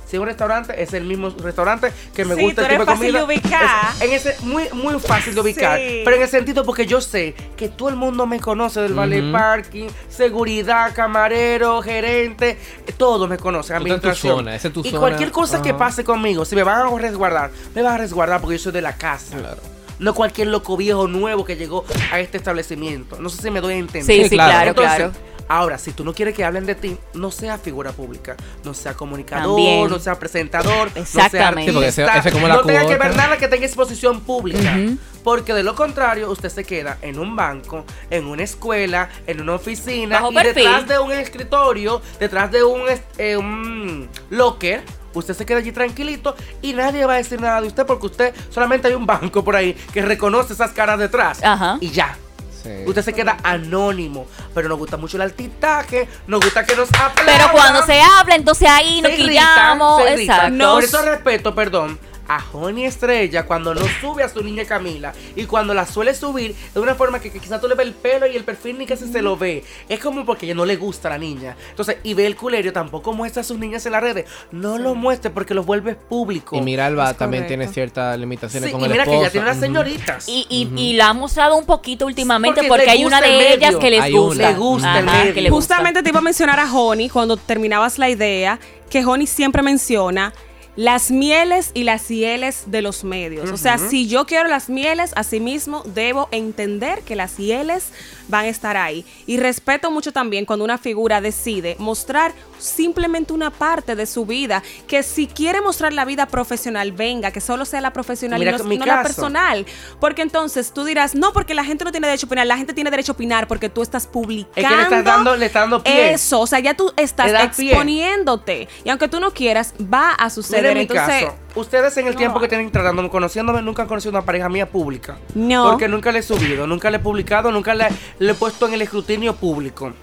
Si 0.09 0.15
es 0.15 0.19
un 0.19 0.25
restaurante, 0.25 0.81
es 0.81 0.91
el 0.93 1.03
mismo 1.03 1.29
restaurante 1.29 1.91
que 2.15 2.25
me 2.25 2.33
Sí, 2.33 2.41
gusta 2.41 2.63
tú 2.63 2.65
el 2.65 2.71
tipo 2.71 2.81
de 2.81 2.85
fácil 2.87 3.11
comida. 3.13 3.19
de 3.19 3.25
ubicar. 3.25 3.93
Es- 3.95 4.01
en 4.01 4.11
ese, 4.13 4.35
muy, 4.45 4.63
muy 4.73 4.99
fácil 4.99 5.35
de 5.35 5.41
ubicar. 5.41 5.77
Sí. 5.77 6.01
Pero 6.03 6.15
en 6.15 6.21
el 6.23 6.27
sentido 6.29 6.65
porque 6.65 6.87
yo 6.87 6.99
sé 6.99 7.35
que 7.55 7.69
todo 7.69 7.89
el 7.89 7.95
mundo 7.95 8.25
me 8.25 8.39
conoce 8.39 8.81
del 8.81 8.93
valet 8.95 9.21
Ujú. 9.23 9.31
parking, 9.31 9.87
seguridad, 10.09 10.93
camarero, 10.95 11.81
gerente, 11.81 12.57
todos 12.97 13.29
me 13.29 13.37
conocen, 13.37 13.75
en 13.75 13.81
tu 13.83 13.85
administración. 13.93 14.37
zona, 14.37 14.55
esa 14.55 14.67
es 14.69 14.73
tu 14.73 14.81
y 14.81 14.85
zona. 14.89 14.99
cualquier 14.99 15.31
cosa 15.31 15.61
que 15.61 15.73
pase 15.73 16.03
conmigo, 16.03 16.43
si 16.45 16.55
me 16.55 16.63
van 16.63 16.87
a 16.87 16.97
resguardar, 16.97 17.51
me 17.75 17.81
van 17.83 17.93
a 17.93 17.97
resguardar 17.97 18.41
porque 18.41 18.57
yo 18.57 18.63
soy 18.63 18.71
de 18.73 18.81
la 18.81 18.95
casa. 18.95 19.37
Claro. 19.37 19.57
No 19.99 20.13
cualquier 20.15 20.47
loco 20.47 20.77
viejo 20.77 21.07
nuevo 21.07 21.43
que 21.43 21.55
llegó 21.57 21.83
a 22.11 22.19
este 22.19 22.37
establecimiento. 22.37 23.17
No 23.19 23.29
sé 23.29 23.41
si 23.41 23.51
me 23.51 23.59
doy 23.61 23.73
a 23.73 23.77
entender. 23.77 24.05
Sí, 24.05 24.23
Sí, 24.23 24.29
claro. 24.29 24.51
claro, 24.51 24.69
Entonces, 24.69 24.95
claro. 24.95 25.13
Ahora, 25.49 25.77
si 25.79 25.91
tú 25.91 26.05
no 26.05 26.13
quieres 26.13 26.35
que 26.35 26.45
hablen 26.45 26.65
de 26.67 26.75
ti, 26.75 26.95
no 27.15 27.31
sea 27.31 27.57
figura 27.57 27.91
pública, 27.91 28.37
no 28.63 28.73
sea 28.75 28.93
comunicador, 28.93 29.47
También. 29.47 29.89
no 29.89 29.97
sea 29.99 30.17
presentador, 30.19 30.91
Exactamente. 30.95 31.71
no 31.73 31.81
sea 31.81 31.91
Sí, 31.91 32.01
ese- 32.01 32.03
artista, 32.03 32.19
ese 32.19 32.29
es 32.29 32.33
como 32.35 32.47
la 32.47 32.53
no 32.55 32.61
tenga 32.61 32.85
que 32.87 32.95
ver 32.97 33.15
nada 33.15 33.35
que 33.37 33.47
tenga 33.47 33.65
exposición 33.65 34.21
pública. 34.21 34.77
Porque 35.23 35.53
de 35.53 35.63
lo 35.63 35.75
contrario, 35.75 36.29
usted 36.31 36.49
se 36.49 36.63
queda 36.63 36.97
en 37.01 37.19
un 37.19 37.35
banco, 37.35 37.83
en 38.09 38.25
una 38.27 38.43
escuela, 38.43 39.09
en 39.27 39.41
una 39.41 39.55
oficina 39.55 40.19
Bajo 40.21 40.31
y 40.31 40.35
perfil. 40.35 40.53
detrás 40.63 40.87
de 40.87 40.99
un 40.99 41.11
escritorio, 41.11 42.01
detrás 42.19 42.51
de 42.51 42.63
un, 42.63 42.81
eh, 43.17 43.35
un 43.35 44.07
locker. 44.29 44.83
Usted 45.13 45.33
se 45.33 45.45
queda 45.45 45.57
allí 45.57 45.71
tranquilito 45.71 46.35
y 46.61 46.73
nadie 46.73 47.03
va 47.05 47.15
a 47.15 47.17
decir 47.17 47.41
nada 47.41 47.59
de 47.61 47.67
usted 47.67 47.85
porque 47.87 48.05
usted 48.05 48.33
solamente 48.51 48.87
hay 48.87 48.93
un 48.93 49.07
banco 49.07 49.43
por 49.43 49.55
ahí 49.55 49.73
que 49.91 50.03
reconoce 50.03 50.53
esas 50.53 50.71
caras 50.71 50.99
detrás. 50.99 51.43
Ajá. 51.43 51.77
Y 51.81 51.89
ya. 51.89 52.15
Sí. 52.61 52.83
Usted 52.85 53.01
se 53.03 53.13
queda 53.13 53.37
anónimo. 53.43 54.27
Pero 54.53 54.67
nos 54.69 54.77
gusta 54.77 54.97
mucho 54.97 55.17
el 55.17 55.21
altitaje, 55.21 56.07
nos 56.27 56.41
gusta 56.41 56.65
que 56.65 56.75
nos 56.75 56.89
aplaudan. 56.89 57.25
Pero 57.25 57.51
cuando 57.51 57.85
se 57.85 58.01
habla, 58.01 58.35
entonces 58.35 58.67
ahí 58.69 59.01
nos 59.01 59.11
Se 59.11 59.17
irritan, 59.17 59.45
quillamos. 59.45 60.03
se 60.03 60.13
irritan. 60.13 60.37
Exacto. 60.53 60.73
Por 60.73 60.83
eso 60.83 61.01
respeto, 61.03 61.55
perdón, 61.55 61.99
a 62.29 62.43
Honey 62.53 62.85
Estrella 62.85 63.45
cuando 63.45 63.73
no 63.73 63.81
sube 63.99 64.23
a 64.23 64.29
su 64.29 64.43
niña 64.43 64.63
Camila 64.63 65.11
y 65.35 65.45
cuando 65.45 65.73
la 65.73 65.85
suele 65.85 66.13
subir 66.13 66.55
de 66.73 66.79
una 66.79 66.93
forma 66.95 67.19
que, 67.19 67.31
que 67.31 67.39
quizás 67.39 67.59
tú 67.59 67.67
le 67.67 67.73
ves 67.75 67.87
el 67.87 67.93
pelo 67.93 68.27
y 68.27 68.35
el 68.35 68.43
perfil 68.43 68.77
ni 68.77 68.85
casi 68.85 69.11
se 69.11 69.21
lo 69.21 69.35
ve. 69.35 69.63
Es 69.89 69.99
como 69.99 70.23
porque 70.25 70.45
ella 70.45 70.53
no 70.55 70.63
le 70.65 70.75
gusta 70.75 71.07
a 71.07 71.11
la 71.11 71.17
niña. 71.17 71.57
Entonces, 71.71 71.97
y 72.03 72.13
ve 72.13 72.27
el 72.27 72.35
culerio, 72.35 72.71
tampoco 72.71 73.13
muestra 73.13 73.41
a 73.41 73.43
sus 73.43 73.57
niñas 73.57 73.83
en 73.87 73.93
las 73.93 74.01
redes. 74.03 74.25
No 74.51 74.77
lo 74.77 74.93
muestre 74.95 75.31
porque 75.31 75.53
los 75.55 75.65
vuelve 75.65 75.95
público. 75.95 76.55
Y 76.55 76.61
Miralba 76.61 77.09
Es 77.11 77.17
también 77.17 77.43
correcto. 77.43 77.59
tiene 77.61 77.73
ciertas 77.73 78.19
limitaciones 78.19 78.67
Sí, 78.69 78.71
con 78.73 78.81
y 78.81 78.85
el 78.85 78.91
mira 78.91 79.05
que 79.05 79.19
ya 79.21 79.29
tiene 79.31 79.45
unas 79.47 79.57
Ujú. 79.57 79.65
señoritas. 79.65 80.29
Y, 80.29 80.45
y, 80.49 80.71
y 80.79 80.93
la 80.93 81.09
ha 81.09 81.13
mostrado 81.13 81.57
un 81.57 81.65
poquito 81.65 82.05
últimamente 82.05 82.61
Porque 82.67 82.89
hay 82.89 83.05
una 83.05 83.21
de 83.21 83.53
ellas 83.55 83.75
que 83.77 83.89
les 83.89 84.11
gusta. 84.11 84.51
Le 84.51 84.57
gusta 84.57 84.99
el 84.99 85.05
medio. 85.05 85.33
que 85.33 85.41
le 85.41 85.49
gusta. 85.49 85.75
Justamente 85.75 86.03
te 86.03 86.09
iba 86.09 86.19
a 86.19 86.21
mencionar 86.21 86.59
a 86.59 86.71
Honey 86.71 87.09
cuando 87.09 87.37
terminabas 87.37 87.97
la 87.97 88.07
idea, 88.09 88.59
que 88.89 89.03
Honey 89.03 89.25
siempre 89.25 89.63
menciona 89.63 90.31
las 90.79 91.11
mieles 91.11 91.71
y 91.73 91.83
las 91.83 92.07
hieles 92.07 92.63
de 92.67 92.81
los 92.81 93.03
medios. 93.03 93.51
O 93.51 93.57
sea, 93.57 93.77
si 93.77 94.07
yo 94.07 94.25
quiero 94.25 94.47
las 94.47 94.69
mieles, 94.69 95.11
asimismo 95.17 95.83
debo 95.83 96.29
entender 96.31 97.01
que 97.01 97.17
las 97.17 97.35
hieles 97.35 97.89
van 98.29 98.45
a 98.45 98.47
estar 98.47 98.77
ahí. 98.77 99.03
Y 99.25 99.37
respeto 99.37 99.91
mucho 99.91 100.13
también 100.13 100.45
cuando 100.45 100.63
una 100.63 100.77
figura 100.77 101.19
decide 101.19 101.75
mostrar 101.79 102.33
simplemente 102.57 103.33
una 103.33 103.51
parte 103.51 103.95
de 103.95 104.05
su 104.05 104.25
vida, 104.25 104.63
que 104.87 105.03
si 105.03 105.27
quiere 105.27 105.61
mostrar 105.61 105.93
la 105.93 106.05
vida 106.05 106.27
profesional, 106.27 106.91
venga, 106.91 107.31
que 107.31 107.41
solo 107.41 107.65
sea 107.65 107.81
la 107.81 107.91
profesional 107.91 108.39
Mira 108.39 108.57
y 108.57 108.77
no, 108.77 108.85
la 108.85 109.01
personal. 109.01 109.65
Porque 109.99 110.21
entonces 110.21 110.71
tú 110.73 110.83
dirás, 110.83 111.15
no, 111.15 111.33
porque 111.33 111.53
la 111.53 111.63
gente 111.63 111.83
no 111.83 111.91
tiene 111.91 112.07
derecho 112.07 112.25
a 112.25 112.27
opinar, 112.27 112.47
la 112.47 112.57
gente 112.57 112.73
tiene 112.73 112.91
derecho 112.91 113.13
a 113.13 113.15
opinar 113.15 113.47
porque 113.47 113.69
tú 113.69 113.81
estás 113.81 114.07
publicando. 114.07 114.55
Es 114.55 114.65
que 114.67 114.75
le 114.75 114.83
estás 114.83 115.03
dando, 115.03 115.35
le 115.35 115.45
estás 115.45 115.63
dando 115.63 115.83
pie. 115.83 116.13
Eso, 116.13 116.41
o 116.41 116.47
sea, 116.47 116.59
ya 116.59 116.75
tú 116.75 116.93
estás 116.95 117.31
pie. 117.55 117.71
exponiéndote. 117.71 118.67
Y 118.83 118.89
aunque 118.89 119.07
tú 119.07 119.19
no 119.19 119.31
quieras, 119.31 119.73
va 119.81 120.11
a 120.11 120.29
suceder. 120.29 120.61
Mira 120.61 120.71
en 120.71 120.77
mi 120.77 120.81
Entonces, 120.83 121.23
caso, 121.25 121.35
ustedes 121.55 121.95
en 121.97 122.07
el 122.07 122.13
no 122.13 122.17
tiempo 122.17 122.39
que 122.39 122.47
tienen 122.47 122.71
tratándome, 122.71 123.09
conociéndome, 123.09 123.61
nunca 123.61 123.83
han 123.83 123.87
conocido 123.87 124.11
una 124.11 124.23
pareja 124.23 124.49
mía 124.49 124.69
pública. 124.69 125.17
No. 125.35 125.71
Porque 125.71 125.87
nunca 125.87 126.11
le 126.11 126.19
he 126.19 126.23
subido, 126.23 126.67
nunca 126.67 126.89
le 126.89 126.97
he 126.97 126.99
publicado, 126.99 127.51
nunca 127.51 127.73
le, 127.73 127.87
le 128.19 128.31
he 128.31 128.35
puesto 128.35 128.67
en 128.67 128.73
el 128.73 128.81
escrutinio 128.81 129.35
público. 129.35 129.93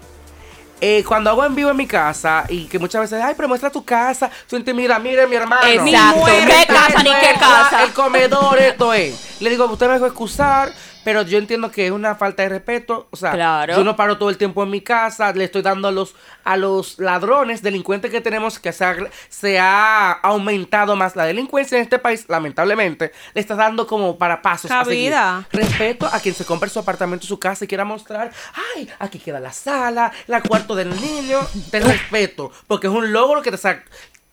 Eh, 0.79 1.03
cuando 1.07 1.31
hago 1.31 1.43
en 1.43 1.55
vivo 1.55 1.71
en 1.71 1.77
mi 1.77 1.87
casa 1.87 2.45
y 2.49 2.65
que 2.65 2.77
muchas 2.77 3.01
veces, 3.01 3.23
ay, 3.23 3.33
pero 3.35 3.47
muestra 3.47 3.71
tu 3.71 3.83
casa, 3.83 4.29
tu 4.47 4.55
intimidad, 4.55 5.01
mire 5.01 5.25
mi 5.25 5.35
hermano. 5.35 5.65
Exacto. 5.65 6.27
Ni 6.27 6.45
¿Qué 6.45 6.65
casa 6.67 7.03
ni 7.03 7.09
qué 7.09 7.33
casa? 7.39 7.83
El 7.83 7.93
comedor, 7.93 8.59
esto 8.59 8.93
es. 8.93 9.41
Le 9.41 9.49
digo, 9.49 9.65
usted 9.65 9.87
me 9.87 9.93
dejó 9.93 10.05
excusar, 10.05 10.71
pero 11.07 11.21
yo 11.21 11.37
entiendo 11.37 11.71
que 11.71 11.85
es 11.85 11.91
una 11.93 12.15
falta 12.15 12.43
de 12.43 12.49
respeto. 12.49 13.07
O 13.11 13.15
sea, 13.15 13.31
Claro. 13.31 13.77
yo 13.77 13.83
no 13.85 13.95
paro 13.95 14.17
todo 14.17 14.29
el 14.29 14.37
tiempo 14.37 14.61
en 14.63 14.69
mi 14.69 14.81
casa, 14.81 15.31
le 15.31 15.45
estoy 15.45 15.61
dando 15.61 15.87
a 15.87 15.91
los, 15.93 16.15
a 16.43 16.57
los 16.57 16.99
ladrones, 16.99 17.61
delincuentes 17.61 18.11
que 18.11 18.19
tenemos, 18.19 18.59
que 18.59 18.73
se 18.73 18.83
ha, 18.83 18.97
se 19.29 19.57
ha 19.57 20.11
aumentado 20.11 20.97
más 20.97 21.15
la 21.15 21.23
delincuencia 21.23 21.77
en 21.77 21.83
este 21.83 21.97
país, 21.97 22.25
lamentablemente, 22.27 23.13
le 23.33 23.39
está 23.39 23.55
dando 23.55 23.87
como 23.87 24.17
para 24.17 24.41
pasos. 24.41 24.69
a. 24.69 24.79
Cabida. 24.83 25.47
Respeto 25.53 26.07
a 26.11 26.19
quien 26.19 26.35
se 26.35 26.43
compre 26.43 26.69
su 26.69 26.79
apartamento, 26.79 27.25
su 27.25 27.39
casa 27.39 27.63
y 27.63 27.69
quiera 27.69 27.85
mostrar, 27.85 28.29
ay, 28.75 28.89
aquí 28.99 29.17
queda 29.17 29.39
la 29.39 29.53
sala, 29.53 30.11
la 30.27 30.41
cuarto 30.41 30.75
del 30.75 30.89
niño. 30.99 31.39
Te 31.71 31.79
respeto, 31.79 32.51
porque 32.67 32.87
es 32.87 32.93
un 32.93 33.13
logro 33.13 33.41
que 33.41 33.51
te 33.51 33.57
sa- 33.57 33.81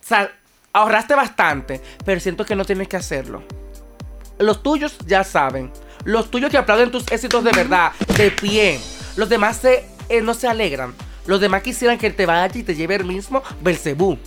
sa- 0.00 0.28
ahorraste 0.72 1.14
bastante, 1.14 1.80
pero 2.04 2.18
siento 2.20 2.44
que 2.44 2.56
no 2.56 2.64
tienes 2.64 2.88
que 2.88 2.96
hacerlo. 2.96 3.44
Los 4.40 4.60
tuyos 4.64 4.98
ya 5.06 5.22
saben. 5.22 5.70
Los 6.04 6.30
tuyos 6.30 6.50
que 6.50 6.58
aplauden 6.58 6.90
tus 6.90 7.10
éxitos 7.10 7.42
de 7.44 7.50
verdad, 7.52 7.92
de 8.16 8.30
pie. 8.30 8.80
Los 9.16 9.28
demás 9.28 9.56
se, 9.56 9.86
eh, 10.08 10.20
no 10.20 10.34
se 10.34 10.48
alegran. 10.48 10.94
Los 11.26 11.40
demás 11.40 11.62
quisieran 11.62 11.98
que 11.98 12.10
te 12.10 12.26
vaya 12.26 12.50
y 12.54 12.62
te 12.62 12.74
lleve 12.74 12.96
el 12.96 13.04
mismo 13.04 13.42
Belcebú. 13.62 14.18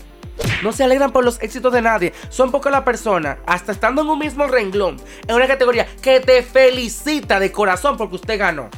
No 0.64 0.72
se 0.72 0.84
alegran 0.84 1.12
por 1.12 1.24
los 1.24 1.42
éxitos 1.42 1.72
de 1.74 1.82
nadie. 1.82 2.14
Son 2.30 2.52
pocas 2.52 2.72
las 2.72 2.84
personas, 2.84 3.38
hasta 3.46 3.72
estando 3.72 4.02
en 4.02 4.10
un 4.10 4.20
mismo 4.20 4.48
renglón, 4.48 4.98
en 5.28 5.36
una 5.36 5.48
categoría, 5.48 5.88
que 6.02 6.20
te 6.20 6.44
felicita 6.44 7.40
de 7.40 7.52
corazón 7.52 7.98
porque 7.98 8.16
usted 8.16 8.40
ganó. 8.40 8.70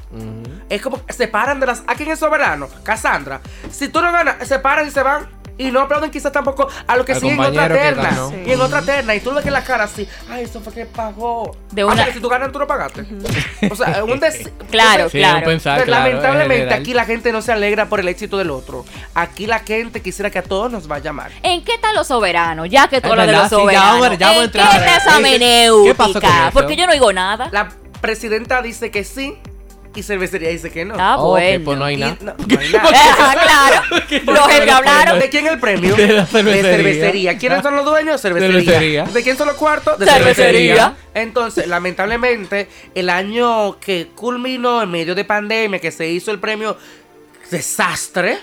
Es 0.70 0.82
como 0.82 1.02
se 1.10 1.28
paran 1.28 1.60
de 1.60 1.66
las. 1.66 1.84
¿A 1.88 1.96
quién 1.96 2.12
es 2.12 2.20
soberano? 2.20 2.68
Cassandra. 2.84 3.42
Si 3.72 3.88
tú 3.90 4.02
no 4.02 4.12
ganas, 4.12 4.48
se 4.48 4.60
paran 4.60 4.88
y 4.88 4.92
se 4.92 5.02
van. 5.04 5.39
Y 5.60 5.72
no 5.72 5.82
aplauden 5.82 6.10
quizás 6.10 6.32
tampoco 6.32 6.68
a 6.88 6.96
lo 6.98 7.04
que 7.06 7.12
Al 7.12 7.20
siguen 7.20 7.36
en 7.36 7.46
otra 7.46 7.68
terna. 7.68 8.12
Sí. 8.30 8.44
Y 8.48 8.52
en 8.54 8.62
otra 8.62 8.82
terna. 8.82 9.14
Y 9.14 9.20
tú 9.20 9.34
ves 9.34 9.44
que 9.44 9.52
la 9.52 9.64
cara 9.64 9.84
así. 9.84 10.08
Ay, 10.32 10.46
eso 10.46 10.62
fue 10.62 10.74
que 10.74 10.86
pagó. 10.86 11.56
De 11.72 11.82
Ah, 11.82 11.86
una- 11.86 11.96
porque 11.98 12.14
si 12.14 12.20
tú 12.22 12.30
ganas, 12.30 12.52
tú 12.52 12.60
no 12.60 12.66
pagaste. 12.66 13.06
O 13.70 13.76
sea, 13.76 14.04
un 14.06 14.20
des- 14.20 14.50
Claro, 14.72 15.10
Sí, 15.10 15.18
claro. 15.20 15.46
pensar, 15.46 15.76
Pues, 15.76 15.86
claro, 15.88 16.06
en 16.06 16.12
lamentablemente 16.14 16.74
aquí 16.74 16.94
la 16.94 17.04
gente 17.06 17.32
no 17.34 17.42
se 17.42 17.52
alegra 17.52 17.88
por 17.90 18.00
el 18.00 18.08
éxito 18.08 18.38
del 18.38 18.52
otro. 18.52 18.86
Aquí 19.14 19.46
la 19.48 19.60
gente 19.60 20.02
quisiera 20.02 20.30
que 20.32 20.40
a 20.40 20.44
todos 20.44 20.72
nos 20.72 20.88
vaya 20.88 21.12
mal. 21.12 21.32
¿En 21.44 21.64
qué 21.64 21.74
está 21.74 21.92
los 21.94 22.08
soberanos? 22.08 22.70
Ya 22.70 22.88
que 22.88 23.02
tú 23.02 23.08
Es 23.08 23.12
hablas 23.12 23.28
de 23.28 23.34
los 23.34 23.44
sí, 23.44 23.50
ya 23.50 23.58
soberanos. 23.58 24.00
vamos- 24.00 24.18
ya 24.18 24.28
vamos 24.28 24.42
a 24.42 24.46
¿En 24.46 24.52
qué 24.52 24.60
entrar. 24.60 24.76
está 24.82 24.98
esa 24.98 25.18
¿Qué- 25.84 25.94
pasó 25.96 26.14
con 26.22 26.24
eso? 26.24 26.50
Porque 26.54 26.76
yo 26.78 26.86
no 26.86 26.94
oigo 26.94 27.12
nada. 27.12 27.50
La 27.52 27.70
presidenta 28.00 28.62
dice 28.62 28.92
que 28.92 29.04
sí 29.04 29.38
y 29.96 30.04
cervecería 30.04 30.50
dice 30.50 30.70
que 30.72 30.86
no. 30.86 30.96
Ah, 30.98 31.16
Oh, 31.18 31.34
ok, 31.34 31.40
bueno. 31.40 31.66
pues 31.66 31.78
no 31.80 31.86
hay 31.86 31.98
nada. 31.98 32.18
no- 32.22 32.34
no 32.38 32.60
hay 32.60 32.70
nada. 32.72 32.90
Ah, 32.94 33.36
claro. 33.42 34.06
Los 34.26 34.48
que 34.48 34.72
hablaron. 34.72 35.20
¿De 35.20 35.30
quién 35.30 35.48
es 35.48 35.54
el 35.54 35.60
premio? 35.60 35.96
De 35.96 36.08
la 36.14 36.26
cervecería. 36.26 37.38
¿Quiénes 37.38 37.62
son 37.64 37.76
los 37.76 37.86
dueños? 37.86 38.22
Cervecería. 38.22 38.62
Cervecería. 38.62 39.04
¿De 39.06 39.24
quién 39.24 39.38
son 39.38 39.48
los 39.48 39.58
cuartos? 39.58 39.98
De 40.00 40.06
Cervecería. 40.06 40.36
cervecería. 40.36 40.96
Entonces, 41.14 41.68
lamentablemente, 41.68 42.68
el 42.96 43.10
año 43.10 43.80
que 43.80 44.10
culminó 44.16 44.82
en 44.84 44.92
medio 44.92 45.16
de 45.16 45.26
pandemia, 45.26 45.80
que 45.80 45.92
se 45.92 46.08
hizo 46.08 46.32
el 46.32 46.40
premio 46.40 46.78
desastre, 47.52 48.38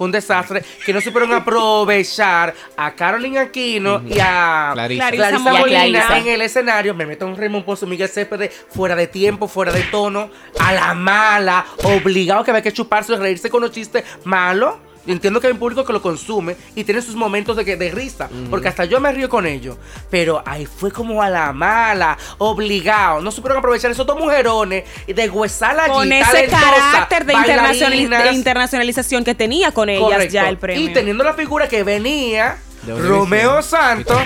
fue 0.00 0.06
un 0.06 0.12
desastre, 0.12 0.64
que 0.86 0.94
no 0.94 1.00
supieron 1.02 1.30
aprovechar 1.34 2.54
a 2.74 2.94
Carolyn 2.94 3.36
Aquino 3.36 4.00
y 4.08 4.18
a 4.18 4.70
Clarisa. 4.72 5.10
Clarisa, 5.10 5.28
Clarisa 5.28 5.38
Molina 5.38 5.80
Molina. 5.80 6.18
en 6.18 6.28
el 6.28 6.40
escenario. 6.40 6.94
Me 6.94 7.04
meto 7.04 7.26
un 7.26 7.36
Raymond 7.36 7.66
Pozo, 7.66 7.86
Miguel 7.86 8.08
Céspedes, 8.08 8.64
fuera 8.70 8.96
de 8.96 9.08
tiempo, 9.08 9.46
fuera 9.46 9.72
de 9.72 9.82
tono, 9.82 10.30
a 10.58 10.72
la 10.72 10.94
mala, 10.94 11.66
obligado 11.82 12.42
que 12.44 12.50
había 12.50 12.62
que 12.62 12.72
chuparse 12.72 13.12
y 13.12 13.16
reírse 13.16 13.50
con 13.50 13.60
los 13.60 13.72
chistes 13.72 14.02
malos. 14.24 14.76
Entiendo 15.12 15.40
que 15.40 15.46
hay 15.48 15.52
un 15.52 15.58
público 15.58 15.84
que 15.84 15.92
lo 15.92 16.00
consume 16.02 16.56
y 16.74 16.84
tiene 16.84 17.02
sus 17.02 17.14
momentos 17.14 17.56
de, 17.56 17.64
que- 17.64 17.76
de 17.76 17.90
risa, 17.90 18.28
porque 18.50 18.68
hasta 18.68 18.84
yo 18.84 19.00
me 19.00 19.10
río 19.12 19.28
con 19.28 19.46
ellos. 19.46 19.76
Pero 20.10 20.42
ahí 20.46 20.66
fue 20.66 20.90
como 20.90 21.22
a 21.22 21.28
la 21.30 21.52
mala, 21.52 22.16
obligado. 22.38 23.20
No 23.20 23.30
supieron 23.30 23.58
aprovechar 23.58 23.90
esos 23.90 24.06
dos 24.06 24.18
mujerones 24.18 24.84
y 25.06 25.12
de 25.12 25.28
huesar 25.28 25.78
allí, 25.78 25.92
Con 25.92 26.12
ese 26.12 26.46
carácter 26.46 27.24
de, 27.24 27.34
internacionali- 27.34 27.80
bailarinas. 27.80 28.24
de 28.24 28.32
internacionalización 28.32 29.24
que 29.24 29.34
tenía 29.34 29.72
con 29.72 29.88
ellas 29.88 30.02
Correcto. 30.02 30.32
ya 30.32 30.48
el 30.48 30.58
premio. 30.58 30.82
Y 30.82 30.92
teniendo 30.92 31.24
la 31.24 31.34
figura 31.34 31.68
que 31.68 31.82
venía. 31.84 32.58
Romeo 32.86 33.60
Santos 33.60 34.16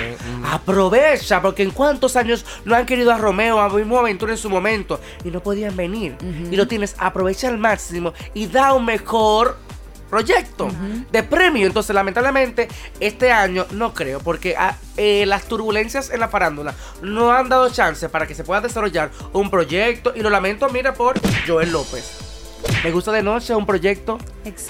aprovecha 0.53 1.43
porque 1.43 1.63
en 1.65 1.71
cuántos 1.73 2.15
años 2.17 2.45
no 2.65 2.75
han 2.77 2.87
querido 2.87 3.13
a 3.13 3.19
Romeo 3.19 3.59
a 3.59 3.69
mismo 3.69 3.99
aventura 3.99 4.33
en 4.33 4.39
su 4.39 4.49
momento 4.49 5.01
y 5.25 5.31
no 5.31 5.41
podían 5.43 5.75
venir 5.77 6.17
y 6.51 6.55
lo 6.57 6.69
tienes 6.69 6.95
aprovecha 6.99 7.49
al 7.49 7.59
máximo 7.59 8.13
y 8.33 8.47
da 8.47 8.73
un 8.75 8.85
mejor 8.85 9.59
proyecto 10.15 10.69
de 11.11 11.23
premio 11.25 11.67
entonces 11.67 11.93
lamentablemente 11.93 12.69
este 13.01 13.33
año 13.33 13.67
no 13.73 13.93
creo 13.95 14.21
porque 14.21 14.55
ah, 14.57 14.77
eh, 14.97 15.27
las 15.27 15.47
turbulencias 15.47 16.11
en 16.11 16.21
la 16.21 16.29
farándula 16.29 16.73
no 17.03 17.33
han 17.33 17.49
dado 17.49 17.69
chance 17.71 18.09
para 18.09 18.29
que 18.29 18.35
se 18.37 18.45
pueda 18.45 18.61
desarrollar 18.61 19.11
un 19.33 19.51
proyecto 19.51 20.13
y 20.15 20.21
lo 20.21 20.31
lamento 20.31 20.69
mira 20.69 20.95
por 20.95 21.21
Joel 21.49 21.73
López 21.73 22.19
me 22.85 22.93
gusta 22.93 23.11
de 23.11 23.23
noche 23.23 23.57
un 23.57 23.67
proyecto 23.67 24.19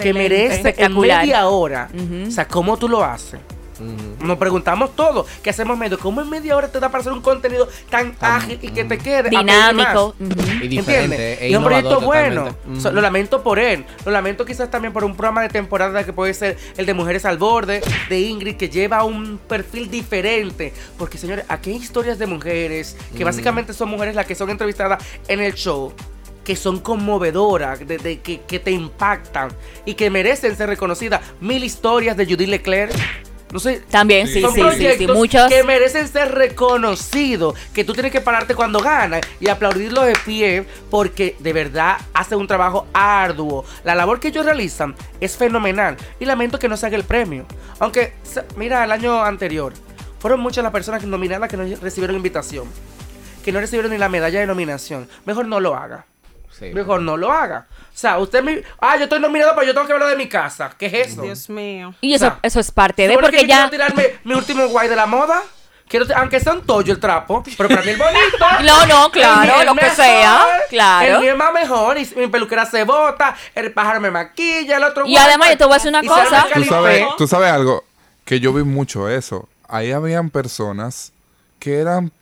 que 0.00 0.12
merece 0.12 0.74
en 0.78 0.98
media 0.98 1.46
hora. 1.46 1.88
Ujú. 1.94 2.28
O 2.28 2.30
sea, 2.30 2.48
¿cómo 2.48 2.76
tú 2.76 2.88
lo 2.88 3.04
haces? 3.04 3.38
Nos 4.20 4.38
preguntamos 4.38 4.94
todo. 4.96 5.26
¿Qué 5.42 5.50
hacemos 5.50 5.76
medio? 5.76 5.98
¿Cómo 5.98 6.20
en 6.20 6.30
media 6.30 6.56
hora 6.56 6.68
te 6.68 6.80
da 6.80 6.88
para 6.90 7.00
hacer 7.00 7.12
un 7.12 7.20
contenido 7.20 7.68
tan 7.90 8.14
ágil 8.20 8.58
y 8.62 8.68
que 8.68 8.84
te 8.84 8.98
quede? 8.98 9.18
a 9.18 9.22
pedir 9.24 9.38
Dinámico. 9.40 10.14
Y 10.62 10.68
e 10.78 11.48
y 11.48 11.52
es 11.52 11.58
un 11.58 11.64
proyecto 11.64 12.00
bueno. 12.00 12.56
So, 12.80 12.90
lo 12.92 13.00
lamento 13.00 13.42
por 13.42 13.58
él. 13.58 13.84
Lo 14.04 14.12
lamento 14.12 14.44
quizás 14.44 14.70
también 14.70 14.92
por 14.92 15.04
un 15.04 15.16
programa 15.16 15.42
de 15.42 15.48
temporada 15.48 16.04
que 16.04 16.12
puede 16.12 16.34
ser 16.34 16.56
el 16.76 16.87
de 16.87 16.94
Mujeres 16.94 17.24
al 17.24 17.38
Borde, 17.38 17.82
de 18.08 18.20
Ingrid, 18.20 18.56
que 18.56 18.68
lleva 18.68 19.04
un 19.04 19.38
perfil 19.38 19.90
diferente. 19.90 20.72
Porque, 20.98 21.18
señores, 21.18 21.44
aquí 21.48 21.70
hay 21.70 21.76
historias 21.76 22.18
de 22.18 22.26
mujeres, 22.26 22.96
que 23.16 23.24
básicamente 23.24 23.72
son 23.72 23.88
mujeres 23.90 24.14
las 24.14 24.26
que 24.26 24.34
son 24.34 24.50
entrevistadas 24.50 25.02
en 25.28 25.40
el 25.40 25.54
show. 25.54 25.92
Que 26.44 26.56
son 26.56 26.78
conmovedoras, 26.80 27.87
de, 27.87 27.96
de- 27.96 28.20
que, 28.20 28.42
que 28.42 28.58
te 28.58 28.70
impactan 28.70 29.48
y 29.87 29.94
que 29.94 30.10
merecen 30.10 30.54
ser 30.56 30.68
reconocidas. 30.68 31.22
Mil 31.40 31.64
historias 31.64 32.16
de 32.18 32.26
Judith 32.26 32.48
Leclerc. 32.48 32.92
No 33.54 33.60
sé, 33.60 33.84
También, 33.88 34.26
sí, 34.26 34.40
son 34.40 34.52
sí, 34.52 34.88
sí, 34.98 35.06
Muchos. 35.06 35.48
que 35.48 35.62
merecen 35.62 36.08
ser 36.08 36.34
reconocidos, 36.34 37.54
que 37.72 37.84
tú 37.84 37.92
tienes 37.92 38.10
que 38.10 38.20
pararte 38.20 38.56
cuando 38.56 38.80
ganan 38.80 39.20
y 39.38 39.48
aplaudirlos 39.48 40.06
de 40.06 40.14
pie 40.24 40.66
porque 40.90 41.36
de 41.38 41.52
verdad 41.52 41.98
hacen 42.14 42.38
un 42.38 42.48
trabajo 42.48 42.88
arduo. 42.92 43.64
La 43.84 43.94
labor 43.94 44.18
que 44.18 44.26
ellos 44.26 44.44
realizan 44.44 44.96
es 45.20 45.36
fenomenal 45.36 45.96
y 46.18 46.24
lamento 46.24 46.58
que 46.58 46.68
no 46.68 46.76
se 46.76 46.86
haga 46.86 46.96
el 46.96 47.04
premio. 47.04 47.46
Aunque, 47.78 48.14
mira, 48.56 48.82
el 48.82 48.90
año 48.90 49.22
anterior 49.22 49.72
fueron 50.18 50.40
muchas 50.40 50.64
las 50.64 50.72
personas 50.72 51.04
nominadas 51.04 51.48
que 51.48 51.56
no 51.56 51.64
recibieron 51.80 52.16
invitación, 52.16 52.66
que 53.44 53.52
no 53.52 53.60
recibieron 53.60 53.92
ni 53.92 53.98
la 53.98 54.08
medalla 54.08 54.40
de 54.40 54.48
nominación. 54.48 55.08
Mejor 55.26 55.46
no 55.46 55.60
lo 55.60 55.76
haga. 55.76 56.06
Sí. 56.58 56.66
Mejor 56.72 57.00
no 57.02 57.16
lo 57.16 57.32
haga. 57.32 57.66
O 57.70 57.96
sea, 57.96 58.18
usted 58.18 58.42
me... 58.42 58.62
Ah, 58.80 58.96
yo 58.96 59.04
estoy 59.04 59.20
nominado, 59.20 59.52
pero 59.54 59.66
yo 59.66 59.74
tengo 59.74 59.86
que 59.86 59.92
hablar 59.92 60.08
de 60.08 60.16
mi 60.16 60.28
casa. 60.28 60.70
¿Qué 60.78 60.86
es 60.86 61.08
eso? 61.08 61.22
Dios 61.22 61.48
mío. 61.48 61.94
Y 62.00 62.14
eso, 62.14 62.26
o 62.26 62.30
sea, 62.30 62.38
eso 62.42 62.60
es 62.60 62.70
parte 62.70 63.02
de, 63.02 63.14
¿Supone 63.14 63.26
porque 63.26 63.38
que 63.42 63.46
ya. 63.48 63.68
quiero 63.68 63.70
tirarme 63.70 64.18
mi 64.24 64.34
último 64.34 64.68
guay 64.68 64.88
de 64.88 64.96
la 64.96 65.06
moda? 65.06 65.42
Quiero, 65.88 66.06
aunque 66.16 66.40
sea 66.40 66.54
un 66.54 66.62
tollo 66.62 66.94
el 66.94 66.98
trapo, 66.98 67.44
pero 67.56 67.68
para 67.68 67.82
mí 67.82 67.90
el 67.90 67.98
bonito. 67.98 68.38
No, 68.64 68.86
no, 68.86 69.10
claro, 69.10 69.60
es 69.60 69.66
lo 69.66 69.74
que 69.74 69.82
mejor, 69.82 69.96
sea, 69.96 70.46
claro. 70.70 71.14
El 71.16 71.20
mío 71.20 71.32
es 71.32 71.38
más 71.38 71.52
mejor, 71.52 71.98
y 71.98 72.08
mi 72.16 72.26
peluquera 72.28 72.64
se 72.64 72.84
bota, 72.84 73.36
el 73.54 73.70
pájaro 73.72 74.00
me 74.00 74.10
maquilla, 74.10 74.78
el 74.78 74.84
otro 74.84 75.06
Y 75.06 75.16
además 75.16 75.50
yo 75.50 75.58
te 75.58 75.64
voy 75.64 75.74
a 75.74 75.76
decir 75.76 75.90
una 75.90 76.02
cosa. 76.02 76.46
Tú 76.54 76.64
sabes, 76.64 77.04
tú 77.18 77.28
sabes 77.28 77.52
algo, 77.52 77.84
que 78.24 78.40
yo 78.40 78.52
vi 78.52 78.62
mucho 78.62 79.08
eso. 79.08 79.48
Ahí 79.68 79.92
habían 79.92 80.30
personas 80.30 81.12
que 81.58 81.78
eran 81.78 82.12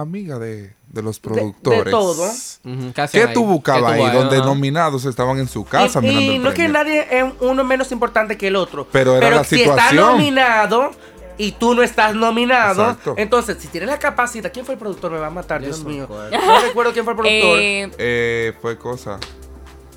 amigas 0.00 0.38
de, 0.40 0.74
de 0.88 1.02
los 1.02 1.18
productores. 1.20 1.90
todo. 1.90 2.24
Ujú, 2.24 2.92
casi 2.94 3.18
¿Qué 3.18 3.24
ahí. 3.24 3.32
tú 3.34 3.44
buscabas 3.44 3.94
¿Qué 3.96 4.02
ahí? 4.02 4.12
Donde 4.14 4.36
ajá. 4.36 4.46
nominados 4.46 5.04
estaban 5.04 5.38
en 5.38 5.48
su 5.48 5.64
casa 5.64 5.98
y, 6.00 6.02
mirando 6.02 6.32
y 6.32 6.36
el 6.36 6.42
no 6.42 6.48
es 6.50 6.54
que 6.54 6.68
nadie 6.68 7.06
es 7.10 7.24
uno 7.40 7.64
menos 7.64 7.90
importante 7.92 8.36
que 8.36 8.48
el 8.48 8.56
otro. 8.56 8.86
Pero 8.92 9.16
era 9.16 9.30
la 9.30 9.44
si 9.44 9.58
situación. 9.58 9.78
estás 9.78 9.94
nominado 9.94 10.90
y 11.38 11.52
tú 11.52 11.74
no 11.74 11.82
estás 11.82 12.14
nominado, 12.14 12.82
Exacto. 12.82 13.14
entonces 13.18 13.58
si 13.60 13.68
tienes 13.68 13.90
la 13.90 13.98
capacidad, 13.98 14.50
¿quién 14.52 14.64
fue 14.64 14.74
el 14.74 14.78
productor? 14.78 15.10
Me 15.12 15.18
va 15.18 15.26
a 15.26 15.30
matar, 15.30 15.60
Dios 15.60 15.82
no 15.82 15.88
mío. 15.90 16.04
acuerdo. 16.04 16.30
No 16.30 16.60
recuerdo 16.60 16.92
quién 16.92 17.04
fue 17.04 17.12
el 17.12 17.16
productor. 17.18 17.58
Eh, 17.60 17.90
Eh, 17.98 18.52
fue 18.62 18.78
cosa. 18.78 19.18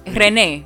René. 0.06 0.66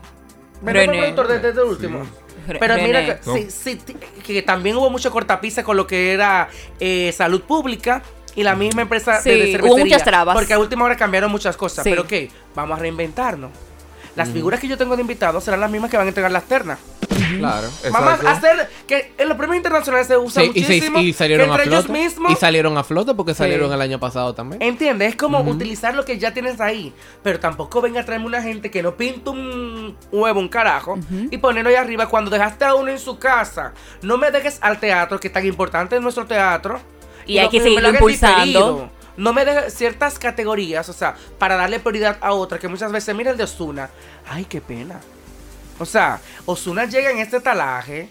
¿Verdad 0.62 0.62
fue 0.62 0.72
el 0.72 0.90
René. 0.90 1.14
productor 1.14 1.28
desde 1.28 1.50
el 1.62 1.68
último? 1.68 2.00
Re- 2.48 2.60
Pero 2.60 2.76
mira 2.76 3.06
que, 3.06 3.24
sí, 3.24 3.48
sí, 3.52 3.78
que 4.26 4.42
también 4.42 4.76
hubo 4.76 4.90
mucho 4.90 5.12
cortapisa 5.12 5.64
con 5.64 5.78
lo 5.78 5.88
que 5.88 6.12
era 6.12 6.50
eh, 6.80 7.14
salud 7.16 7.42
pública 7.44 8.02
y 8.36 8.44
la 8.44 8.56
misma 8.56 8.82
empresa 8.84 9.22
Sí, 9.22 9.30
de, 9.30 9.36
de 9.38 9.44
hubo 9.44 9.52
cervecería. 9.52 9.84
muchas 9.86 10.04
trabas. 10.04 10.36
Porque 10.36 10.54
a 10.54 10.60
última 10.60 10.86
hora 10.86 10.96
cambiaron 10.96 11.32
muchas 11.32 11.56
cosas. 11.58 11.84
Sí. 11.84 11.90
Pero 11.90 12.08
¿qué? 12.08 12.30
Vamos 12.56 12.78
a 12.78 12.82
reinventarnos. 12.82 13.52
Las 14.16 14.30
figuras 14.30 14.60
que 14.60 14.68
yo 14.68 14.78
tengo 14.78 14.96
de 14.96 15.02
invitados 15.02 15.44
serán 15.44 15.60
las 15.60 15.72
mismas 15.72 15.90
que 15.90 15.98
van 15.98 16.06
a 16.06 16.10
entregar 16.10 16.32
las 16.32 16.44
ternas. 16.44 16.78
Claro. 17.40 17.68
A 17.96 18.32
hacer 18.32 18.70
que 18.86 19.12
en 19.18 19.28
los 19.28 19.36
premios 19.38 19.58
internacionales 19.58 20.06
se 20.06 20.16
usa 20.18 20.44
Sí, 20.44 20.52
y, 20.54 20.64
se- 20.64 20.68
muchísimo 20.74 21.00
y 21.00 21.14
salieron 21.14 21.50
a 21.50 21.54
entre 21.56 21.68
ellos 21.68 21.86
flote. 21.86 22.00
mismos 22.00 22.32
Y 22.32 22.36
salieron 22.36 22.78
a 22.78 22.84
flote 22.84 23.16
porque 23.16 23.34
Sí. 23.34 23.40
salieron 23.40 23.74
el 23.74 23.82
año 23.82 24.00
pasado 24.00 24.36
también. 24.36 24.62
¿Entiendes? 24.62 25.10
Es 25.10 25.16
como 25.16 25.40
utilizar 25.42 25.96
lo 25.96 26.06
que 26.06 26.20
ya 26.20 26.32
tienes 26.32 26.62
ahí. 26.62 26.94
Pero 27.24 27.40
tampoco 27.40 27.82
venga 27.82 28.02
a 28.02 28.06
traerme 28.06 28.28
una 28.28 28.44
gente 28.44 28.70
que 28.70 28.84
no 28.84 28.96
pinta 28.96 29.32
un 29.32 29.98
huevo, 30.12 30.40
un 30.40 30.48
carajo, 30.48 31.00
y 31.32 31.38
ponerlo 31.40 31.72
ahí 31.72 31.76
arriba 31.76 32.08
cuando 32.08 32.30
dejaste 32.30 32.66
a 32.66 32.76
uno 32.76 32.92
en 32.92 33.00
su 33.00 33.18
casa. 33.18 33.74
No 34.04 34.20
me 34.20 34.30
dejes 34.30 34.60
al 34.62 34.80
teatro, 34.80 35.20
que 35.20 35.28
es 35.30 35.34
tan 35.34 35.46
importante 35.46 35.96
en 35.96 36.04
nuestro 36.04 36.28
teatro. 36.28 36.80
Y 37.26 37.38
hay 37.38 37.46
lo- 37.46 37.52
que 37.52 37.62
seguirlo 37.62 37.90
impulsando. 37.90 38.90
No 39.16 39.32
me 39.34 39.46
dejes 39.46 39.74
ciertas 39.76 40.18
categorías, 40.18 40.90
o 40.90 40.94
sea, 40.94 41.16
para 41.38 41.56
darle 41.56 41.80
prioridad 41.80 42.18
a 42.20 42.34
otra, 42.34 42.58
que 42.58 42.68
muchas 42.68 42.92
veces, 42.92 43.16
mira 43.16 43.30
el 43.32 43.38
de 43.38 43.44
Osuna. 43.44 43.90
Ay, 44.28 44.46
qué 44.46 44.60
pena. 44.60 45.00
O 45.80 45.86
sea, 45.86 46.20
Osuna 46.46 46.86
llega 46.86 47.12
en 47.12 47.20
este 47.20 47.40
talaje. 47.40 48.10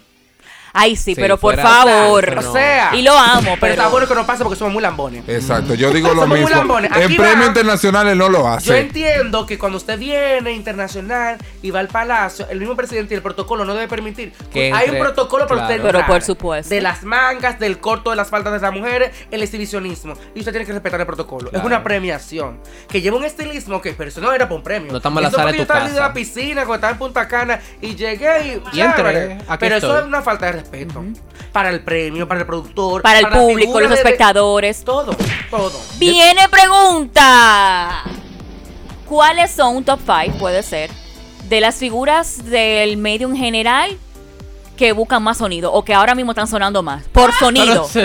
Ay, 0.72 0.96
sí, 0.96 1.14
Sí, 1.14 1.20
pero 1.20 1.36
por 1.36 1.56
favor. 1.56 2.24
Pero 2.24 2.48
O 2.50 2.52
sea. 2.52 2.94
Y 2.94 3.02
lo 3.02 3.16
amo, 3.16 3.40
Pero, 3.42 3.56
pero. 3.60 3.72
está 3.74 3.88
bueno 3.88 4.06
que 4.08 4.14
no 4.14 4.24
pase 4.26 4.42
porque 4.42 4.58
somos 4.58 4.72
muy 4.72 4.82
lambones. 4.82 5.22
Exacto, 5.28 5.74
yo 5.74 5.90
digo 5.92 6.08
lo 6.14 6.22
Somos 6.22 6.40
muy 6.40 6.50
lambones. 6.50 6.90
En 6.96 7.02
Aquí 7.02 7.16
premios 7.16 7.40
va. 7.42 7.46
internacionales 7.46 8.16
no 8.16 8.28
lo 8.28 8.38
Yo 8.40 8.48
hace. 8.48 8.78
entiendo 8.80 9.44
que 9.46 9.58
cuando 9.58 9.76
usted 9.78 9.98
viene 9.98 10.52
internacional 10.52 11.36
y 11.62 11.70
va 11.70 11.80
al 11.80 11.88
palacio, 11.88 12.46
el 12.48 12.58
mismo 12.58 12.74
presidente 12.76 13.14
y 13.14 13.16
el 13.16 13.22
protocolo 13.22 13.64
no 13.64 13.74
debe 13.74 13.88
permitir. 13.88 14.32
Que 14.52 14.72
Hay 14.72 14.90
un 14.90 14.98
protocolo 14.98 15.46
para 15.46 15.62
usted 15.62 15.74
claro. 15.76 15.88
Pero 15.88 15.98
entrar. 16.00 16.16
por 16.18 16.22
supuesto. 16.22 16.74
De 16.74 16.80
las 16.80 17.02
mangas, 17.02 17.58
del 17.58 17.78
corto 17.78 18.10
de 18.10 18.16
las 18.16 18.30
faldas 18.30 18.52
de 18.54 18.60
las 18.60 18.72
mujeres, 18.72 19.10
el 19.30 19.42
exhibicionismo. 19.42 20.14
Y 20.34 20.38
usted 20.40 20.52
tiene 20.52 20.64
que 20.66 20.72
respetar 20.72 21.00
el 21.00 21.06
protocolo. 21.06 21.50
Claro. 21.50 21.58
Es 21.58 21.64
una 21.66 21.82
premiación. 21.82 22.58
Que 22.88 23.00
lleva 23.02 23.16
un 23.18 23.24
estilismo 23.24 23.80
que, 23.82 23.92
pero 23.92 24.08
eso 24.08 24.20
no 24.20 24.32
era 24.32 24.46
para 24.46 24.56
un 24.56 24.62
premio. 24.62 24.90
No 24.92 24.96
estamos 24.98 25.18
en 25.18 25.24
la 25.24 25.30
sala 25.30 25.46
de 25.46 25.52
yo 25.52 25.56
tu 25.58 25.62
estaba 25.62 25.80
en 25.80 25.88
casa. 25.88 26.00
la 26.00 26.12
piscina, 26.14 26.62
cuando 26.64 26.74
estaba 26.74 26.92
en 26.92 26.98
Punta 26.98 27.28
Cana, 27.28 27.60
y 27.80 27.94
llegué 27.94 28.60
y. 28.72 28.76
Y 28.78 28.80
entré, 28.80 29.34
aquí 29.48 29.56
Pero 29.60 29.76
eso 29.76 29.98
es 29.98 30.04
una 30.04 30.22
falta 30.22 30.46
de 30.46 30.61
respeto. 30.62 31.04
Para 31.52 31.68
el 31.70 31.80
premio, 31.80 32.26
para 32.26 32.40
el 32.40 32.46
productor. 32.46 33.02
Para 33.02 33.18
el 33.18 33.28
público, 33.28 33.80
los 33.80 33.90
de- 33.90 33.96
espectadores. 33.96 34.84
Todo, 34.84 35.14
todo. 35.50 35.78
Viene 35.98 36.48
pregunta. 36.50 38.04
¿Cuáles 39.06 39.50
son 39.50 39.76
un 39.76 39.84
top 39.84 40.00
5, 40.06 40.38
puede 40.38 40.62
ser, 40.62 40.90
de 41.48 41.60
las 41.60 41.74
figuras 41.76 42.44
del 42.46 42.96
medio 42.96 43.28
en 43.28 43.36
general 43.36 43.98
que 44.76 44.92
buscan 44.92 45.22
más 45.22 45.36
sonido 45.36 45.70
o 45.70 45.84
que 45.84 45.92
ahora 45.92 46.14
mismo 46.14 46.32
están 46.32 46.46
sonando 46.48 46.82
más? 46.82 47.04
Por 47.12 47.32
sonido. 47.34 47.86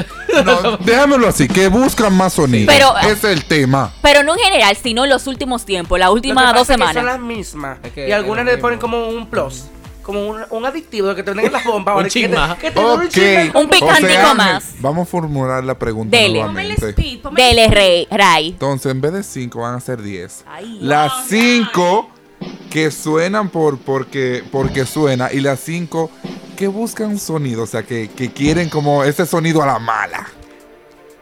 No, 0.45 0.77
déjamelo 0.77 1.27
así, 1.29 1.47
que 1.47 1.67
buscan 1.67 2.13
más 2.13 2.33
sonido. 2.33 2.67
Pero- 2.67 2.95
Ese 2.99 3.11
es 3.13 3.23
el 3.23 3.45
tema. 3.45 3.91
Pero 4.03 4.21
no 4.21 4.33
en 4.33 4.39
general, 4.39 4.75
sino 4.75 5.03
en 5.05 5.09
los 5.09 5.25
últimos 5.25 5.65
tiempos, 5.65 5.97
las 5.97 6.09
últimas 6.11 6.53
dos 6.53 6.61
es 6.63 6.67
que 6.67 6.73
Son 6.83 6.87
semanas. 6.93 7.03
las 7.05 7.19
mismas. 7.19 7.77
Es 7.83 7.91
que 7.93 8.07
y 8.09 8.11
algunas 8.11 8.45
le 8.45 8.57
ponen 8.59 8.77
como 8.77 9.07
un 9.07 9.25
plus. 9.27 9.63
Como 10.07 10.25
un, 10.27 10.39
un 10.49 10.65
adictivo 10.65 11.09
de 11.09 11.15
que 11.15 11.21
te 11.21 11.29
venden 11.31 11.45
en 11.47 11.51
las 11.53 11.63
bombas. 11.65 11.93
Un 11.95 11.97
ahora, 11.99 12.09
que 12.09 12.09
te- 12.09 12.27
chisma. 12.27 12.57
que 12.57 12.71
te 12.71 12.79
dure 12.81 13.05
Ok. 13.05 13.11
chisme. 13.11 13.51
Un 13.53 13.69
picantico 13.69 14.35
más. 14.35 14.73
Vamos 14.79 15.07
a 15.07 15.11
formular 15.11 15.63
la 15.63 15.77
pregunta 15.77 16.17
Dele. 16.17 16.39
nuevamente. 16.39 16.95
Dele, 17.35 17.67
Rey, 17.67 18.07
Ray. 18.09 18.47
Entonces, 18.49 18.91
en 18.91 19.01
vez 19.01 19.13
de 19.13 19.21
5 19.23 19.59
van 19.59 19.75
a 19.75 19.79
ser 19.79 20.01
10. 20.01 20.45
Ay. 20.47 20.79
Las 20.81 21.11
5 21.27 22.09
que 22.71 22.89
suenan 22.89 23.49
por 23.49 23.77
porque, 23.79 24.43
porque 24.51 24.85
suena 24.85 25.31
y 25.31 25.41
las 25.41 25.59
5 25.59 26.09
que 26.55 26.67
buscan 26.67 27.19
sonido, 27.19 27.63
o 27.63 27.67
sea, 27.67 27.83
que, 27.83 28.09
que 28.09 28.31
quieren 28.31 28.69
como 28.69 29.03
ese 29.03 29.25
sonido 29.27 29.61
a 29.61 29.67
la 29.67 29.77
mala. 29.79 30.25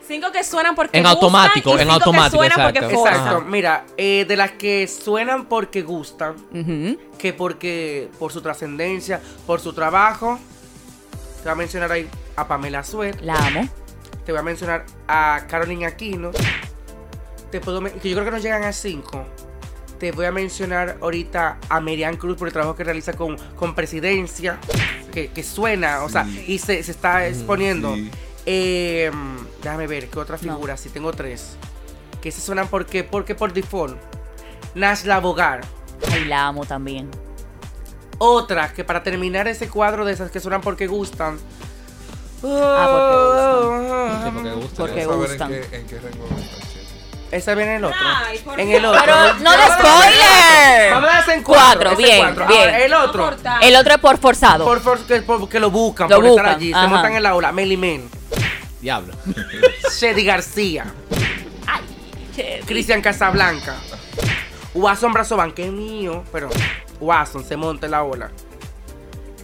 Cinco 0.08 0.32
que 0.32 0.44
suenan 0.44 0.76
porque 0.76 0.98
En 0.98 1.04
gustan 1.04 1.18
automático, 1.18 1.70
y 1.72 1.74
en 1.74 1.80
cinco 1.80 1.94
automático, 1.94 2.42
que 2.42 2.50
suenan 2.50 2.66
porque 2.68 2.80
exacto. 2.80 3.00
forzan. 3.00 3.22
Exacto. 3.22 3.46
Mira, 3.46 3.86
eh, 3.98 4.26
de 4.28 4.38
las 4.38 4.52
que 4.52 4.88
suenan 4.88 5.46
porque 5.46 5.82
gustan, 5.82 6.36
que 7.18 7.34
porque 7.34 8.10
por 8.20 8.32
su 8.32 8.42
trascendencia, 8.42 9.20
por 9.46 9.60
su 9.60 9.74
trabajo. 9.74 10.40
Te 11.38 11.44
voy 11.44 11.52
a 11.52 11.56
mencionar 11.56 11.92
ahí 11.92 12.08
a 12.36 12.48
Pamela 12.48 12.84
Suet. 12.84 13.20
La 13.22 13.36
amo. 13.36 13.68
Te 14.26 14.32
voy 14.32 14.40
a 14.40 14.44
mencionar 14.44 14.86
a 15.08 15.46
Carolina 15.48 15.88
Aquino. 15.88 16.32
Te 17.52 17.60
puedo 17.60 17.84
que 17.84 18.10
yo 18.10 18.16
creo 18.16 18.26
que 18.26 18.32
no 18.32 18.38
llegan 18.40 18.64
a 18.64 18.74
5. 18.74 19.26
Te 20.00 20.12
voy 20.12 20.26
a 20.26 20.32
mencionar 20.32 20.98
ahorita 21.02 21.58
a 21.70 21.80
Merian 21.80 22.18
Cruz 22.18 22.38
por 22.38 22.48
el 22.48 22.54
trabajo 22.54 22.76
que 22.76 22.84
realiza 22.84 23.14
con, 23.14 23.38
con 23.56 23.76
presidencia. 23.76 24.60
que, 25.12 25.30
que 25.30 25.44
suena, 25.44 26.04
o 26.04 26.10
sea, 26.10 26.28
y 26.48 26.58
se, 26.58 26.84
se 26.84 26.92
está 26.92 27.28
exponiendo. 27.28 27.96
sí. 27.96 28.12
Eh, 28.46 29.12
déjame 29.64 29.88
ver, 29.88 30.08
¿qué 30.10 30.20
otra 30.20 30.38
No. 30.42 30.54
figura? 30.54 30.78
Si 30.78 30.90
tengo 30.90 31.12
tres. 31.14 31.56
Que 32.22 32.32
se 32.32 32.42
suenan 32.42 32.68
porque, 32.68 33.04
porque 33.04 33.36
por 33.36 33.54
default. 33.54 33.98
Nash 34.76 35.04
Labogar. 35.04 35.62
Ay, 36.12 36.26
la 36.26 36.48
amo 36.48 36.66
también. 36.66 37.10
Otra 38.18 38.72
que 38.74 38.84
para 38.84 39.04
terminar 39.04 39.48
ese 39.48 39.68
cuadro 39.70 40.06
de 40.06 40.14
esas 40.14 40.32
que 40.32 40.40
suenan 40.40 40.62
porque 40.62 40.88
gustan. 40.88 41.38
Ah, 42.44 44.22
Sí, 44.26 44.32
porque 44.78 45.06
gustan. 45.06 45.54
En 45.54 45.62
qué, 45.70 45.78
en 45.78 45.88
qué. 45.88 46.00
Esa 47.32 47.56
viene 47.56 47.72
en 47.72 47.78
el 47.78 47.86
otro. 47.86 47.98
Ay, 48.26 48.38
por 48.40 48.60
en 48.60 48.72
el 48.72 48.86
otro. 48.86 49.02
Pero 49.04 49.16
no 49.40 49.52
de 49.52 49.58
spoiler. 49.66 50.92
Vamos 50.94 51.10
a 51.10 51.18
hacer 51.18 51.38
en 51.38 51.44
Cuatro, 51.44 51.96
bien, 51.96 52.20
cuatro. 52.24 52.48
bien. 52.48 52.60
Ahora, 52.62 52.80
el 52.86 52.94
otro. 52.94 53.32
El 53.62 53.76
otro 53.76 53.94
es 53.96 54.00
por 54.00 54.18
forzado. 54.20 54.64
Por, 54.66 54.82
por- 54.82 55.00
que, 55.06 55.22
por- 55.22 55.50
que 55.50 55.60
lo 55.60 55.72
buscan, 55.72 56.10
Lo 56.10 56.18
por 56.18 56.26
estar 56.28 56.46
allí. 56.48 56.72
ajá. 56.72 56.84
Se 56.84 56.88
montan 56.88 57.16
en 57.16 57.24
la 57.24 57.36
ola. 57.36 57.52
Melly 57.52 57.78
Men. 57.78 58.10
Diablo. 58.82 59.14
Shady 60.00 60.24
García. 60.26 60.86
Che, 62.36 62.62
Cristian 62.66 63.02
Casablanca. 63.02 63.76
Watson 64.74 65.14
Brazoban, 65.14 65.54
que 65.54 65.66
es 65.68 65.72
mío, 65.72 66.24
pero 66.32 66.50
Watson 67.00 67.46
se 67.46 67.56
monta 67.56 67.86
en 67.88 67.92
la 67.92 68.04
ola. 68.04 68.30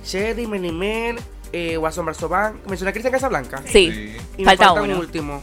Shady, 0.05 0.45
Melly 0.47 0.71
Men, 0.71 1.17
eh, 1.53 1.77
Watson 1.77 2.05
Brazoban. 2.05 2.59
Menciona 2.67 2.89
a 2.89 2.93
Cristian 2.93 3.13
Casablanca. 3.13 3.61
Sí, 3.65 4.17
Y 4.37 4.43
falta 4.43 4.65
falta 4.65 4.81
un 4.81 4.89
uno. 4.91 4.99
último. 4.99 5.41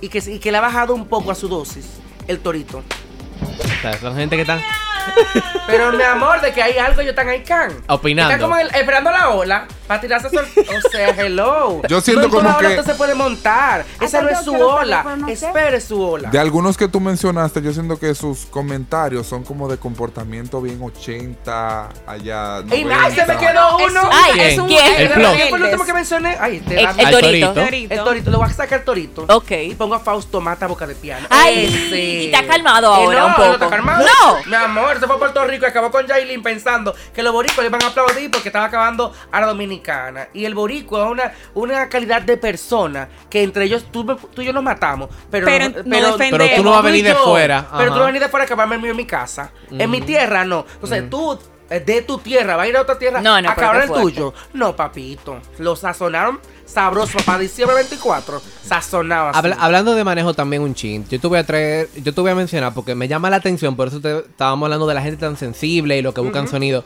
Y 0.00 0.08
que, 0.08 0.18
y 0.18 0.40
que 0.40 0.50
le 0.50 0.58
ha 0.58 0.60
bajado 0.60 0.94
un 0.94 1.06
poco 1.06 1.30
a 1.30 1.34
su 1.36 1.48
dosis. 1.48 1.86
El 2.26 2.40
torito. 2.40 2.78
O 2.78 3.80
sea, 3.82 3.98
son 4.00 4.16
gente 4.16 4.34
que 4.36 4.42
están 4.42 4.60
Pero 5.66 5.92
mi 5.92 6.02
amor, 6.02 6.40
de 6.40 6.52
que 6.52 6.62
hay 6.62 6.78
algo, 6.78 7.00
ellos 7.00 7.10
están 7.10 7.28
ahí 7.28 7.42
can. 7.42 7.72
Opinando. 7.88 8.32
Están 8.34 8.48
como 8.48 8.60
el- 8.60 8.68
esperando 8.74 9.10
la 9.12 9.30
ola 9.30 9.66
para 9.92 10.00
tirarse 10.00 10.30
sol. 10.30 10.46
O 10.56 10.88
sea, 10.90 11.08
hello. 11.10 11.82
Yo 11.86 12.00
siento 12.00 12.30
como 12.30 12.48
ola 12.48 12.58
que- 12.68 12.78
usted 12.78 12.92
se 12.92 12.94
puede 12.94 13.14
montar. 13.14 13.84
Esa 14.00 14.22
no 14.22 14.28
es 14.30 14.40
su 14.42 14.54
ola. 14.54 15.04
Espere 15.28 15.80
su 15.80 16.00
ola. 16.02 16.30
De 16.30 16.38
algunos 16.38 16.76
que 16.78 16.88
tú 16.88 16.98
mencionaste, 17.00 17.60
yo 17.60 17.72
siento 17.74 17.98
que 17.98 18.14
sus 18.14 18.46
comentarios 18.46 19.26
son 19.26 19.44
como 19.44 19.68
de 19.68 19.76
comportamiento 19.76 20.60
bien 20.62 20.80
80, 20.82 21.88
allá. 22.06 22.58
¡Ey, 22.70 22.84
90. 22.84 23.04
ay, 23.04 23.14
se 23.14 23.26
me 23.26 23.36
quedó 23.36 23.76
uno! 23.76 24.00
Ay, 24.10 24.32
¿Quién? 24.32 24.60
un- 24.60 24.68
¿quién? 24.68 24.94
El 24.96 25.02
es 25.02 25.12
plot. 25.12 25.36
¿Qué 25.36 25.46
fue 25.50 25.58
lo 25.58 25.64
último 25.66 25.84
que 25.84 25.92
mencioné? 25.92 26.36
Ay, 26.40 26.60
te 26.60 26.80
El, 26.80 26.86
torito. 27.10 27.52
torito. 27.52 27.94
El 27.94 28.04
torito, 28.04 28.30
le 28.30 28.36
voy 28.38 28.46
a 28.46 28.52
sacar 28.52 28.78
el 28.80 28.84
torito. 28.84 29.24
Ok. 29.28 29.50
Y 29.50 29.74
pongo 29.74 29.94
a 29.94 30.00
Fausto 30.00 30.40
Mata 30.40 30.66
boca 30.66 30.86
de 30.86 30.94
piano. 30.94 31.26
Ay, 31.30 31.66
Ese. 31.66 32.00
y 32.00 32.30
te 32.30 32.36
ha 32.36 32.46
calmado 32.46 32.92
Eh, 32.92 32.96
ahora 33.04 33.20
no, 33.20 33.26
un 33.26 33.32
No, 33.36 33.52
está 33.54 33.68
calmado. 33.68 34.04
No. 34.04 34.38
Mi 34.46 34.54
amor, 34.56 34.98
se 34.98 35.06
fue 35.06 35.16
a 35.16 35.18
Puerto 35.18 35.44
Rico 35.46 35.66
y 35.66 35.68
acabó 35.68 35.90
con 35.90 36.06
Jailin 36.06 36.42
pensando 36.42 36.94
que 37.14 37.22
los 37.22 37.32
boricuas 37.32 37.58
le 37.60 37.66
iban 37.66 37.82
a 37.82 37.88
aplaudir 37.88 38.30
porque 38.30 38.48
estaba 38.48 38.64
acabando 38.66 39.12
a 39.30 39.40
la 39.40 39.46
dominicana. 39.48 39.81
Y 40.34 40.44
el 40.44 40.54
boricua 40.54 41.04
es 41.06 41.10
una, 41.12 41.32
una 41.54 41.88
calidad 41.88 42.22
de 42.22 42.36
persona 42.36 43.08
que 43.28 43.42
entre 43.42 43.64
ellos 43.64 43.86
tú, 43.90 44.04
tú 44.04 44.42
y 44.42 44.44
yo 44.46 44.52
nos 44.52 44.62
matamos. 44.62 45.08
Pero, 45.30 45.46
Pero 45.46 45.68
no. 45.84 46.16
Pero 46.18 46.46
tú 46.56 46.62
no 46.62 46.70
vas 46.70 46.78
a 46.78 46.82
tú 46.82 46.86
venir 46.86 47.04
de 47.04 47.14
fuera. 47.14 47.66
Pero 47.76 47.76
tú 47.76 47.76
Ajá. 47.76 47.84
no 47.86 47.90
vas 47.92 48.02
a 48.02 48.06
venir 48.06 48.22
de 48.22 48.28
fuera 48.28 48.44
a 48.44 48.46
acabarme 48.46 48.76
el 48.76 48.82
mío 48.82 48.90
en 48.92 48.96
mi 48.96 49.06
casa. 49.06 49.50
En 49.70 49.90
mi 49.90 50.00
tierra 50.00 50.44
no. 50.44 50.64
Entonces 50.74 51.08
tú 51.10 51.38
eh, 51.70 51.80
de 51.80 52.02
tu 52.02 52.18
tierra, 52.18 52.56
va 52.56 52.64
a 52.64 52.68
ir 52.68 52.76
a 52.76 52.82
otra 52.82 52.98
tierra 52.98 53.22
No, 53.22 53.40
no, 53.40 53.48
a 53.48 53.52
acabar 53.52 53.82
el 53.82 53.90
tuyo. 53.90 54.34
No, 54.52 54.76
papito. 54.76 55.40
Lo 55.58 55.74
sazonaron 55.74 56.38
sabroso 56.66 57.18
para 57.24 57.38
diciembre 57.38 57.76
24. 57.76 58.42
Sazonado 58.62 59.28
así. 59.28 59.38
Habla- 59.38 59.56
hablando 59.58 59.94
de 59.94 60.04
manejo 60.04 60.34
también 60.34 60.62
un 60.62 60.74
chin, 60.74 61.06
yo 61.08 61.18
te 61.20 61.26
voy 61.26 61.38
a 61.38 61.44
traer, 61.46 61.88
yo 62.02 62.12
te 62.14 62.20
voy 62.20 62.30
a 62.30 62.34
mencionar 62.34 62.72
porque 62.74 62.94
me 62.94 63.08
llama 63.08 63.28
la 63.30 63.36
atención, 63.36 63.74
por 63.76 63.88
eso 63.88 64.00
te- 64.00 64.18
estábamos 64.18 64.66
hablando 64.66 64.86
de 64.86 64.94
la 64.94 65.02
gente 65.02 65.18
tan 65.18 65.36
sensible 65.36 65.96
y 65.98 66.02
lo 66.02 66.12
que 66.14 66.20
buscan 66.20 66.46
sonido. 66.48 66.84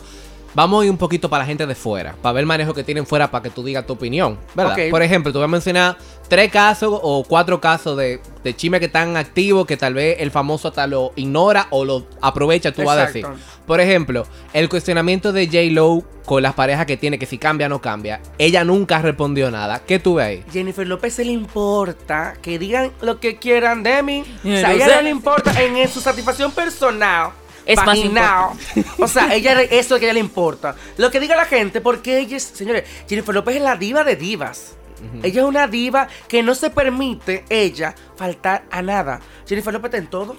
Vamos 0.57 0.81
a 0.81 0.85
ir 0.87 0.91
un 0.91 0.97
poquito 0.97 1.29
para 1.29 1.43
la 1.43 1.47
gente 1.47 1.67
de 1.67 1.75
fuera, 1.75 2.15
para 2.23 2.33
ver 2.33 2.41
el 2.41 2.47
manejo 2.47 2.73
que 2.73 2.83
tienen 2.83 3.05
fuera 3.05 3.31
para 3.31 3.43
que 3.43 3.51
tú 3.51 3.63
digas 3.63 3.87
tu 3.87 3.93
opinión, 3.93 4.39
¿verdad? 4.55 4.75
Por 4.91 5.03
ejemplo, 5.03 5.31
te 5.31 5.37
voy 5.37 5.45
a 5.45 5.49
mencionar 5.49 5.99
tres 6.29 6.51
casos 6.51 6.99
o 7.03 7.25
cuatro 7.25 7.61
casos 7.61 7.95
de, 7.99 8.23
de 8.43 8.55
que 8.55 8.87
están 8.87 9.19
activos 9.19 9.67
que 9.67 9.77
tal 9.77 9.93
vez 9.93 10.17
el 10.19 10.31
famoso 10.31 10.69
hasta 10.69 10.87
lo 10.87 11.13
ignora 11.15 11.67
o 11.69 11.85
lo 11.85 12.07
aprovecha, 12.23 12.73
tú 12.73 12.85
vas 12.85 12.97
a 12.97 13.07
decir. 13.07 13.27
Por 13.67 13.83
ejemplo, 13.83 14.27
el 14.55 14.71
cuestionamiento 14.71 15.31
de 15.31 15.45
J-Lo 15.47 16.03
con 16.25 16.43
las 16.43 16.55
parejas 16.55 16.87
que 16.87 16.97
tiene, 16.97 17.19
que 17.19 17.27
si 17.27 17.37
cambia 17.37 17.67
o 17.67 17.69
no 17.69 17.83
cambia. 17.83 18.23
Ella 18.39 18.65
nunca 18.65 19.03
respondió 19.03 19.51
nada. 19.51 19.83
¿Qué 19.87 19.99
tuve 19.99 20.23
ahí? 20.23 20.45
Jennifer 20.51 20.87
López 20.87 21.13
se 21.13 21.25
le 21.27 21.33
importa 21.33 22.33
que 22.41 22.59
digan 22.59 22.93
lo 23.03 23.21
que 23.21 23.37
quieran 23.37 23.83
de 23.83 24.03
mí. 24.03 24.25
O 24.41 24.49
sea, 24.49 24.69
a 24.69 24.73
ella 24.73 24.97
no 24.97 25.03
le 25.03 25.11
importa 25.11 25.53
en 25.63 25.87
su 25.87 26.01
satisfacción 26.01 26.51
personal. 26.51 27.33
Es 27.67 27.77
más 27.77 27.87
vaginal. 27.87 28.51
O 28.99 29.09
sea, 29.09 29.35
ella 29.35 29.61
eso 29.63 29.71
es 29.71 29.91
lo 29.91 29.99
que 29.99 30.07
a 30.07 30.09
ella 30.09 30.15
le 30.15 30.21
importa. 30.21 30.77
Lo 30.97 31.11
que 31.11 31.21
diga 31.21 31.37
la 31.37 31.45
gente, 31.45 31.81
porque 31.81 32.19
ella 32.19 32.37
es, 32.37 32.45
señores, 32.45 32.85
Jennifer 33.09 33.35
López 33.35 33.57
es 33.57 33.63
la 33.63 33.77
diva 33.77 34.05
de 34.05 34.17
divas. 34.17 34.77
Ella 35.23 35.43
es 35.43 35.47
una 35.47 35.67
diva 35.69 36.09
que 36.27 36.43
no 36.43 36.55
se 36.55 36.71
permite, 36.71 37.45
ella, 37.51 37.95
faltar 38.17 38.65
a 38.71 38.81
nada. 38.81 39.21
Jennifer 39.47 39.73
López 39.73 39.91
está 39.91 39.99
en 39.99 40.07
todo. 40.07 40.37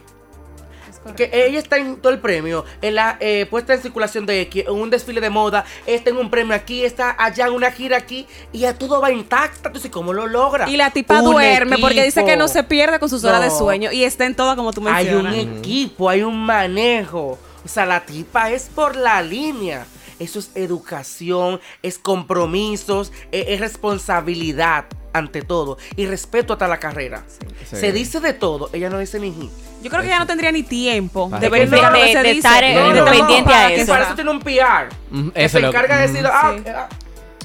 Que 1.16 1.30
ella 1.34 1.60
está 1.60 1.78
en 1.78 1.97
todo 1.97 2.12
el 2.12 2.20
premio, 2.20 2.66
en 2.82 2.95
la 2.95 3.18
eh, 3.20 3.45
puesta 3.49 3.74
en 3.74 3.82
circulación 3.82 4.26
de 4.26 4.41
X, 4.41 4.66
en 4.68 4.74
un 4.74 4.89
desfile 4.89 5.22
de 5.22 5.30
moda, 5.30 5.66
está 5.86 6.10
en 6.10 6.18
un 6.18 6.30
premio 6.30 6.55
aquí, 6.55 6.84
está 6.84 7.16
allá 7.18 7.47
en 7.47 7.53
una 7.53 7.72
gira 7.72 7.97
aquí, 7.97 8.28
y 8.51 8.60
ya 8.60 8.74
todo 8.74 9.01
va 9.01 9.12
intacta. 9.12 9.70
Entonces, 9.70 9.91
¿cómo 9.91 10.14
lo 10.14 10.28
logra? 10.28 10.70
Y 10.70 10.78
la 10.78 10.91
tipa 10.91 11.22
Un 11.22 11.32
duerme 11.32 11.78
porque 11.78 12.03
dice 12.03 12.26
que 12.26 12.36
no 12.36 12.47
se 12.47 12.64
pierde 12.64 12.99
con 12.99 13.10
sus 13.10 13.24
horas 13.24 13.41
de 13.41 13.49
sueño 13.49 13.91
y 13.91 14.03
está 14.03 14.26
en 14.26 14.36
todo 14.36 14.55
como 14.55 14.74
tú 14.74 14.82
Hay 14.88 15.10
un 15.14 15.24
mencionas. 15.24 15.58
equipo, 15.60 16.10
hay 16.10 16.24
un 16.24 16.38
manejo. 16.38 17.38
O 17.66 17.68
sea, 17.68 17.86
la 17.86 18.05
tipa 18.05 18.49
es 18.51 18.70
por 18.74 18.95
la 18.95 19.22
línea. 19.22 19.86
Eso 20.20 20.39
es 20.39 20.51
educación, 20.55 21.59
es 21.84 21.99
compromisos, 21.99 23.11
e- 23.32 23.45
es, 23.53 23.59
responsabilidad 23.59 24.86
ante 25.13 25.41
todo. 25.41 25.78
Y 25.95 26.05
respeto 26.05 26.53
hasta 26.53 26.68
la 26.68 26.80
carrera. 26.80 27.24
Sí. 27.70 27.76
Se 27.76 27.91
dice 27.91 28.20
de 28.20 28.34
todo, 28.34 28.70
ella 28.74 28.89
no 28.89 28.99
dice 28.99 29.20
ni 29.20 29.32
ji. 29.32 29.49
Yo 29.84 29.89
creo 29.91 30.01
que 30.01 30.07
ya 30.09 30.20
no 30.20 30.26
tendría 30.28 30.51
ni 30.51 30.63
tiempo 30.63 31.30
de 31.39 31.49
no- 31.49 31.89
lo 31.89 31.93
que 31.93 32.11
se 32.13 32.24
dice. 32.24 32.32
estar, 32.38 32.63
eh, 32.63 32.74
No, 32.76 32.89
no, 32.93 33.05
no, 33.05 33.11
pendiente 33.11 33.53
a 33.53 33.72
eso. 33.72 33.91
para 33.91 34.05
eso 34.05 34.15
tiene 34.15 34.32
un 34.32 34.39
PR. 34.39 34.89
Mm, 35.11 35.30
que 35.30 35.49
se 35.49 35.57
es 35.57 35.61
lo- 35.61 35.68
encarga 35.70 35.97
de 35.97 36.07
mm. 36.07 36.11
decir, 36.13 36.28
ah, 36.32 36.55
Sí. 36.57 36.63
ah, 36.70 36.89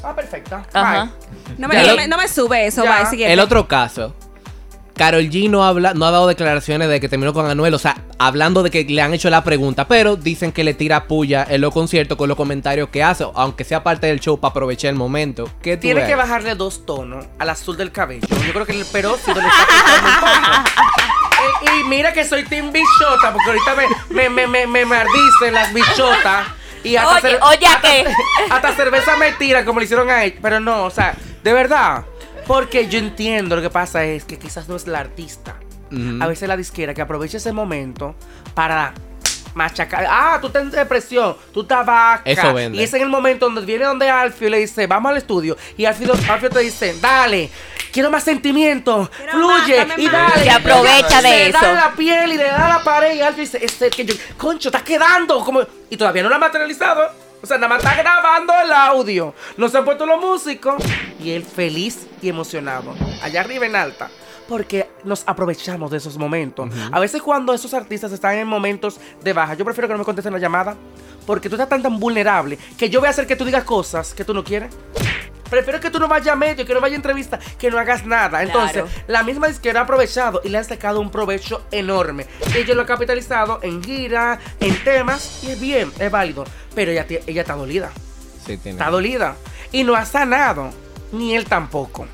ah, 0.05 0.15
perfecta. 0.17 0.67
Ajá. 0.73 1.05
bye. 1.05 1.55
No 1.59 1.69
me, 1.69 1.87
no 1.87 1.97
me- 1.97 2.09
no 2.09 2.17
me 2.17 2.29
sube 2.29 2.67
eso, 2.67 2.85
va, 2.85 3.05
siguiente. 3.07 3.33
El 3.33 3.41
otro 3.41 3.69
caso. 3.69 4.15
Carol 4.95 5.23
G 5.31 5.49
no, 5.49 5.65
habla, 5.65 5.95
no 5.95 6.05
ha 6.05 6.11
dado 6.11 6.27
declaraciones 6.27 6.89
de 6.89 7.01
que 7.01 7.09
terminó 7.09 7.33
con 7.33 7.47
Anuel, 7.47 7.73
o 7.75 7.79
sea, 7.79 7.97
hablando 8.19 8.63
de 8.63 8.71
que 8.71 8.85
le 8.85 9.01
han 9.01 9.15
hecho 9.15 9.31
la 9.31 9.43
pregunta, 9.43 9.89
pero 9.89 10.17
dicen 10.17 10.53
que 10.53 10.65
le 10.65 10.75
tira 10.75 11.05
puya 11.09 11.47
en 11.49 11.61
los 11.61 11.73
conciertos 11.73 12.19
con 12.19 12.29
los 12.29 12.37
comentarios 12.37 12.89
que 12.91 13.03
hace, 13.03 13.27
aunque 13.35 13.65
sea 13.65 13.83
parte 13.83 14.07
del 14.07 14.21
show 14.21 14.39
para 14.39 14.51
aprovechar 14.51 14.91
el 14.91 14.97
momento. 14.97 15.49
¿Qué 15.63 15.77
tú 15.77 15.83
Tiene 15.83 16.01
ves? 16.01 16.09
que 16.11 16.15
bajarle 16.15 16.55
dos 16.55 16.85
tonos 16.87 17.25
al 17.39 17.49
azul 17.51 17.77
del 17.77 17.91
cabello. 17.91 18.27
Yo 18.47 18.53
creo 18.53 18.67
que 18.67 18.79
el 18.79 18.85
peróxido 18.87 19.41
le 19.41 19.49
está 19.49 19.67
quitando 19.67 20.09
un 20.09 20.65
poco. 20.65 21.75
Y 21.81 21.85
mira 21.89 22.13
que 22.13 22.25
soy 22.25 22.45
Team 22.45 22.71
Bichota, 22.71 23.33
porque 23.33 23.51
ahorita 23.51 23.75
me, 24.11 24.29
me, 24.29 24.29
me, 24.29 24.47
me, 24.47 24.67
me 24.67 24.85
mardicen 24.85 25.53
las 25.55 25.73
bichotas. 25.73 26.47
Y 26.85 26.97
hasta, 26.97 27.29
Oye, 27.29 27.39
oye, 27.43 27.67
¿a 27.67 27.73
hasta- 27.75 27.81
qué? 27.89 28.05
hasta 28.51 28.75
cerveza 28.77 29.17
me 29.17 29.33
tiran 29.33 29.65
como 29.65 29.79
le 29.81 29.85
hicieron 29.87 30.11
a 30.11 30.25
él. 30.25 30.35
Pero 30.43 30.61
no, 30.61 30.85
o 30.85 30.91
sea, 30.91 31.15
de 31.43 31.53
verdad. 31.53 32.05
Porque 32.53 32.87
yo 32.87 32.99
entiendo 32.99 33.57
lo 33.57 33.63
que 33.63 33.71
pasa 33.71 34.05
es 34.05 34.25
que 34.25 34.39
quizás 34.39 34.69
no 34.69 34.77
es 34.77 34.87
la 34.87 34.99
artista. 35.01 35.57
A 36.21 36.27
veces 36.27 36.49
la 36.49 36.57
disquera 36.57 36.93
que 36.93 37.01
aprovecha 37.01 37.39
ese 37.39 37.51
momento 37.53 38.15
para 38.55 38.93
machacar. 39.55 40.07
Ah, 40.09 40.39
tú 40.41 40.49
estás 40.49 40.63
en 40.63 40.71
depresión, 40.71 41.35
tú 41.53 41.63
estás 41.63 41.85
vaca. 41.87 42.23
Eso 42.25 42.53
vende. 42.53 42.79
Y 42.79 42.83
es 42.83 42.93
en 42.93 43.03
el 43.03 43.09
momento 43.09 43.47
donde 43.47 43.63
viene 43.63 43.87
donde 43.87 44.09
Alfio 44.11 44.49
y 44.49 44.51
le 44.51 44.59
dice, 44.59 44.87
vamos 44.87 45.11
al 45.13 45.17
estudio. 45.19 45.57
Y 45.79 45.87
Alfio, 45.87 46.13
Alfio 46.31 46.51
te 46.51 46.61
dice, 46.61 46.95
dale, 47.01 47.51
quiero 47.91 48.11
más 48.11 48.23
sentimiento, 48.25 49.11
Quiero 49.17 49.33
fluye 49.33 49.85
más, 49.87 49.99
y 49.99 50.05
más. 50.07 50.13
dale. 50.13 50.45
Se 50.45 50.51
aprovecha 50.51 51.23
de 51.23 51.29
Le 51.31 51.47
eso. 51.49 51.59
da 51.59 51.73
la 51.73 51.93
piel 51.93 52.33
y 52.33 52.37
le 52.37 52.45
da 52.45 52.69
la 52.69 52.85
pared. 52.85 53.15
Y 53.15 53.21
Alfio 53.23 53.43
dice, 53.45 53.65
este 53.65 53.89
que 53.91 54.05
yo, 54.05 54.15
concho, 54.37 54.69
está 54.69 54.83
quedando. 54.85 55.43
Como... 55.45 55.63
Y 55.91 55.97
todavía 55.97 56.23
no 56.23 56.29
la 56.29 56.37
ha 56.37 56.39
materializado. 56.41 57.22
O 57.43 57.47
sea, 57.47 57.57
nada 57.57 57.69
más 57.69 57.79
está 57.79 57.97
grabando 57.97 58.53
el 58.65 58.73
audio. 58.73 59.35
No 59.57 59.69
se 59.69 59.77
han 59.79 59.85
puesto 59.85 60.07
los 60.07 60.21
músicos. 60.21 60.83
Y 61.21 61.33
él 61.33 61.45
feliz 61.45 62.07
y 62.21 62.29
emocionado. 62.29 62.95
Allá 63.23 63.41
arriba 63.41 63.67
en 63.67 63.75
alta. 63.75 64.11
Porque 64.49 64.91
nos 65.05 65.25
aprovechamos 65.27 65.91
de 65.91 65.97
esos 65.99 66.17
momentos. 66.17 66.71
A 66.93 67.01
veces 67.01 67.21
cuando 67.21 67.53
esos 67.53 67.75
artistas 67.75 68.13
están 68.13 68.37
en 68.37 68.47
momentos 68.47 69.01
de 69.23 69.33
baja, 69.33 69.55
yo 69.55 69.65
prefiero 69.65 69.89
que 69.89 69.95
no 69.95 69.99
me 69.99 70.05
contesten 70.05 70.33
la 70.33 70.39
llamada. 70.39 70.77
Porque 71.27 71.49
tú 71.49 71.57
estás 71.57 71.69
tan 71.69 71.83
tan 71.83 71.99
vulnerable 71.99 72.59
que 72.77 72.91
yo 72.91 73.01
voy 73.01 73.07
a 73.07 73.11
hacer 73.11 73.27
que 73.27 73.37
tú 73.37 73.45
digas 73.45 73.65
cosas 73.65 74.15
que 74.15 74.25
tú 74.25 74.35
no 74.35 74.45
quieres. 74.45 74.73
Prefiero 75.53 75.81
que 75.81 75.91
tú 75.91 75.99
no 75.99 76.09
vayas 76.09 76.29
a 76.29 76.35
medio, 76.35 76.65
que 76.65 76.73
no 76.73 76.81
vaya 76.81 76.95
a 76.95 76.97
entrevista, 76.97 77.39
que 77.59 77.71
no 77.71 77.79
hagas 77.79 78.07
nada. 78.07 78.43
Entonces, 78.43 78.85
Claro. 78.85 78.89
la 79.07 79.23
misma 79.23 79.49
disquera 79.49 79.81
ha 79.81 79.83
aprovechado 79.83 80.41
y 80.43 80.49
le 80.49 80.57
han 80.57 80.65
sacado 80.65 80.99
un 80.99 81.11
provecho 81.11 81.67
enorme. 81.71 82.27
Ellos 82.57 82.75
lo 82.75 82.81
han 82.81 82.89
capitalizado 82.89 83.59
en 83.63 83.85
gira, 83.85 84.39
en 84.61 84.75
temas, 84.83 85.45
y 85.45 85.51
es 85.51 85.61
bien, 85.61 85.93
es 85.99 86.11
válido. 86.11 86.45
Pero 86.75 86.91
ella, 86.91 87.05
ella 87.27 87.43
está 87.43 87.53
dolida. 87.55 87.91
Sí, 88.47 88.57
tiene. 88.57 88.79
Está 88.79 88.91
dolida. 88.91 89.37
Y 89.73 89.85
no 89.85 89.95
ha 89.95 90.07
sanado. 90.07 90.71
Ni 91.13 91.35
él 91.37 91.45
tampoco. 91.45 92.07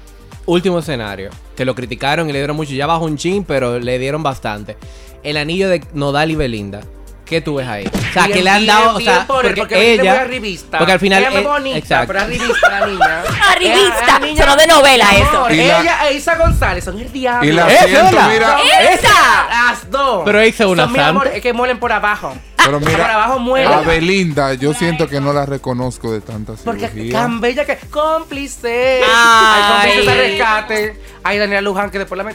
Último 0.45 0.81
escenario, 0.81 1.31
que 1.55 1.65
lo 1.65 1.77
criticaron 1.77 2.29
y 2.29 2.33
le 2.33 2.41
dieron 2.41 2.57
mucho. 2.57 2.73
Ya 2.73 2.87
bajó 2.89 3.05
un 3.05 3.17
chin, 3.17 3.45
pero 3.45 3.79
le 3.79 4.01
dieron 4.01 4.25
bastante. 4.25 4.77
El 5.23 5.37
anillo 5.37 5.69
de 5.69 5.85
Nodal 5.93 6.33
y 6.33 6.35
Belinda. 6.35 6.81
¿Qué 7.29 7.41
tú 7.43 7.57
ves 7.57 7.69
ahí? 7.69 7.85
O 7.87 8.13
sea, 8.13 8.25
Bien, 8.25 8.39
que 8.39 8.43
le 8.43 8.51
han 8.51 8.63
bien, 8.63 8.75
dado, 8.75 8.95
o 8.95 8.99
bien 8.99 9.13
sea, 9.13 9.27
por 9.27 9.45
él, 9.45 9.55
porque, 9.55 9.61
porque 9.75 9.95
es 9.95 10.01
ella, 10.01 10.21
arribista. 10.23 10.79
porque 10.79 10.93
al 10.93 11.01
final, 11.01 11.19
ella 11.23 11.29
es 11.31 11.37
eh, 11.37 11.47
bonita, 11.47 11.79
exacto. 11.79 12.07
pero 12.07 12.21
arribista 12.21 12.69
la 12.81 12.87
niña. 12.87 13.23
Arribista, 13.51 13.99
Eh, 13.99 14.07
la 14.07 14.19
niña- 14.21 14.43
sonó 14.45 14.57
de 14.57 14.67
novela 14.67 15.07
eso. 15.15 15.51
Y 15.51 15.57
la- 15.57 15.81
ella 15.81 16.09
e 16.09 16.15
Isa 16.15 16.37
González 16.37 16.85
son 16.85 16.99
el 16.99 17.13
diablo. 17.13 17.47
Y 17.49 17.53
la 17.53 17.71
¡Esa 17.71 17.85
siento, 17.85 18.07
es 18.07 18.13
la- 18.15 18.29
mira. 18.29 18.57
¡Esa! 18.93 19.47
Las 19.51 19.91
dos. 19.91 20.23
Pero 20.25 20.41
es 20.41 20.59
una 20.61 20.85
Son, 20.85 20.93
mi 20.93 20.99
amor, 21.01 21.27
es 21.29 21.43
que 21.43 21.53
muelen 21.53 21.79
por 21.79 21.93
abajo. 21.93 22.35
Pero 22.69 22.81
mira, 22.81 23.15
abajo 23.15 23.39
mueren. 23.39 23.73
a 23.73 23.81
Belinda, 23.81 24.53
yo 24.55 24.75
siento 24.75 25.09
que 25.09 25.21
no 25.21 25.33
la 25.33 25.47
reconozco 25.47 26.13
de 26.13 26.21
tanta 26.21 26.53
Porque 26.65 26.89
tan 27.11 27.41
bella 27.41 27.65
que 27.65 27.79
cómplice. 27.91 29.01
Ay. 29.05 29.63
Hay 29.63 29.73
cómplices 29.73 30.07
de 30.07 30.15
rescate. 30.29 31.03
Hay 31.25 31.39
Daniela 31.39 31.63
Luján 31.63 31.91
que 31.91 31.99
después 31.99 32.19
la 32.19 32.29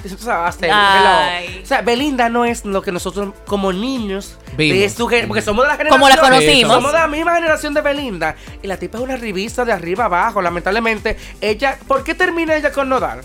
hacer. 0.46 0.72
Ay. 0.74 1.46
hello. 1.48 1.64
O 1.64 1.66
sea, 1.66 1.82
Belinda 1.82 2.30
no 2.30 2.46
es 2.46 2.66
lo 2.66 2.82
que 2.82 2.92
nosotros 2.92 3.34
como 3.46 3.72
niños 3.72 4.38
Vimos. 4.58 4.80
de 4.80 4.90
su 4.90 5.08
porque 5.28 5.42
somos 5.42 5.66
de 5.66 5.70
la 5.70 5.78
generación. 5.78 6.00
Como 6.00 6.10
la 6.10 6.18
conocimos. 6.18 6.74
Somos 6.74 6.92
de 6.92 7.00
la 7.00 7.08
misma 7.08 7.36
generación 7.36 7.74
de 7.74 7.82
Belinda. 7.82 8.36
Y 8.62 8.68
la 8.68 8.78
tipa 8.78 8.98
es 8.98 9.04
una 9.04 9.18
revista 9.18 9.66
de 9.66 9.74
arriba 9.74 10.06
abajo. 10.06 10.42
Lamentablemente, 10.42 11.16
ella. 11.42 11.78
¿Por 11.88 12.04
qué 12.04 12.16
termina 12.16 12.56
ella 12.56 12.72
con 12.72 12.90
Nodal? 12.90 13.22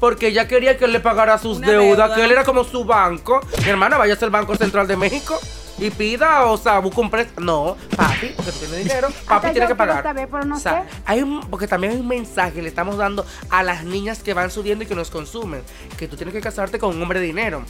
Porque 0.00 0.28
ella 0.28 0.46
quería 0.46 0.76
que 0.78 0.84
él 0.84 0.92
le 0.92 1.00
pagara 1.00 1.38
sus 1.38 1.58
Una 1.58 1.70
deudas, 1.70 2.10
deuda. 2.10 2.14
que 2.14 2.24
él 2.24 2.30
era 2.30 2.44
como 2.44 2.64
su 2.64 2.84
banco. 2.84 3.40
Mi 3.64 3.70
hermana, 3.70 3.96
vaya 3.96 4.16
al 4.20 4.30
Banco 4.30 4.54
Central 4.56 4.86
de 4.86 4.96
México 4.96 5.40
y 5.78 5.90
pida, 5.90 6.44
o 6.46 6.56
sea, 6.56 6.78
busca 6.80 7.00
un 7.00 7.10
préstamo. 7.10 7.46
No, 7.46 7.76
papi, 7.96 8.32
porque 8.36 8.52
tú 8.52 8.58
tienes 8.58 8.78
dinero, 8.78 9.08
papi 9.28 9.50
tiene 9.52 9.66
que 9.66 9.74
pagar. 9.74 10.02
quiero 10.02 10.08
saber, 10.08 10.28
pero 10.30 10.44
no 10.44 10.56
o 10.56 10.60
sea, 10.60 10.82
sé. 10.82 11.02
hay 11.06 11.22
un, 11.22 11.40
porque 11.42 11.68
también 11.68 11.92
hay 11.92 12.00
un 12.00 12.08
mensaje 12.08 12.54
que 12.54 12.62
le 12.62 12.68
estamos 12.68 12.96
dando 12.96 13.24
a 13.50 13.62
las 13.62 13.84
niñas 13.84 14.22
que 14.22 14.34
van 14.34 14.50
subiendo 14.50 14.84
y 14.84 14.86
que 14.86 14.94
nos 14.94 15.10
consumen. 15.10 15.62
Que 15.96 16.08
tú 16.08 16.16
tienes 16.16 16.34
que 16.34 16.40
casarte 16.40 16.78
con 16.78 16.96
un 16.96 17.02
hombre 17.02 17.20
de 17.20 17.26
dinero. 17.26 17.62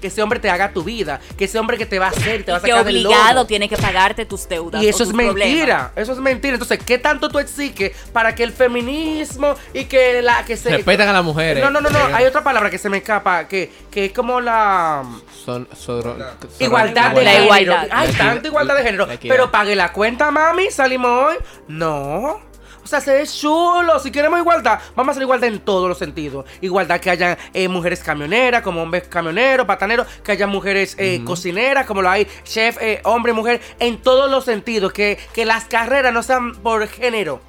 Que 0.00 0.08
ese 0.08 0.22
hombre 0.22 0.38
te 0.40 0.50
haga 0.50 0.72
tu 0.72 0.82
vida. 0.84 1.20
Que 1.38 1.46
ese 1.46 1.58
hombre 1.58 1.78
que 1.78 1.86
te 1.86 1.98
va 1.98 2.06
a 2.06 2.10
hacer, 2.10 2.44
te 2.44 2.52
va 2.52 2.58
a 2.58 2.60
que 2.60 2.68
sacar 2.70 2.84
del 2.84 3.06
obligado 3.06 3.34
lodo. 3.34 3.46
tiene 3.46 3.68
que 3.68 3.76
pagarte 3.76 4.26
tus 4.26 4.48
deudas. 4.48 4.82
Y 4.82 4.86
o 4.86 4.90
eso 4.90 5.02
es 5.04 5.12
mentira, 5.12 5.34
problemas. 5.36 5.90
eso 5.96 6.12
es 6.12 6.18
mentira. 6.18 6.54
Entonces, 6.54 6.78
¿qué 6.84 6.98
tanto 6.98 7.28
tú 7.28 7.38
exiges 7.38 7.92
para 8.12 8.34
que 8.34 8.42
el 8.42 8.52
feminismo 8.52 9.54
y 9.72 9.84
que 9.86 10.20
la 10.22 10.44
que 10.44 10.56
se 10.56 10.70
Respetan 10.70 11.08
a 11.08 11.12
las 11.12 11.24
mujeres. 11.24 11.62
No, 11.64 11.70
no, 11.70 11.80
no, 11.80 11.90
no, 11.90 11.98
hay 12.14 12.24
otra 12.26 12.42
palabra 12.44 12.70
que 12.70 12.78
se 12.78 12.88
me 12.90 12.98
escapa 12.98 13.48
que, 13.48 13.70
que 13.90 14.06
es 14.06 14.12
como 14.12 14.40
la 14.40 15.02
Son, 15.44 15.66
son- 15.76 16.16
igualdad 16.58 17.12
de 17.12 17.24
La 17.24 17.30
género. 17.32 17.44
igualdad. 17.44 17.88
Hay 17.90 18.12
tanta 18.12 18.46
igualdad 18.48 18.76
de 18.76 18.82
género, 18.82 19.08
pero 19.22 19.50
pague 19.50 19.74
la 19.74 19.92
cuenta, 19.92 20.30
mami, 20.30 20.70
salimos 20.70 21.10
hoy. 21.30 21.36
No. 21.68 22.40
O 22.86 22.88
sea, 22.88 23.00
se 23.00 23.12
ve 23.12 23.26
chulo. 23.26 23.98
Si 23.98 24.12
queremos 24.12 24.38
igualdad, 24.38 24.78
vamos 24.94 25.08
a 25.08 25.10
hacer 25.10 25.24
igualdad 25.24 25.48
en 25.48 25.58
todos 25.58 25.88
los 25.88 25.98
sentidos. 25.98 26.46
Igualdad 26.60 27.00
que 27.00 27.10
haya 27.10 27.36
eh, 27.52 27.66
mujeres 27.66 28.00
camioneras, 28.00 28.62
como 28.62 28.80
hombres 28.80 29.08
camioneros, 29.08 29.66
pataneros, 29.66 30.06
que 30.22 30.30
haya 30.30 30.46
mujeres 30.46 30.94
eh, 30.96 31.20
cocineras, 31.24 31.84
como 31.84 32.00
lo 32.00 32.08
hay 32.08 32.28
chef, 32.44 32.80
eh, 32.80 33.00
hombre, 33.02 33.32
mujer, 33.32 33.60
en 33.80 34.00
todos 34.00 34.30
los 34.30 34.44
sentidos. 34.44 34.92
Que, 34.92 35.18
que 35.34 35.44
las 35.44 35.64
carreras 35.64 36.14
no 36.14 36.22
sean 36.22 36.54
por 36.54 36.86
género. 36.86 37.40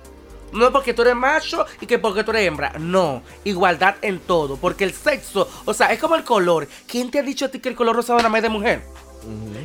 No 0.53 0.71
porque 0.71 0.95
tú 0.95 1.03
eres 1.03 1.15
macho 1.15 1.67
y 1.81 1.85
que 1.85 1.99
porque 1.99 2.23
tú 2.23 2.31
eres 2.31 2.47
hembra. 2.47 2.73
No, 2.79 3.21
igualdad 3.43 3.97
en 4.01 4.17
todo. 4.17 4.57
Porque 4.57 4.85
el 4.85 4.93
sexo, 4.93 5.47
o 5.65 5.73
sea, 5.75 5.93
es 5.93 5.99
como 5.99 6.15
el 6.15 6.23
color. 6.23 6.67
¿Quién 6.88 7.11
te 7.11 7.19
ha 7.19 7.21
dicho 7.21 7.45
a 7.45 7.49
ti 7.49 7.59
que 7.59 7.69
el 7.69 7.75
color 7.75 7.95
rosado 7.95 8.17
nada 8.17 8.29
más 8.29 8.39
es 8.39 8.43
de 8.43 8.49
mujer? 8.49 8.81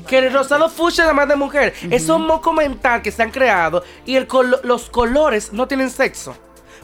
Que 0.06 0.18
el 0.18 0.32
rosado 0.32 0.68
fucsia 0.68 1.04
nada 1.04 1.14
más 1.14 1.28
de 1.28 1.36
mujer. 1.36 1.74
Es 1.90 2.08
un 2.08 2.26
moco 2.26 2.52
mental 2.52 3.02
que 3.02 3.10
se 3.10 3.22
han 3.22 3.30
creado 3.30 3.82
y 4.04 4.16
el 4.16 4.26
los 4.64 4.90
colores 4.90 5.52
no 5.52 5.66
tienen 5.68 5.90
sexo. 5.90 6.36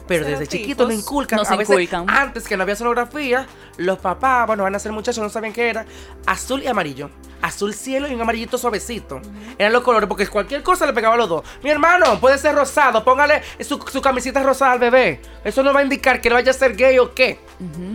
Pero 0.07 0.25
desde 0.25 0.47
chiquitos 0.47 0.87
nos 0.87 0.97
inculcan. 0.97 1.37
Nos 1.37 1.51
a 1.51 1.55
veces, 1.55 1.79
inculcan. 1.79 2.09
antes 2.09 2.47
que 2.47 2.57
no 2.57 2.63
había 2.63 2.75
sonografía, 2.75 3.45
los 3.77 3.99
papás, 3.99 4.47
bueno, 4.47 4.63
van 4.63 4.73
a 4.73 4.79
ser 4.79 4.91
muchachos, 4.91 5.23
no 5.23 5.29
saben 5.29 5.53
qué 5.53 5.69
era. 5.69 5.85
Azul 6.25 6.63
y 6.63 6.67
amarillo. 6.67 7.11
Azul 7.41 7.73
cielo 7.73 8.07
y 8.07 8.13
un 8.13 8.21
amarillito 8.21 8.57
suavecito. 8.57 9.21
Eran 9.57 9.73
los 9.73 9.83
colores, 9.83 10.07
porque 10.07 10.27
cualquier 10.27 10.61
cosa 10.63 10.85
le 10.85 10.93
pegaba 10.93 11.15
a 11.15 11.17
los 11.17 11.29
dos. 11.29 11.43
Mi 11.63 11.69
hermano, 11.69 12.19
puede 12.19 12.37
ser 12.37 12.55
rosado, 12.55 13.03
póngale 13.03 13.41
su, 13.61 13.79
su 13.91 14.01
camiseta 14.01 14.43
rosada 14.43 14.73
al 14.73 14.79
bebé. 14.79 15.21
Eso 15.43 15.63
no 15.63 15.73
va 15.73 15.79
a 15.79 15.83
indicar 15.83 16.21
que 16.21 16.29
no 16.29 16.35
vaya 16.35 16.51
a 16.51 16.53
ser 16.53 16.75
gay 16.75 16.97
o 16.99 17.13
qué. 17.13 17.39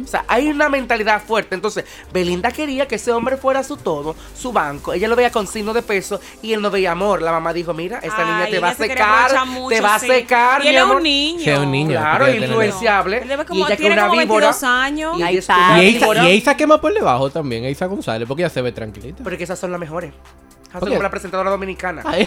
O 0.04 0.06
sea, 0.06 0.24
hay 0.28 0.48
una 0.48 0.68
mentalidad 0.68 1.22
fuerte. 1.22 1.54
Entonces, 1.54 1.84
Belinda 2.12 2.50
quería 2.50 2.86
que 2.86 2.96
ese 2.96 3.12
hombre 3.12 3.36
fuera 3.38 3.62
su 3.62 3.76
todo, 3.78 4.14
su 4.36 4.52
banco. 4.52 4.92
Ella 4.92 5.08
lo 5.08 5.16
veía 5.16 5.30
con 5.30 5.46
signo 5.46 5.72
de 5.72 5.80
peso 5.82 6.20
y 6.42 6.52
él 6.52 6.60
no 6.60 6.70
veía 6.70 6.92
amor. 6.92 7.22
La 7.22 7.32
mamá 7.32 7.52
dijo, 7.54 7.72
mira, 7.72 7.98
esta 8.02 8.24
niña 8.24 8.46
te 8.50 8.58
va 8.60 8.68
a 8.70 8.74
se 8.74 8.88
secar, 8.88 9.46
mucho, 9.46 9.68
te 9.74 9.80
va 9.80 9.94
a 9.94 9.98
secar, 9.98 10.64
Y 10.64 10.68
él 10.68 10.76
es 10.76 10.84
un 10.84 11.02
niño. 11.02 11.40
Sí, 11.40 11.50
es 11.50 11.58
un 11.58 11.70
niño. 11.70 11.98
Claro, 11.98 12.28
influenciable. 12.30 13.18
Él 13.22 13.28
debe 13.28 13.44
como- 13.44 13.60
y 13.60 13.62
ella 13.62 13.70
que 13.70 13.76
tiene 13.76 13.94
una 13.94 14.08
como 14.08 14.20
víbora. 14.20 14.46
22 14.48 14.62
años. 14.64 15.18
Y 15.18 15.22
Y 15.24 16.24
y 16.24 16.26
Eisa 16.26 16.56
quema 16.56 16.80
por 16.80 16.92
debajo 16.92 17.30
también, 17.30 17.64
Eisa 17.64 17.86
González, 17.86 18.26
porque 18.28 18.42
ella 18.42 18.50
se 18.50 18.60
ve 18.62 18.72
tranquilita. 18.72 19.22
Pero 19.24 19.33
que 19.38 19.44
esas 19.44 19.58
son 19.58 19.70
las 19.70 19.80
mejores. 19.80 20.12
Así 20.70 20.80
¿Por 20.80 20.88
qué? 20.88 20.94
como 20.94 21.02
la 21.04 21.10
presentadora 21.10 21.50
dominicana. 21.50 22.02
Ay. 22.04 22.26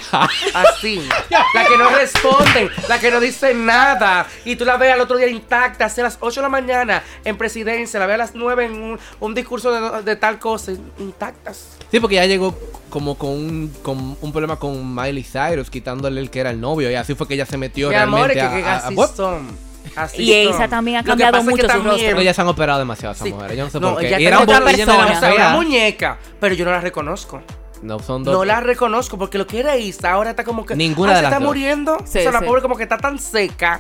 Así. 0.54 1.06
La 1.54 1.66
que 1.68 1.78
no 1.78 1.90
responden, 1.90 2.70
la 2.88 2.98
que 2.98 3.12
no 3.12 3.20
dice 3.20 3.54
nada. 3.54 4.26
Y 4.46 4.56
tú 4.56 4.64
la 4.64 4.78
ves 4.78 4.94
al 4.94 5.02
otro 5.02 5.18
día 5.18 5.28
intacta, 5.28 5.84
hacia 5.86 6.04
las 6.04 6.18
8 6.22 6.40
de 6.40 6.44
la 6.44 6.50
mañana 6.50 7.04
en 7.26 7.38
presidencia, 7.38 8.00
la 8.00 8.06
ves 8.06 8.14
a 8.16 8.18
las 8.20 8.36
9 8.36 8.66
en 8.68 8.82
un, 8.82 9.00
un 9.20 9.36
discurso 9.36 9.72
de, 9.72 10.02
de 10.04 10.16
tal 10.16 10.40
cosa, 10.40 10.72
intactas. 10.98 11.78
Sí, 11.92 12.00
porque 12.00 12.16
ya 12.16 12.26
llegó 12.26 12.58
como 12.90 13.18
con 13.18 13.32
un, 13.32 13.74
con 13.84 14.18
un 14.22 14.32
problema 14.32 14.58
con 14.58 14.96
Miley 14.96 15.24
Cyrus, 15.26 15.70
quitándole 15.70 16.22
el 16.22 16.30
que 16.30 16.40
era 16.40 16.50
el 16.52 16.62
novio, 16.62 16.90
y 16.90 16.96
así 16.96 17.16
fue 17.16 17.28
que 17.28 17.34
ella 17.34 17.46
se 17.46 17.58
metió 17.58 17.90
Mi 17.90 17.96
amor, 17.96 18.28
realmente 18.30 18.46
es 18.46 18.50
que, 18.52 18.62
que 18.64 18.70
a- 18.70 19.04
a- 19.04 19.04
a- 19.04 19.08
son. 19.16 19.67
Así 19.96 20.22
Y 20.24 20.28
son. 20.46 20.54
Eisa 20.54 20.68
también 20.68 20.98
ha 20.98 21.04
cambiado 21.04 21.32
pasa 21.32 21.42
es 21.42 21.46
que 21.48 21.52
mucho 21.52 21.62
su 21.64 21.68
también- 21.68 21.92
rostro. 21.92 22.10
Pero 22.10 22.22
ya 22.22 22.34
se 22.34 22.42
han 22.42 22.48
operado 22.48 22.80
demasiado 22.80 23.14
esas 23.16 23.28
Sí. 23.28 23.34
mujeres, 23.34 23.58
yo 23.58 23.64
no 23.66 23.70
sé 23.70 23.80
No, 23.80 23.92
por 23.94 24.00
qué. 24.02 24.08
ella 24.08 24.20
Y 24.20 24.26
eran 24.26 24.42
otra 24.44 24.56
persona. 24.60 24.72
ella 24.74 24.86
no 24.86 24.94
eran 25.06 25.18
O 25.18 25.20
sea, 25.20 25.34
una 25.34 25.50
muñeca, 25.52 26.18
pero 26.40 26.56
yo 26.56 26.66
no 26.66 26.72
la 26.72 26.82
reconozco. 26.82 27.42
No 27.82 28.00
son 28.00 28.24
dos. 28.24 28.34
No 28.34 28.46
la 28.46 28.60
reconozco 28.60 29.18
porque 29.18 29.38
lo 29.38 29.48
que 29.48 29.60
era 29.60 29.78
Isa 29.78 30.12
ahora 30.12 30.32
está 30.32 30.44
como 30.44 30.66
que. 30.66 30.76
Ninguna 30.76 31.12
ah, 31.12 31.16
de 31.16 31.20
se 31.20 31.24
las 31.24 31.32
está 31.32 31.40
dos. 31.40 31.48
muriendo. 31.48 31.98
Sí, 32.06 32.20
o 32.20 32.22
sea, 32.22 32.32
la 32.32 32.40
sí. 32.40 32.46
pobre 32.46 32.62
como 32.62 32.76
que 32.76 32.84
está 32.84 32.98
tan 32.98 33.20
seca 33.20 33.78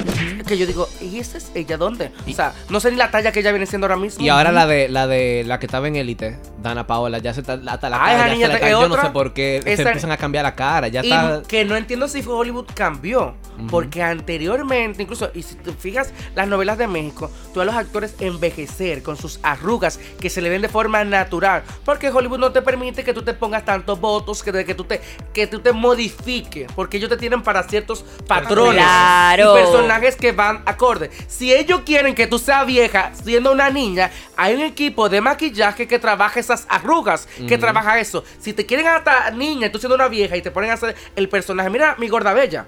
que 0.48 0.58
yo 0.58 0.66
digo, 0.66 0.88
¿y 1.02 1.20
esa 1.20 1.38
es 1.38 1.52
ella 1.56 1.78
dónde? 1.78 2.12
O 2.28 2.34
sea, 2.34 2.54
no 2.70 2.80
sé 2.80 2.92
ni 2.92 2.98
la 2.98 3.12
talla 3.12 3.32
que 3.32 3.40
ella 3.40 3.52
viene 3.52 3.66
siendo 3.66 3.86
ahora 3.86 3.98
mismo. 3.98 4.24
Y 4.24 4.30
ahora 4.30 4.52
la 4.52 4.68
de 4.68 4.90
la 4.90 5.08
de 5.08 5.44
la 5.46 5.60
que 5.60 5.66
estaba 5.66 5.88
en 5.88 5.96
élite, 5.96 6.40
Dana 6.62 6.88
Paola, 6.88 7.18
ya 7.20 7.34
se 7.34 7.42
está 7.42 7.60
hasta 7.68 7.90
la 7.90 7.98
Ay, 8.04 8.12
cara, 8.12 8.18
esa 8.18 8.28
ya 8.28 8.34
niña 8.34 8.60
se 8.60 8.66
es 8.66 8.72
Yo 8.72 8.88
no 8.90 9.02
sé 9.02 9.10
por 9.10 9.34
qué 9.34 9.62
se 9.64 9.74
Esa- 9.74 9.84
empiezan 9.84 10.12
a 10.12 10.18
cambiar 10.18 10.44
la 10.44 10.56
cara, 10.56 10.88
ya 10.88 11.04
Y 11.04 11.12
está 11.12 11.42
que 11.48 11.66
no 11.66 11.76
entiendo 11.76 12.08
si 12.08 12.24
Hollywood 12.26 12.68
cambió. 12.74 13.36
Porque 13.72 14.04
anteriormente, 14.04 15.02
incluso, 15.02 15.32
y 15.34 15.42
si 15.42 15.56
te 15.56 15.72
fijas 15.74 16.14
las 16.36 16.48
novelas 16.48 16.78
de 16.78 16.86
México, 16.88 17.32
tú 17.54 17.62
a 17.62 17.66
los 17.66 17.74
actores 17.74 18.14
envejecer 18.20 19.02
con 19.02 19.18
sus 19.18 19.40
arrugas 19.42 20.00
que 20.20 20.30
se 20.30 20.42
le 20.42 20.50
ven 20.50 20.62
de 20.62 20.70
forma 20.70 21.04
natural. 21.04 21.64
Porque 21.84 22.10
Hollywood 22.12 22.38
no 22.40 22.52
te 22.52 22.62
permite 22.62 23.04
que 23.04 23.14
tú 23.14 23.24
te 23.24 23.34
pongas 23.34 23.66
tantos 23.88 24.02
votos, 24.02 24.44
que, 24.44 24.66
que, 24.66 24.76
tú, 24.76 24.84
te, 24.84 25.02
que 25.34 25.48
tú 25.48 25.60
te 25.60 25.72
modifiques. 25.72 26.70
Porque 26.74 26.98
ellos 26.98 27.10
te 27.10 27.16
tienen 27.18 27.42
para 27.42 27.64
ciertos 27.64 28.04
patrones 28.28 28.84
Claro. 28.84 29.54
y 29.58 29.62
personajes 29.64 30.16
que 30.18 30.34
van 30.34 30.62
acorde. 30.66 31.10
Si 31.28 31.54
ellos 31.54 31.82
quieren 31.86 32.14
que 32.14 32.28
tú 32.28 32.38
seas 32.38 32.66
vieja 32.66 33.12
siendo 33.24 33.52
una 33.54 33.70
niña, 33.70 34.12
hay 34.36 34.56
un 34.56 34.62
equipo 34.62 35.08
de 35.08 35.22
maquillaje 35.22 35.88
que 35.88 36.00
trabaja 36.00 36.40
esas 36.40 36.66
arrugas, 36.70 37.28
que 37.48 37.58
trabaja 37.58 37.98
eso. 38.00 38.24
Si 38.40 38.52
te 38.54 38.66
quieren 38.66 38.88
hasta 38.88 39.32
niña, 39.32 39.68
y 39.68 39.70
tú 39.70 39.80
siendo 39.80 39.96
una 39.96 40.10
vieja 40.10 40.36
y 40.36 40.42
te 40.42 40.52
ponen 40.52 40.72
a 40.72 40.74
hacer 40.74 40.96
el 41.16 41.30
personaje, 41.30 41.70
mira 41.70 41.96
mi 41.98 42.10
gorda 42.10 42.34
bella. 42.34 42.66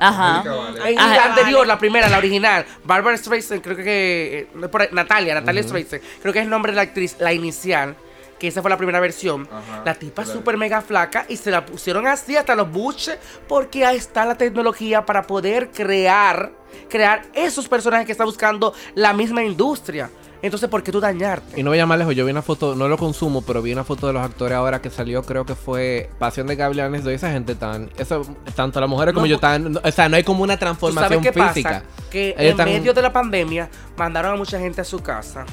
Ajá. 0.00 0.42
En 0.84 0.98
Ajá. 0.98 1.16
la 1.16 1.24
anterior, 1.26 1.66
la 1.66 1.78
primera, 1.78 2.08
la 2.08 2.18
original, 2.18 2.66
Barbara 2.84 3.16
Streisand, 3.16 3.62
creo 3.62 3.76
que 3.76 4.38
eh, 4.40 4.48
no, 4.54 4.70
por 4.70 4.82
ahí, 4.82 4.88
Natalia, 4.90 5.34
Natalia 5.34 5.62
Streisand, 5.62 6.02
creo 6.20 6.32
que 6.32 6.40
es 6.40 6.44
el 6.44 6.50
nombre 6.50 6.72
de 6.72 6.76
la 6.76 6.82
actriz, 6.82 7.16
la 7.20 7.32
inicial. 7.32 7.94
Que 8.38 8.48
esa 8.48 8.60
fue 8.60 8.70
la 8.70 8.76
primera 8.76 9.00
versión. 9.00 9.48
Ajá, 9.50 9.82
la 9.84 9.94
tipa 9.94 10.22
claro. 10.24 10.38
súper 10.38 10.56
mega 10.58 10.82
flaca 10.82 11.24
y 11.28 11.36
se 11.36 11.50
la 11.50 11.64
pusieron 11.64 12.06
así 12.06 12.36
hasta 12.36 12.54
los 12.54 12.70
buches 12.70 13.18
porque 13.48 13.84
ahí 13.86 13.96
está 13.96 14.24
la 14.26 14.34
tecnología 14.36 15.06
para 15.06 15.22
poder 15.26 15.70
crear, 15.70 16.52
crear 16.90 17.22
esos 17.34 17.68
personajes 17.68 18.04
que 18.06 18.12
está 18.12 18.24
buscando 18.24 18.74
la 18.94 19.12
misma 19.12 19.42
industria. 19.42 20.10
Entonces, 20.42 20.68
¿por 20.68 20.82
qué 20.82 20.92
tú 20.92 21.00
dañarte? 21.00 21.58
Y 21.58 21.62
no 21.62 21.70
voy 21.70 21.78
a 21.78 21.86
más 21.86 21.98
lejos, 21.98 22.14
yo 22.14 22.24
vi 22.26 22.30
una 22.30 22.42
foto, 22.42 22.74
no 22.76 22.88
lo 22.88 22.98
consumo, 22.98 23.40
pero 23.40 23.62
vi 23.62 23.72
una 23.72 23.84
foto 23.84 24.06
de 24.06 24.12
los 24.12 24.22
actores 24.22 24.54
ahora 24.54 24.82
que 24.82 24.90
salió, 24.90 25.22
creo 25.22 25.46
que 25.46 25.54
fue 25.54 26.10
Pasión 26.18 26.46
de 26.46 26.56
Gavilanes 26.56 27.04
de 27.04 27.14
esa 27.14 27.32
gente 27.32 27.54
tan, 27.54 27.90
eso, 27.96 28.22
tanto 28.54 28.78
las 28.78 28.88
mujeres 28.88 29.14
como 29.14 29.24
No, 29.26 29.30
yo 29.30 29.38
tan, 29.40 29.72
no- 29.72 29.80
o 29.82 29.90
sea, 29.90 30.10
no 30.10 30.16
hay 30.16 30.24
como 30.24 30.42
una 30.42 30.56
¿Tú 30.56 30.60
transformación 30.60 31.24
sabes 31.24 31.32
qué 31.32 31.42
física. 31.42 31.70
pasa? 31.82 31.84
Que 32.10 32.34
Ellos 32.38 32.58
en 32.60 32.64
medio 32.66 32.92
de 32.92 33.02
la 33.02 33.12
pandemia 33.12 33.70
mandaron 33.96 34.34
a 34.34 34.36
mucha 34.36 34.58
gente 34.60 34.82
a 34.82 34.84
su 34.84 35.00
casa. 35.00 35.46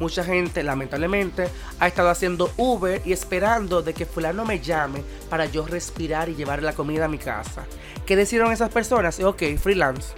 Mucha 0.00 0.24
gente, 0.24 0.62
lamentablemente, 0.62 1.48
ha 1.78 1.86
estado 1.86 2.10
haciendo 2.10 2.50
Uber 2.56 3.00
y 3.04 3.12
esperando 3.12 3.82
de 3.82 3.94
que 3.94 4.06
fulano 4.06 4.44
me 4.44 4.60
llame 4.60 5.04
para 5.30 5.46
yo 5.46 5.66
respirar 5.66 6.28
y 6.28 6.34
llevar 6.34 6.62
la 6.62 6.72
comida 6.72 7.04
a 7.04 7.08
mi 7.08 7.18
casa. 7.18 7.64
¿Qué 8.04 8.16
decidieron 8.16 8.52
esas 8.52 8.70
personas? 8.70 9.20
Ok, 9.20 9.42
freelance. 9.56 10.12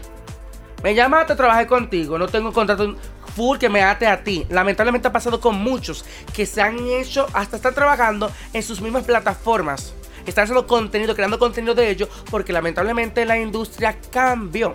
Me 0.83 0.95
llamaste, 0.95 1.35
trabajé 1.35 1.66
contigo, 1.66 2.18
no 2.18 2.29
tengo 2.29 2.53
contrato 2.53 2.97
full 3.35 3.59
que 3.59 3.68
me 3.68 3.83
ate 3.83 4.07
a 4.07 4.22
ti. 4.22 4.47
Lamentablemente 4.49 5.09
ha 5.09 5.12
pasado 5.12 5.41
con 5.41 5.57
muchos 5.57 6.05
que 6.35 6.47
se 6.47 6.62
han 6.62 6.79
hecho, 6.89 7.27
hasta 7.33 7.57
están 7.57 7.74
trabajando 7.74 8.31
en 8.53 8.62
sus 8.62 8.81
mismas 8.81 9.05
plataformas. 9.05 9.93
Están 10.27 10.45
haciendo 10.45 10.66
contenido, 10.66 11.14
creando 11.14 11.39
contenido 11.39 11.74
de 11.74 11.91
ellos, 11.91 12.09
porque 12.31 12.53
lamentablemente 12.53 13.24
la 13.24 13.39
industria 13.39 13.97
cambió. 14.11 14.74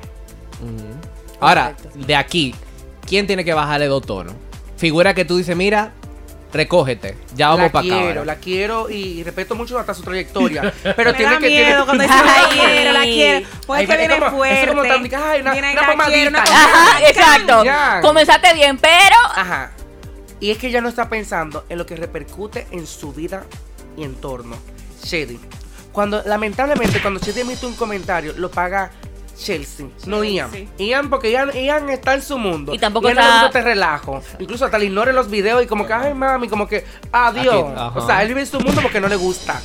Ahora, 1.39 1.75
de 1.95 2.15
aquí, 2.15 2.55
¿quién 3.07 3.25
tiene 3.25 3.43
que 3.43 3.53
bajarle 3.53 3.87
dos 3.87 4.05
tonos? 4.05 4.33
Figura 4.81 5.13
que 5.13 5.25
tú 5.25 5.37
dices, 5.37 5.55
mira, 5.55 5.91
recógete. 6.51 7.15
Ya 7.35 7.49
vamos 7.49 7.65
la 7.67 7.71
para 7.71 7.85
acá. 7.85 7.95
quiero, 7.95 8.07
ahora. 8.21 8.25
la 8.25 8.35
quiero 8.37 8.89
y 8.89 9.21
respeto 9.23 9.53
mucho 9.53 9.77
hasta 9.77 9.93
su 9.93 10.01
trayectoria. 10.01 10.73
Pero 10.95 11.11
me 11.11 11.17
tiene 11.17 11.33
da 11.33 11.39
que 11.39 11.47
miedo 11.47 11.65
tiene- 11.67 11.85
cuando 11.85 12.03
dice 12.03 12.15
la 12.25 12.49
quiero, 12.51 12.91
la 12.93 13.03
quiero. 13.03 13.47
Pues 13.67 13.87
que 13.87 13.97
viene 13.97 14.15
fuerte. 14.31 14.61
es 14.63 14.67
como 14.69 14.81
tan- 14.81 15.09
ay, 15.23 15.41
una- 15.41 15.51
Viene, 15.53 15.71
una 15.73 15.81
la 15.95 16.05
quiero, 16.07 16.29
una 16.31 16.43
pomadita. 16.43 16.43
Ajá, 16.65 17.07
exacto. 17.07 17.63
Ya. 17.63 17.99
Comenzaste 18.01 18.53
bien, 18.55 18.79
pero. 18.79 19.15
Ajá. 19.35 19.71
Y 20.39 20.49
es 20.49 20.57
que 20.57 20.67
ella 20.69 20.81
no 20.81 20.89
está 20.89 21.07
pensando 21.07 21.63
en 21.69 21.77
lo 21.77 21.85
que 21.85 21.95
repercute 21.95 22.65
en 22.71 22.87
su 22.87 23.13
vida 23.13 23.43
y 23.95 24.03
entorno. 24.03 24.57
Shady. 25.03 25.39
Cuando, 25.91 26.23
lamentablemente, 26.25 26.99
cuando 27.03 27.19
Shady 27.19 27.41
emite 27.41 27.67
un 27.67 27.75
comentario, 27.75 28.33
lo 28.35 28.49
paga 28.49 28.89
Chelsea, 29.37 29.87
no 30.05 30.23
Ian. 30.23 30.49
Ian, 30.77 31.09
porque 31.09 31.31
Ian, 31.31 31.51
Ian 31.53 31.89
está 31.89 32.13
en 32.13 32.21
su 32.21 32.37
mundo. 32.37 32.73
Y 32.73 32.79
tampoco 32.79 33.07
Ian 33.07 33.17
está- 33.19 33.45
este 33.47 33.61
relajo. 33.61 34.21
Incluso 34.39 34.65
hasta 34.65 34.77
le 34.77 34.85
ignora 34.85 35.11
los 35.13 35.29
videos 35.29 35.63
y 35.63 35.67
como 35.67 35.85
que, 35.85 35.93
ay, 35.93 36.13
mami, 36.13 36.47
como 36.47 36.67
que, 36.67 36.85
adiós. 37.11 37.71
Aquí, 37.77 37.99
o 37.99 38.05
sea, 38.05 38.21
él 38.21 38.27
vive 38.29 38.41
en 38.41 38.47
su 38.47 38.59
mundo 38.59 38.81
porque 38.81 38.99
no 39.01 39.07
le 39.07 39.15
gusta. 39.15 39.59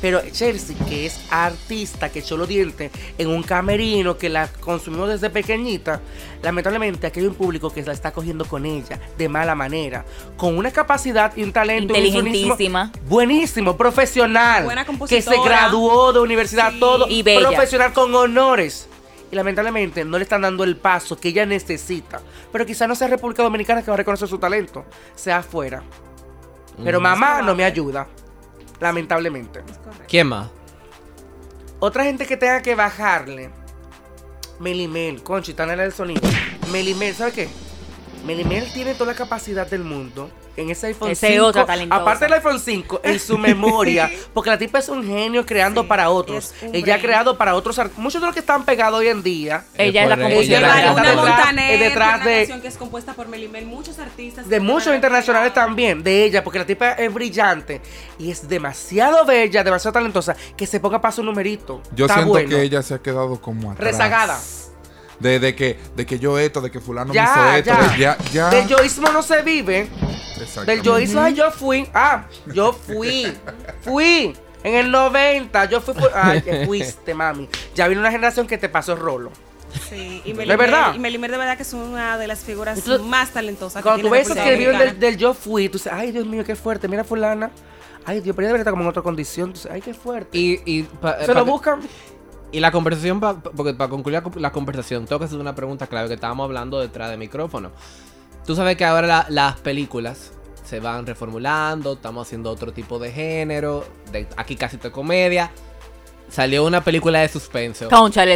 Pero 0.00 0.20
Chelsea, 0.32 0.74
que 0.88 1.06
es 1.06 1.20
artista, 1.30 2.08
que 2.10 2.18
echó 2.18 2.36
los 2.36 2.48
dientes 2.48 2.90
en 3.18 3.28
un 3.28 3.44
camerino, 3.44 4.18
que 4.18 4.28
la 4.28 4.48
consumió 4.48 5.06
desde 5.06 5.30
pequeñita, 5.30 6.00
lamentablemente 6.42 7.06
aquí 7.06 7.20
hay 7.20 7.26
un 7.26 7.36
público 7.36 7.70
que 7.72 7.82
la 7.84 7.92
está 7.92 8.10
cogiendo 8.10 8.44
con 8.44 8.66
ella 8.66 8.98
de 9.16 9.28
mala 9.28 9.54
manera, 9.54 10.04
con 10.36 10.58
una 10.58 10.72
capacidad 10.72 11.32
y 11.36 11.44
un 11.44 11.52
talento 11.52 11.94
un 11.94 12.00
Inteligentísima. 12.00 12.86
sonismo 12.90 13.08
buenísimo, 13.08 13.76
profesional, 13.76 14.64
Buena 14.64 14.84
que 15.08 15.22
se 15.22 15.40
graduó 15.40 16.12
de 16.12 16.18
universidad, 16.18 16.72
Sí. 16.72 16.80
todo, 16.80 17.06
Y 17.08 17.22
bella. 17.22 17.46
profesional 17.50 17.92
con 17.92 18.12
honores. 18.12 18.88
Y 19.32 19.34
lamentablemente 19.34 20.04
no 20.04 20.18
le 20.18 20.22
están 20.24 20.42
dando 20.42 20.62
el 20.62 20.76
paso 20.76 21.16
que 21.18 21.28
ella 21.30 21.44
necesita. 21.46 22.20
Pero 22.52 22.64
quizá 22.66 22.86
no 22.86 22.94
sea 22.94 23.08
República 23.08 23.42
Dominicana 23.42 23.82
que 23.82 23.90
va 23.90 23.94
a 23.94 23.96
reconocer 23.96 24.28
su 24.28 24.38
talento, 24.38 24.84
sea 25.16 25.38
afuera. 25.38 25.82
Pero 26.84 27.00
Mm. 27.00 27.02
mamá 27.02 27.42
no 27.42 27.54
me 27.54 27.64
ayuda, 27.64 28.06
lamentablemente. 28.78 29.62
¿Quién 30.06 30.28
más? 30.28 30.48
Otra 31.80 32.04
gente 32.04 32.26
que 32.26 32.36
tenga 32.36 32.62
que 32.62 32.74
bajarle. 32.74 33.50
Melimel, 34.60 35.22
Conchi, 35.22 35.50
está 35.52 35.64
en 35.72 35.80
el 35.80 35.92
sonido. 35.92 36.20
Melimel, 36.70 37.14
¿sabe 37.14 37.32
qué? 37.32 37.48
Melimel 38.24 38.72
tiene 38.72 38.94
toda 38.94 39.12
la 39.12 39.16
capacidad 39.18 39.66
del 39.66 39.84
mundo 39.84 40.30
en 40.56 40.68
ese 40.70 40.88
iPhone 40.88 41.10
Ese 41.10 41.28
5. 41.28 41.46
otra 41.46 41.66
aparte 41.90 42.26
del 42.26 42.34
iPhone 42.34 42.60
5, 42.60 43.00
en 43.04 43.18
su 43.18 43.38
memoria. 43.38 44.10
Porque 44.34 44.50
la 44.50 44.58
tipa 44.58 44.78
es 44.80 44.88
un 44.90 45.04
genio 45.06 45.46
creando 45.46 45.80
Sí, 45.82 45.88
para 45.88 46.10
otros. 46.10 46.54
Ella 46.72 46.96
ha 46.96 47.00
creado 47.00 47.38
para 47.38 47.54
otros 47.54 47.80
Muchos 47.96 48.20
de 48.20 48.26
los 48.26 48.34
que 48.34 48.40
están 48.40 48.64
pegados 48.64 49.00
hoy 49.00 49.08
en 49.08 49.22
día. 49.22 49.64
Ella 49.78 50.02
es 50.04 50.08
la 50.10 50.16
compositora. 50.18 50.78
es 50.78 50.84
la- 50.84 50.90
Luna 50.90 51.02
detrás- 51.02 51.16
Montaner, 51.36 51.78
detrás 51.78 52.16
una 52.16 52.24
de- 52.26 52.36
canción 52.38 52.60
que 52.60 52.68
es 52.68 52.76
compuesta 52.76 53.14
por 53.14 53.28
Melimel, 53.28 53.64
muchos 53.66 53.98
artistas. 53.98 54.46
De 54.48 54.60
muchos 54.60 54.94
internacionales 54.94 55.54
también, 55.54 56.02
de 56.02 56.24
ella, 56.24 56.44
porque 56.44 56.58
la 56.58 56.66
tipa 56.66 56.92
es 56.92 57.12
brillante 57.12 57.80
y 58.18 58.30
es 58.30 58.46
demasiado 58.46 59.24
bella, 59.24 59.64
demasiado 59.64 59.94
talentosa, 59.94 60.36
que 60.56 60.66
se 60.66 60.80
ponga 60.80 61.00
para 61.00 61.12
su 61.12 61.22
numerito. 61.22 61.82
Yo 61.94 62.04
Está 62.04 62.16
siento 62.16 62.30
bueno. 62.32 62.48
que 62.50 62.62
ella 62.62 62.82
se 62.82 62.94
ha 62.94 62.98
quedado 62.98 63.40
como 63.40 63.72
atrás. 63.72 63.84
Rezagada. 63.86 64.38
De, 65.22 65.38
de 65.38 65.54
que, 65.54 65.78
de 65.96 66.04
que 66.04 66.18
yo 66.18 66.38
esto, 66.38 66.60
de 66.60 66.70
que 66.70 66.80
fulano 66.80 67.14
Ya, 67.14 67.24
me 67.24 67.30
hizo 67.60 67.70
esto, 67.70 67.70
ya. 67.70 67.88
de- 67.88 67.98
ya, 67.98 68.18
ya. 68.32 68.50
Del 68.50 68.68
yoísmo 68.68 69.08
no 69.12 69.22
se 69.22 69.40
vive. 69.42 69.88
Del 70.66 70.82
yoísmo, 70.82 71.20
ay, 71.20 71.34
yo 71.34 71.50
fui. 71.50 71.88
Ah, 71.94 72.26
yo 72.52 72.72
fui. 72.72 73.32
Fui. 73.82 74.36
En 74.64 74.74
el 74.76 74.90
90, 74.90 75.64
yo 75.66 75.80
fui. 75.80 75.94
Ay, 76.14 76.42
que 76.42 76.66
fuiste, 76.66 77.14
mami. 77.14 77.48
Ya 77.74 77.88
vino 77.88 78.00
una 78.00 78.10
generación 78.10 78.46
que 78.46 78.58
te 78.58 78.68
pasó 78.68 78.94
rolo. 78.96 79.30
Sí, 79.88 80.20
y 80.24 80.28
¿De 80.32 80.34
Melimel, 80.34 80.56
verdad? 80.58 80.94
y 80.94 80.98
Melimel 80.98 81.30
de 81.30 81.38
verdad 81.38 81.56
que 81.56 81.62
es 81.62 81.72
una 81.72 82.18
de 82.18 82.26
las 82.26 82.40
figuras 82.40 82.76
Entonces, 82.78 83.06
más 83.06 83.30
talentosas 83.30 83.82
que 83.82 83.88
Cuando 83.88 84.02
tú 84.06 84.10
ves 84.10 84.26
esos 84.26 84.36
República 84.36 84.58
que 84.58 84.70
viven 84.82 85.00
del, 85.00 85.16
yo 85.16 85.32
fui, 85.32 85.68
tú 85.70 85.78
dices, 85.78 85.92
ay, 85.92 86.12
Dios 86.12 86.26
mío, 86.26 86.44
qué 86.44 86.54
fuerte. 86.56 86.88
Mira, 86.88 87.04
fulana. 87.04 87.50
Ay, 88.04 88.20
Dios, 88.20 88.36
pero 88.36 88.46
ella 88.46 88.48
debería 88.48 88.62
estar 88.62 88.72
como 88.72 88.82
en 88.82 88.88
otra 88.90 89.02
condición. 89.02 89.50
Tú 89.52 89.54
dices, 89.60 89.72
ay, 89.72 89.80
qué 89.80 89.94
fuerte. 89.94 90.36
Y, 90.36 90.60
y, 90.66 90.82
pa- 90.82 91.20
se 91.20 91.26
pa- 91.26 91.32
lo 91.34 91.44
buscan. 91.46 91.80
Y 92.52 92.60
la 92.60 92.70
conversación, 92.70 93.18
pa- 93.20 93.40
pa- 93.42 93.50
porque 93.50 93.74
para 93.74 93.90
concluir 93.90 94.22
la, 94.22 94.40
la 94.40 94.52
conversación, 94.52 95.06
tengo 95.06 95.18
que 95.18 95.24
hacer 95.26 95.38
una 95.38 95.54
pregunta 95.54 95.86
clave 95.86 96.08
que 96.08 96.14
estábamos 96.14 96.44
hablando 96.44 96.78
detrás 96.80 97.10
del 97.10 97.18
micrófono. 97.18 97.70
Tú 98.46 98.54
sabes 98.54 98.76
que 98.76 98.84
ahora 98.84 99.06
la- 99.06 99.26
las 99.28 99.56
películas 99.60 100.32
se 100.64 100.80
van 100.80 101.06
reformulando, 101.06 101.94
estamos 101.94 102.26
haciendo 102.26 102.50
otro 102.50 102.72
tipo 102.72 102.98
de 102.98 103.10
género, 103.12 103.84
de, 104.12 104.26
aquí 104.36 104.56
casi 104.56 104.76
de 104.76 104.90
comedia. 104.90 105.50
Salió 106.30 106.64
una 106.64 106.82
película 106.82 107.20
de 107.20 107.28
suspenso. 107.28 107.88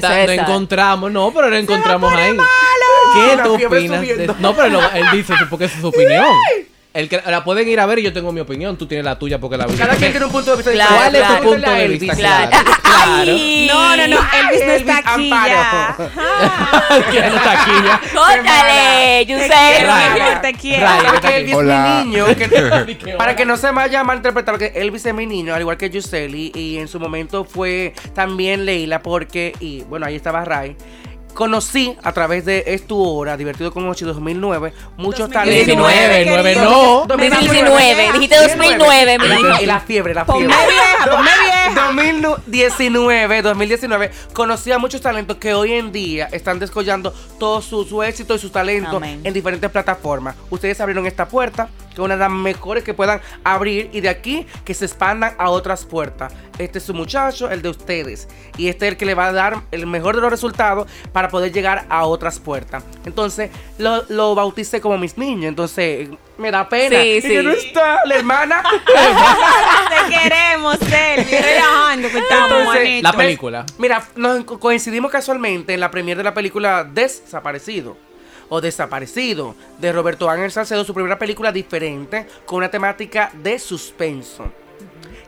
César. 0.09 0.27
Lo 0.37 0.43
encontramos, 0.43 1.11
no, 1.13 1.33
pero 1.33 1.49
lo 1.49 1.57
encontramos 1.57 2.13
ahí. 2.13 2.37
¿Qué 3.15 3.37
tú 3.45 3.57
opinas? 3.67 4.01
de- 4.19 4.27
no, 4.43 4.55
pero 4.55 4.69
lo- 4.69 4.91
él 4.93 5.07
dice 5.13 5.33
eso 5.35 5.45
porque 5.49 5.65
es 5.67 5.73
su 5.73 5.87
opinión. 5.89 6.25
El 6.97 7.11
que, 7.11 7.21
la 7.27 7.45
pueden 7.45 7.69
ir 7.69 7.79
a 7.79 7.85
ver 7.85 7.99
y 7.99 8.03
yo 8.03 8.13
tengo 8.13 8.33
mi 8.33 8.41
opinión, 8.41 8.79
tú 8.79 8.87
tienes 8.87 9.05
la 9.05 9.19
tuya 9.19 9.39
porque 9.39 9.59
la 9.59 9.67
vi. 9.67 9.77
Cada 9.77 9.97
quien 9.97 10.11
tiene 10.13 10.25
un 10.27 10.33
punto 10.33 10.53
de 10.53 10.57
vista 10.57 10.73
Claro, 10.73 10.97
¿Cuál 10.97 11.15
es 11.15 11.21
claro. 11.21 11.37
tu 11.43 11.51
punto 11.51 11.71
de 11.71 11.89
vista? 11.89 12.15
Claro. 12.17 12.51
Claro. 13.07 13.33
No, 13.37 13.97
no, 13.97 14.09
no, 14.09 14.17
Elvis 14.17 14.67
no 14.67 14.73
Elvis 14.73 14.81
está 14.81 14.99
aquí 14.99 15.31
Amparo. 15.31 15.53
ya. 15.53 17.03
¿Quién 17.11 17.25
está 17.25 17.53
aquí 17.53 17.71
ya? 17.85 18.01
Mi 18.43 18.49
amor, 20.23 20.41
te 20.41 20.53
quiero. 20.55 20.87
Raya. 20.87 21.05
¿Sabes 21.05 21.21
que 21.21 21.37
Elvis 21.37 21.55
Hola. 21.55 21.99
es 22.01 22.05
mi 22.07 22.11
niño? 22.11 22.27
que- 22.35 23.15
para 23.17 23.37
que 23.37 23.45
no 23.45 23.57
se 23.57 23.71
vaya 23.71 24.01
a 24.01 24.05
malinterpretar, 24.05 24.59
que 24.59 24.73
Elvis 24.75 25.07
es 25.07 25.15
mi 25.15 25.27
niño, 25.27 25.55
al 25.55 25.61
igual 25.61 25.77
que 25.77 25.91
Yuseli, 25.91 26.53
y 26.55 26.79
en 26.79 26.89
su 26.89 26.99
momento 26.99 27.45
fue 27.45 27.93
también 28.15 28.65
Leila, 28.65 29.03
porque, 29.03 29.53
y 29.61 29.83
bueno, 29.83 30.07
ahí 30.07 30.17
estaba 30.17 30.45
Ray. 30.45 30.75
Conocí 31.37 31.95
a 32.03 32.13
través 32.13 32.47
de 32.47 32.65
Es 32.67 32.87
tu 32.87 32.99
hora, 32.99 33.37
Divertido 33.37 33.71
con 33.71 33.87
Ochi 33.87 34.07
2009, 34.07 34.73
muchos 34.97 35.29
2019, 35.31 35.35
talentos. 35.35 35.67
19, 35.67 36.15
querido. 36.25 36.37
9 36.37 36.57
no. 36.57 37.05
2019, 37.07 38.13
dijiste 38.15 38.37
2009, 38.41 39.19
mi 39.19 39.25
Y 39.27 39.29
la-. 39.29 39.63
Y 39.63 39.67
la 39.67 39.81
fiebre, 39.81 40.15
la 40.15 40.25
Ponme 40.25 40.47
fiebre. 40.47 40.57
vieja, 40.67 41.11
ponme 41.11 41.31
vieja. 41.43 41.93
2019, 41.93 43.43
2019, 43.43 44.11
conocí 44.33 44.73
a 44.73 44.79
muchos 44.79 45.03
talentos 45.03 45.37
que 45.37 45.53
hoy 45.53 45.73
en 45.75 45.93
día 45.93 46.27
están 46.33 46.59
descollando 46.59 47.13
todo 47.39 47.61
su, 47.61 47.85
su 47.85 48.03
éxito 48.03 48.35
y 48.35 48.39
su 48.39 48.49
talento 48.49 48.97
Amén. 48.97 49.21
en 49.23 49.35
diferentes 49.35 49.71
plataformas. 49.71 50.37
Ustedes 50.49 50.81
abrieron 50.81 51.07
esta 51.07 51.29
puerta, 51.29 51.69
que 51.89 51.95
es 51.95 51.99
una 51.99 52.15
de 52.15 52.21
las 52.21 52.31
mejores 52.31 52.83
que 52.83 52.95
puedan 52.95 53.21
abrir 53.45 53.91
y 53.93 54.01
de 54.01 54.09
aquí 54.09 54.47
que 54.65 54.73
se 54.73 54.87
expandan 54.87 55.35
a 55.39 55.51
otras 55.51 55.85
puertas. 55.85 56.33
Este 56.59 56.79
es 56.79 56.85
su 56.85 56.95
muchacho, 56.95 57.51
el 57.51 57.61
de 57.61 57.69
ustedes. 57.69 58.29
Y 58.57 58.69
este 58.69 58.87
es 58.87 58.93
el 58.93 58.97
que 58.99 59.05
le 59.05 59.15
va 59.15 59.27
a 59.27 59.33
dar 59.33 59.63
el 59.73 59.87
mejor 59.87 60.15
de 60.17 60.23
los 60.23 60.31
resultados 60.31 60.89
para 61.13 61.26
poder 61.29 61.53
llegar 61.53 61.85
a 61.89 62.05
otras 62.07 62.39
puertas. 62.39 62.85
Entonces, 63.05 63.51
lo, 63.79 64.05
lo 64.09 64.35
bauticé 64.35 64.81
como 64.81 64.99
mis 64.99 65.17
niños. 65.19 65.47
Entonces, 65.49 66.09
me 66.39 66.51
da 66.51 66.69
pena. 66.69 67.01
Sí, 67.01 67.09
Y 67.09 67.23
sí. 67.23 67.29
que 67.29 67.43
no 67.43 67.51
está 67.53 68.01
la 68.05 68.15
hermana. 68.17 68.63
Te 69.89 70.15
queremos. 70.19 70.79
Relajando 70.81 72.09
que 72.11 72.19
estamos, 72.19 72.59
Entonces. 72.61 73.03
La 73.03 73.13
película. 73.13 73.67
Mira, 73.79 74.03
nos 74.17 74.45
co- 74.45 74.59
coincidimos 74.59 75.11
casualmente 75.11 75.75
en 75.75 75.81
la 75.81 75.91
premiere 75.91 76.19
de 76.19 76.25
la 76.25 76.35
película 76.35 76.85
Desaparecido 76.85 77.97
o 78.49 78.61
Desaparecido 78.61 79.55
de 79.79 79.93
Roberto 79.93 80.31
Ángel 80.31 80.53
Salcedo, 80.53 80.85
su 80.85 80.95
primera 80.95 81.19
película 81.19 81.51
diferente 81.53 82.27
con 82.45 82.59
una 82.59 82.71
temática 82.71 83.31
de 83.35 83.59
suspenso. 83.59 84.45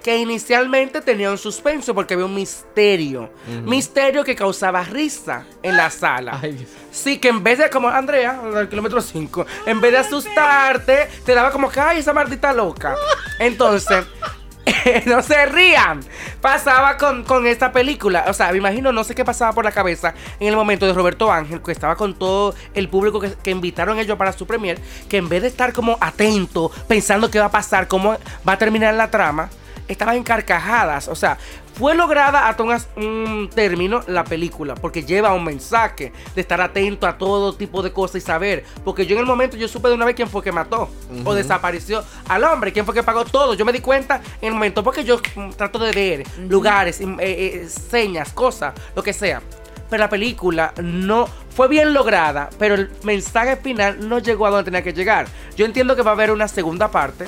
Que 0.09 0.17
inicialmente 0.17 1.03
tenía 1.03 1.31
un 1.31 1.37
suspenso 1.37 1.95
porque 1.95 2.15
había 2.15 2.25
un 2.25 2.35
misterio. 2.35 3.29
Misterio 3.67 4.25
que 4.25 4.35
causaba 4.35 4.83
risa 4.83 5.45
en 5.63 5.77
la 5.77 5.91
sala. 5.91 6.39
Ay, 6.41 6.53
Dios. 6.53 6.71
Sí, 6.91 7.19
que 7.19 7.29
en 7.29 7.45
vez 7.45 7.59
de, 7.59 7.69
como 7.69 7.89
Andrea, 7.89 8.41
del 8.41 8.71
kilómetro 8.71 9.03
5, 9.03 9.45
en 9.67 9.83
vez 9.83 9.93
de 9.93 9.99
asustarte, 9.99 11.11
te 11.27 11.35
daba 11.35 11.51
como 11.51 11.69
que, 11.69 11.79
ay, 11.79 11.99
esa 11.99 12.15
maldita 12.15 12.55
loca. 12.55 12.97
Entonces, 13.39 14.07
no 15.05 15.21
se 15.21 15.45
rían. 15.45 16.01
Pasaba 16.41 16.97
con, 16.97 17.23
con 17.23 17.47
esta 17.47 17.71
película. 17.71 18.25
O 18.29 18.33
sea, 18.33 18.51
me 18.51 18.57
imagino, 18.57 18.93
no 18.93 19.05
sé 19.05 19.15
qué 19.15 19.27
pasaba 19.27 19.53
por 19.53 19.67
la 19.67 19.73
cabeza 19.73 20.15
en 20.41 20.49
el 20.49 20.57
momento 20.57 20.87
de 20.87 20.95
Roberto 20.95 21.31
Ángel, 21.31 21.61
que 21.61 21.73
estaba 21.73 21.97
con 21.97 22.15
todo 22.15 22.55
el 22.73 22.89
público 22.89 23.21
que, 23.21 23.35
que 23.35 23.51
invitaron 23.51 23.99
ellos 23.99 24.17
para 24.17 24.33
su 24.33 24.47
premier, 24.47 24.81
que 25.07 25.19
en 25.19 25.29
vez 25.29 25.43
de 25.43 25.49
estar 25.49 25.75
como 25.75 25.99
atento, 26.01 26.71
pensando 26.89 27.31
qué 27.31 27.41
va 27.41 27.47
a 27.47 27.51
pasar, 27.51 27.89
cómo 27.89 28.17
va 28.49 28.55
a 28.55 28.57
terminar 28.57 28.95
la 28.95 29.11
trama, 29.11 29.51
estaba 29.89 30.15
en 30.15 30.23
carcajadas. 30.23 31.09
O 31.09 31.15
sea, 31.17 31.37
fue 31.75 31.95
lograda 31.95 32.49
hasta 32.49 32.63
un, 32.63 32.73
as- 32.73 32.89
un 32.97 33.49
término 33.55 34.03
la 34.07 34.25
película, 34.25 34.75
porque 34.75 35.03
lleva 35.05 35.33
un 35.33 35.45
mensaje 35.45 36.13
de 36.35 36.41
estar 36.41 36.61
atento 36.61 37.07
a 37.07 37.17
todo 37.19 37.55
tipo 37.55 37.83
de 37.83 37.93
cosas 37.93 38.17
y 38.17 38.21
saber. 38.25 38.65
Porque 38.85 39.07
yo 39.07 39.15
en 39.15 39.21
el 39.21 39.27
momento 39.27 39.57
yo 39.57 39.69
supe 39.69 39.89
de 39.89 39.95
una 39.95 40.05
vez 40.05 40.15
quién 40.15 40.29
fue 40.29 40.43
que 40.43 40.53
mató 40.53 40.89
o 41.25 41.35
desapareció 41.35 42.03
al 42.29 42.45
hombre, 42.45 42.73
quién 42.73 42.85
fue 42.85 42.95
que 42.95 43.03
pagó 43.03 43.25
todo. 43.25 43.55
Yo 43.55 43.65
me 43.65 43.73
di 43.73 43.81
cuenta 43.81 44.21
en 44.41 44.49
el 44.49 44.55
momento 44.55 44.83
porque 44.85 45.05
yo 45.05 45.21
trato 45.57 45.79
de 45.79 45.93
ver 45.93 46.27
lugares, 46.49 47.01
eh, 47.01 47.07
eh, 47.21 47.69
señas, 47.69 48.33
cosas, 48.33 48.75
lo 48.95 49.03
que 49.03 49.13
sea. 49.13 49.41
Pero 49.89 50.03
la 50.03 50.11
película 50.11 50.75
no 50.83 51.27
fue 51.57 51.67
bien 51.67 51.95
lograda, 51.95 52.51
pero 52.59 52.75
el 52.75 52.91
mensaje 53.05 53.57
final 53.57 54.07
no 54.07 54.19
llegó 54.19 54.47
a 54.47 54.51
donde 54.51 54.65
tenía 54.65 54.83
que 54.83 54.93
llegar. 54.93 55.27
Yo 55.57 55.65
entiendo 55.65 55.97
que 55.97 56.03
va 56.03 56.11
a 56.11 56.15
haber 56.15 56.31
una 56.31 56.47
segunda 56.47 56.91
parte 56.91 57.27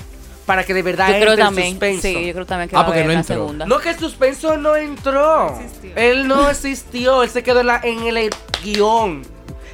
para 0.51 0.65
que 0.65 0.75
de 0.75 0.83
verdad 0.83 1.07
Yo 1.07 1.13
creo 1.15 1.21
entre 1.21 1.33
el 1.35 1.39
también. 1.39 1.71
suspenso. 1.71 2.03
Sí, 2.03 2.27
yo 2.27 2.33
creo 2.33 2.45
también 2.47 2.69
que 2.69 2.75
Ah, 2.75 2.81
va 2.81 2.83
a 2.83 2.87
porque 2.87 3.01
haber 3.03 3.15
no 3.15 3.21
entró. 3.21 3.35
segunda. 3.37 3.67
No, 3.67 3.79
que 3.79 3.91
el 3.91 3.99
suspenso 4.01 4.57
no 4.57 4.75
entró. 4.75 5.51
No 5.53 5.61
existió. 5.61 5.93
Él 5.95 6.27
no 6.27 6.51
existió. 6.51 7.23
Él 7.23 7.31
se 7.31 7.43
quedó 7.45 7.61
en, 7.61 7.67
la- 7.69 7.81
en 7.85 8.03
el 8.05 8.31
guion. 8.65 9.23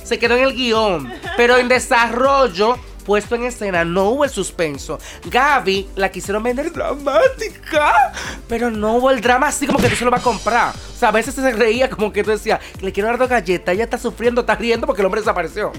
Se 0.05 0.19
quedó 0.19 0.37
en 0.37 0.43
el 0.45 0.53
guion. 0.55 1.11
Pero 1.39 1.57
en 1.57 1.69
desarrollo 1.77 2.77
puesto 3.07 3.35
en 3.37 3.45
escena 3.45 3.85
no 3.85 4.11
hubo 4.11 4.25
el 4.25 4.31
suspenso. 4.31 4.99
Gaby 5.31 5.89
la 5.95 6.11
quisieron 6.11 6.43
vender 6.43 6.73
dramática, 6.73 8.13
pero 8.49 8.71
no 8.71 8.95
hubo 8.97 9.11
el 9.11 9.21
drama 9.21 9.49
así 9.49 9.67
como 9.67 9.79
que 9.79 9.89
tú 9.89 9.97
se 9.97 10.05
lo 10.05 10.11
vas 10.11 10.21
a 10.21 10.25
comprar. 10.25 10.75
O 10.75 10.99
sea, 10.99 11.11
a 11.11 11.13
veces 11.13 11.35
se 11.35 11.53
reía 11.53 11.89
como 11.91 12.13
que 12.13 12.25
tú 12.25 12.31
decías, 12.31 12.61
le 12.81 12.93
quiero 12.93 13.09
dar 13.09 13.19
dos 13.19 13.29
galletas, 13.29 13.75
ella 13.75 13.85
está 13.85 13.99
sufriendo, 13.99 14.41
está 14.41 14.55
riendo 14.55 14.87
porque 14.87 15.03
el 15.03 15.07
hombre 15.07 15.21
desapareció. 15.21 15.73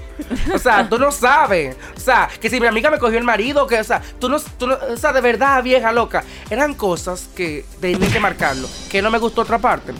O 0.54 0.58
sea, 0.58 0.88
tú 0.88 0.98
no 0.98 1.10
sabes. 1.12 1.76
O 1.96 2.00
sea, 2.00 2.28
que 2.40 2.48
si 2.48 2.60
mi 2.60 2.66
amiga 2.66 2.90
me 2.90 2.98
cogió 2.98 3.18
el 3.18 3.24
marido, 3.24 3.66
que, 3.66 3.78
o 3.78 3.84
sea, 3.84 4.00
tú 4.18 4.28
no, 4.28 4.38
tú 4.40 4.66
no- 4.66 4.78
o 4.92 4.96
sea, 4.96 5.12
de 5.12 5.20
verdad, 5.20 5.62
vieja 5.62 5.92
loca. 5.92 6.24
Eran 6.50 6.74
cosas 6.74 7.28
que 7.34 7.64
tenían 7.80 8.10
que 8.12 8.20
marcarlo. 8.20 8.68
Que 8.88 9.02
no 9.02 9.10
me 9.10 9.18
gustó 9.18 9.42
otra 9.42 9.58
parte. 9.58 9.92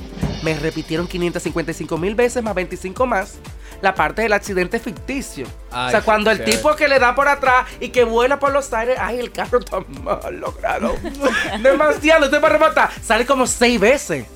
Me 0.42 0.54
repitieron 0.54 1.06
555 1.08 1.98
mil 1.98 2.14
veces 2.14 2.42
más 2.42 2.54
25 2.54 3.06
más 3.06 3.34
la 3.80 3.94
parte 3.94 4.22
del 4.22 4.32
accidente 4.32 4.78
ficticio. 4.78 5.46
o 5.70 5.90
sea, 5.90 6.02
cuando 6.02 6.30
el 6.30 6.44
tipo 6.44 6.74
que 6.74 6.88
le 6.88 6.98
da 6.98 7.14
por 7.14 7.28
atrás 7.28 7.66
y 7.80 7.90
que 7.90 8.04
vuela 8.04 8.38
por 8.38 8.52
los 8.52 8.72
aires, 8.72 8.98
ay, 9.00 9.18
el 9.20 9.30
carro 9.30 9.58
está 9.58 9.80
mal 9.80 10.40
logrado. 10.40 10.94
Demasiado, 11.62 12.24
estoy 12.24 12.40
para 12.40 12.54
rematar. 12.54 12.90
Sale 13.02 13.26
como 13.26 13.46
seis 13.46 13.78
veces. 13.80 14.26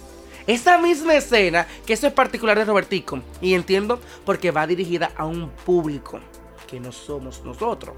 Esa 0.46 0.78
misma 0.78 1.14
escena, 1.14 1.66
que 1.86 1.92
eso 1.92 2.06
es 2.06 2.12
particular 2.12 2.58
de 2.58 2.64
Robertico, 2.64 3.20
y 3.40 3.54
entiendo 3.54 4.00
porque 4.24 4.50
va 4.50 4.66
dirigida 4.66 5.12
a 5.16 5.24
un 5.24 5.50
público 5.50 6.18
que 6.66 6.80
no 6.80 6.90
somos 6.90 7.44
nosotros. 7.44 7.94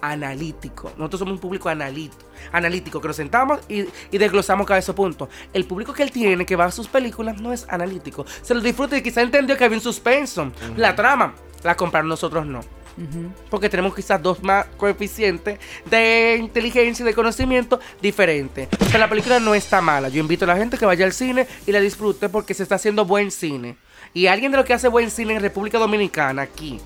Analítico. 0.00 0.90
Nosotros 0.96 1.20
somos 1.20 1.34
un 1.34 1.40
público 1.40 1.68
analítico, 1.68 2.24
analítico 2.52 3.00
que 3.00 3.08
nos 3.08 3.16
sentamos 3.16 3.60
y, 3.68 3.86
y 4.10 4.18
desglosamos 4.18 4.66
cada 4.66 4.78
esos 4.78 4.94
puntos. 4.94 5.28
El 5.52 5.64
público 5.64 5.92
que 5.92 6.02
él 6.02 6.10
tiene, 6.10 6.46
que 6.46 6.56
va 6.56 6.66
a 6.66 6.70
sus 6.70 6.88
películas, 6.88 7.40
no 7.40 7.52
es 7.52 7.66
analítico. 7.68 8.24
Se 8.42 8.54
lo 8.54 8.60
disfruta 8.60 8.96
y 8.96 9.02
quizá 9.02 9.22
entendió 9.22 9.56
que 9.56 9.64
había 9.64 9.78
un 9.78 9.82
suspenso. 9.82 10.52
La 10.76 10.94
trama, 10.94 11.34
la 11.62 11.76
compraron 11.76 12.08
nosotros 12.08 12.46
no. 12.46 12.60
Porque 13.48 13.68
tenemos 13.68 13.94
quizás 13.94 14.22
dos 14.22 14.42
más 14.42 14.66
coeficientes 14.76 15.58
de 15.88 16.36
inteligencia 16.38 17.02
y 17.02 17.06
de 17.06 17.14
conocimiento 17.14 17.80
diferentes. 18.02 18.68
Pero 18.78 18.98
la 18.98 19.08
película 19.08 19.40
no 19.40 19.54
está 19.54 19.80
mala. 19.80 20.08
Yo 20.08 20.20
invito 20.20 20.44
a 20.44 20.48
la 20.48 20.56
gente 20.56 20.76
que 20.76 20.84
vaya 20.84 21.06
al 21.06 21.12
cine 21.12 21.46
y 21.66 21.72
la 21.72 21.80
disfrute 21.80 22.28
porque 22.28 22.52
se 22.52 22.62
está 22.62 22.74
haciendo 22.74 23.04
buen 23.06 23.30
cine. 23.30 23.76
Y 24.12 24.26
alguien 24.26 24.50
de 24.50 24.58
lo 24.58 24.64
que 24.64 24.74
hace 24.74 24.88
buen 24.88 25.10
cine 25.10 25.34
en 25.34 25.40
República 25.40 25.78
Dominicana, 25.78 26.42
aquí, 26.42 26.80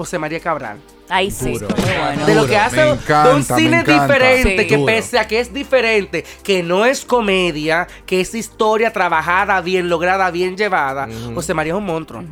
José 0.00 0.18
María 0.18 0.40
Cabral. 0.40 0.78
Ahí 1.10 1.30
sí. 1.30 1.52
Duro. 1.58 1.68
Muy 1.76 1.84
bueno. 1.84 2.24
De 2.26 2.34
lo 2.34 2.46
que 2.46 2.56
hace 2.56 2.82
Me 2.84 3.34
un 3.34 3.44
cine 3.44 3.82
diferente, 3.84 4.60
Sí. 4.62 4.66
que 4.66 4.76
Duro. 4.76 4.86
pese 4.86 5.18
a 5.18 5.28
que 5.28 5.40
es 5.40 5.52
diferente, 5.52 6.24
que 6.42 6.62
no 6.62 6.86
es 6.86 7.04
comedia, 7.04 7.86
que 8.06 8.22
es 8.22 8.34
historia 8.34 8.90
trabajada, 8.94 9.60
bien 9.60 9.90
lograda, 9.90 10.30
bien 10.30 10.56
llevada. 10.56 11.06
José 11.34 11.52
María 11.52 11.74
es 11.74 11.78
un 11.78 11.84
monstruo. 11.84 12.24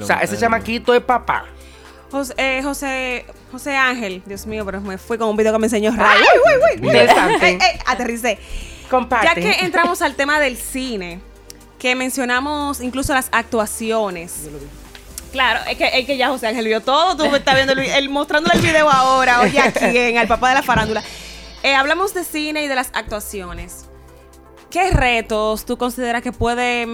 O 0.00 0.04
sea, 0.04 0.16
ese 0.18 0.36
chamaquito 0.36 0.92
es 0.94 1.02
papá. 1.02 1.44
José, 2.10 2.34
eh, 2.38 2.60
José, 2.64 3.24
José 3.52 3.76
Ángel, 3.76 4.20
Dios 4.26 4.46
mío, 4.46 4.64
pero 4.66 4.80
me 4.80 4.98
fui 4.98 5.16
con 5.16 5.28
un 5.28 5.36
video 5.36 5.52
que 5.52 5.60
me 5.60 5.66
enseñó 5.66 5.92
Ray. 5.94 6.18
Uy, 6.18 6.52
uy, 6.56 6.78
uy. 6.80 6.86
Interesante. 6.88 7.46
Ey, 7.50 7.54
ey, 7.54 7.80
aterricé. 7.86 8.38
Comparte. 8.90 9.26
Ya 9.28 9.34
que 9.34 9.64
entramos 9.64 10.02
al 10.02 10.16
tema 10.16 10.40
del 10.40 10.56
cine, 10.56 11.20
que 11.78 11.94
mencionamos 11.94 12.80
incluso 12.80 13.14
las 13.14 13.28
actuaciones. 13.30 14.48
Claro, 15.32 15.60
es 15.68 15.76
que, 15.76 15.98
es 15.98 16.06
que 16.06 16.16
ya 16.16 16.28
José 16.28 16.46
Ángel 16.48 16.66
vio 16.66 16.80
todo, 16.82 17.16
tú 17.16 17.34
estás 17.34 17.54
viendo 17.54 17.72
el, 17.72 18.08
mostrándole 18.10 18.54
el 18.56 18.62
video 18.62 18.88
ahora, 18.90 19.40
oye, 19.40 19.58
a 19.60 19.72
quién, 19.72 20.18
al 20.18 20.28
papá 20.28 20.50
de 20.50 20.54
la 20.56 20.62
farándula. 20.62 21.02
Eh, 21.62 21.74
hablamos 21.74 22.12
de 22.14 22.22
cine 22.24 22.62
y 22.64 22.68
de 22.68 22.74
las 22.74 22.90
actuaciones. 22.92 23.86
¿Qué 24.70 24.90
retos 24.90 25.64
tú 25.64 25.76
consideras 25.78 26.22
que 26.22 26.32
puede 26.32 26.86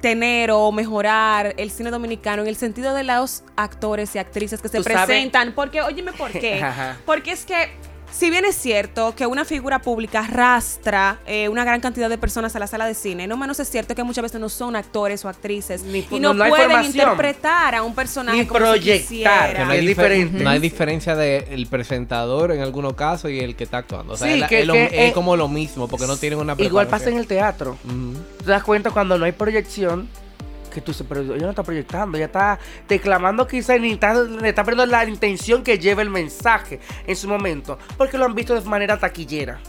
tener 0.00 0.50
o 0.50 0.70
mejorar 0.72 1.54
el 1.56 1.70
cine 1.70 1.90
dominicano 1.90 2.42
en 2.42 2.48
el 2.48 2.56
sentido 2.56 2.94
de 2.94 3.04
los 3.04 3.44
actores 3.56 4.14
y 4.14 4.18
actrices 4.18 4.60
que 4.60 4.68
se 4.68 4.82
sabes- 4.82 5.06
presentan? 5.06 5.52
Porque, 5.52 5.80
óyeme, 5.82 6.12
¿por 6.12 6.30
qué? 6.32 6.64
Porque 7.06 7.32
es 7.32 7.44
que, 7.44 7.70
si 8.12 8.30
bien 8.30 8.44
es 8.44 8.54
cierto 8.56 9.14
que 9.16 9.26
una 9.26 9.44
figura 9.44 9.80
pública 9.80 10.20
arrastra 10.20 11.18
eh, 11.26 11.48
una 11.48 11.64
gran 11.64 11.80
cantidad 11.80 12.08
de 12.08 12.18
personas 12.18 12.54
a 12.54 12.58
la 12.58 12.66
sala 12.66 12.86
de 12.86 12.94
cine, 12.94 13.26
no 13.26 13.36
menos 13.36 13.58
es 13.60 13.68
cierto 13.68 13.94
que 13.94 14.02
muchas 14.04 14.22
veces 14.22 14.40
no 14.40 14.48
son 14.48 14.76
actores 14.76 15.24
o 15.24 15.28
actrices 15.28 15.82
Ni- 15.82 16.06
y 16.10 16.20
no- 16.20 16.28
no, 16.28 16.34
no 16.34 16.44
hay 16.44 16.50
pueden 16.50 16.84
interpretar 16.84 17.74
a 17.74 17.82
un 17.82 17.94
personaje 17.94 18.38
Ni 18.38 18.46
como 18.46 18.60
proyectar. 18.60 19.52
Que 19.56 19.64
no 19.64 19.70
hay, 19.70 19.78
Es 19.78 19.84
difer- 19.84 19.88
diferente. 19.88 20.44
no 20.44 20.50
hay 20.50 20.58
diferencia 20.60 21.16
del 21.16 21.66
presentador 21.66 22.52
en 22.52 22.60
algunos 22.60 22.94
casos 22.94 23.30
y 23.30 23.40
el 23.40 23.56
que 23.56 23.64
está 23.64 23.78
actuando. 23.78 24.14
O 24.14 24.16
sea, 24.16 24.32
Sí, 24.34 24.42
es, 24.42 24.48
que- 24.48 24.60
es 24.60 24.66
lo- 24.66 24.74
que, 24.74 24.84
es 24.84 24.92
eh, 24.92 25.12
como 25.12 25.36
lo 25.36 25.48
mismo, 25.48 25.88
porque 25.88 26.06
no 26.06 26.16
tienen 26.16 26.38
una 26.38 26.54
Igual 26.58 26.86
pasa 26.88 27.10
en 27.10 27.16
el 27.18 27.26
teatro. 27.26 27.76
Te 28.44 28.50
das 28.50 28.62
cuenta 28.62 28.90
cuando 28.90 29.18
no 29.18 29.24
hay 29.24 29.32
proyección 29.32 30.08
que 30.72 30.80
tú 30.80 30.92
dices, 30.92 31.06
pero 31.08 31.20
ella 31.20 31.44
no 31.44 31.50
está 31.50 31.62
proyectando, 31.62 32.16
ella 32.16 32.26
está 32.26 32.58
declamando 32.88 33.46
quizá 33.46 33.76
ni 33.78 33.92
está, 33.92 34.14
le 34.14 34.48
está 34.48 34.64
perdiendo 34.64 34.86
la 34.90 35.04
intención 35.04 35.62
que 35.62 35.78
lleva 35.78 36.02
el 36.02 36.10
mensaje 36.10 36.80
en 37.06 37.16
su 37.16 37.28
momento, 37.28 37.78
porque 37.96 38.18
lo 38.18 38.24
han 38.24 38.34
visto 38.34 38.54
de 38.54 38.60
manera 38.68 38.98
taquillera. 38.98 39.60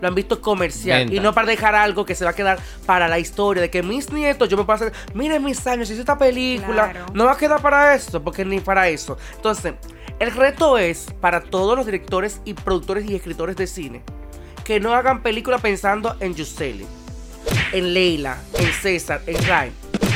Lo 0.00 0.08
han 0.08 0.14
visto 0.14 0.40
comercial 0.40 1.00
Venta. 1.00 1.14
y 1.14 1.20
no 1.20 1.34
para 1.34 1.46
dejar 1.48 1.74
algo 1.74 2.06
que 2.06 2.14
se 2.14 2.24
va 2.24 2.30
a 2.30 2.34
quedar 2.34 2.58
para 2.86 3.06
la 3.06 3.18
historia 3.18 3.60
de 3.60 3.68
que 3.68 3.82
mis 3.82 4.10
nietos, 4.10 4.48
yo 4.48 4.56
me 4.56 4.64
puedo 4.64 4.76
hacer, 4.76 4.92
miren 5.12 5.44
mis 5.44 5.66
años, 5.66 5.90
hice 5.90 6.00
esta 6.00 6.16
película, 6.16 6.90
Claro. 6.90 7.06
no 7.12 7.26
va 7.26 7.32
a 7.32 7.36
quedar 7.36 7.60
para 7.60 7.94
eso, 7.94 8.22
porque 8.22 8.42
ni 8.46 8.60
para 8.60 8.88
eso. 8.88 9.18
Entonces, 9.36 9.74
el 10.18 10.30
reto 10.30 10.78
es 10.78 11.08
para 11.20 11.42
todos 11.42 11.76
los 11.76 11.84
directores 11.84 12.40
y 12.46 12.54
productores 12.54 13.04
y 13.10 13.14
escritores 13.14 13.56
de 13.56 13.66
cine 13.66 14.02
que 14.64 14.80
no 14.80 14.94
hagan 14.94 15.22
películas 15.22 15.60
pensando 15.60 16.16
en 16.20 16.34
Yuseli, 16.34 16.86
en 17.72 17.92
Leila, 17.92 18.38
en 18.54 18.72
César, 18.72 19.20
en 19.26 19.46
Ray. 19.46 19.72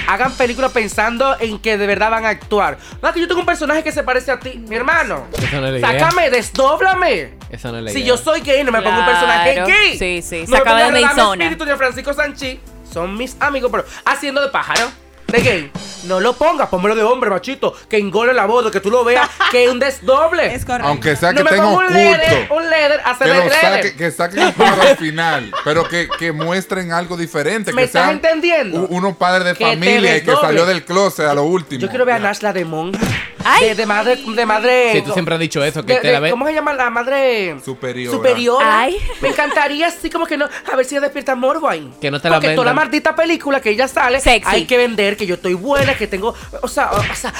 Hagan 0.07 0.33
películas 0.33 0.73
pensando 0.73 1.37
en 1.41 1.59
que 1.59 1.77
de 1.79 1.87
verdad 1.87 2.11
van 2.11 2.25
a 2.25 2.31
actuar. 2.31 2.79
No, 3.03 3.13
que 3.13 3.21
yo 3.21 3.29
tengo 3.29 3.41
un 3.41 3.47
personaje 3.47 3.83
que 3.83 3.93
se 3.93 4.03
parece 4.03 4.31
a 4.33 4.39
ti, 4.39 4.63
mi 4.69 4.77
hermano. 4.77 5.25
Esa 5.39 5.61
no 5.61 5.67
es 5.67 5.73
la 5.73 5.79
idea. 5.91 6.01
Sácame, 6.09 6.31
desdóblame. 6.31 7.35
Esa 7.51 7.71
no 7.73 7.79
es 7.79 7.85
la 7.85 7.91
Si 7.91 7.99
idea. 7.99 8.09
yo 8.09 8.17
soy 8.17 8.41
gay, 8.41 8.65
no 8.65 8.73
me 8.73 8.83
pongo 8.83 8.99
un 8.99 9.07
personaje 9.07 9.55
Claro. 9.55 9.69
gay. 9.69 9.99
Sí, 9.99 10.23
sí, 10.23 10.45
No 10.47 10.53
me 10.53 10.59
de 10.59 10.65
pongo 10.65 10.77
a 10.85 10.91
mi 10.91 11.05
zona. 11.21 11.45
Espíritu 11.45 11.65
ni 11.65 11.71
a 11.73 11.77
Francisco 11.77 12.13
Sanchi. 12.13 12.61
Son 12.93 13.17
mis 13.17 13.37
amigos, 13.41 13.71
pero 13.71 13.85
haciendo 14.05 14.41
de 14.41 14.49
pájaro. 14.49 14.89
De 15.35 15.41
gay. 15.41 15.73
No 16.05 16.21
lo 16.21 16.35
pongas, 16.35 16.69
pónmelo 16.69 16.95
de 16.95 17.03
hombre, 17.03 17.29
machito. 17.29 17.75
Que 17.89 17.99
engole 17.99 18.33
la 18.33 18.47
voz, 18.47 18.71
que 18.71 18.79
tú 18.79 18.89
lo 18.89 19.03
veas, 19.03 19.29
que 19.51 19.65
es 19.65 19.71
un 19.71 19.81
desdoble. 19.81 20.55
Es 20.55 20.65
correcto. 20.65 20.87
Aunque 20.87 21.17
sea 21.17 21.33
no 21.33 21.39
que 21.39 21.45
me 21.45 21.51
tenga 21.51 21.67
un 21.67 21.93
leather, 21.93 22.49
un 22.53 22.71
leather, 22.71 23.01
hacer 23.05 23.43
Que, 23.43 23.51
saque, 23.51 23.97
que 23.97 24.11
saquen 24.13 24.39
el 24.41 24.63
al 24.63 24.97
final, 24.97 25.53
pero 25.65 25.89
que, 25.89 26.09
que 26.19 26.31
muestren 26.31 26.93
algo 26.93 27.17
diferente. 27.17 27.73
¿Me 27.73 27.83
que 27.83 27.87
estás 27.87 28.05
sean 28.05 28.15
entendiendo? 28.17 28.87
unos 28.91 29.17
padres 29.17 29.45
de 29.45 29.55
familia 29.57 30.17
y 30.19 30.23
que 30.23 30.33
salió 30.37 30.67
del 30.67 30.85
closet 30.85 31.27
a 31.27 31.35
lo 31.35 31.45
último. 31.45 31.81
Yo 31.81 31.89
quiero 31.89 32.05
ver 32.05 32.15
a 32.15 32.19
Nashla 32.21 32.53
de 32.53 32.65
monja. 32.65 33.01
Ay. 33.45 33.69
De, 33.69 33.75
de 33.75 33.87
madre, 33.87 34.17
de 34.17 34.47
madre. 34.47 34.93
Sí, 34.93 35.03
tú 35.03 35.13
siempre 35.13 35.35
has 35.35 35.41
dicho 35.41 35.63
eso, 35.65 35.85
que 35.85 35.95
de- 35.95 36.01
te 36.01 36.13
la 36.13 36.21
ves. 36.21 36.31
¿Cómo 36.33 36.47
se 36.47 36.55
llama 36.55 36.73
la 36.75 36.91
madre? 36.91 37.57
Superiora. 37.65 38.17
Superiora. 38.17 38.81
Ay. 38.81 38.97
Me 39.21 39.29
encantaría 39.29 39.87
así 39.89 40.11
como 40.11 40.27
que 40.27 40.37
no. 40.37 40.47
A 40.73 40.77
ver 40.77 40.85
si 40.85 40.95
ella 40.95 41.03
despierta 41.03 41.35
morbo 41.35 41.69
ahí. 41.69 41.93
Que 42.01 42.11
no 42.11 42.21
te 42.21 42.29
la 42.31 42.37
Porque 42.37 42.55
toda 42.55 42.67
la 42.67 42.75
maldita 42.75 43.15
película 43.15 43.61
que 43.61 43.71
ella 43.71 43.87
sale, 43.89 44.21
Sexy. 44.21 44.49
hay 44.51 44.65
que 44.67 44.77
vender 44.77 45.17
que 45.17 45.27
yo 45.27 45.35
estoy 45.37 45.55
buena, 45.55 45.95
que 45.95 46.07
tengo. 46.07 46.35
O 46.63 46.69
sea, 46.69 46.91
o, 46.93 46.97
o 46.99 47.15
sea, 47.15 47.33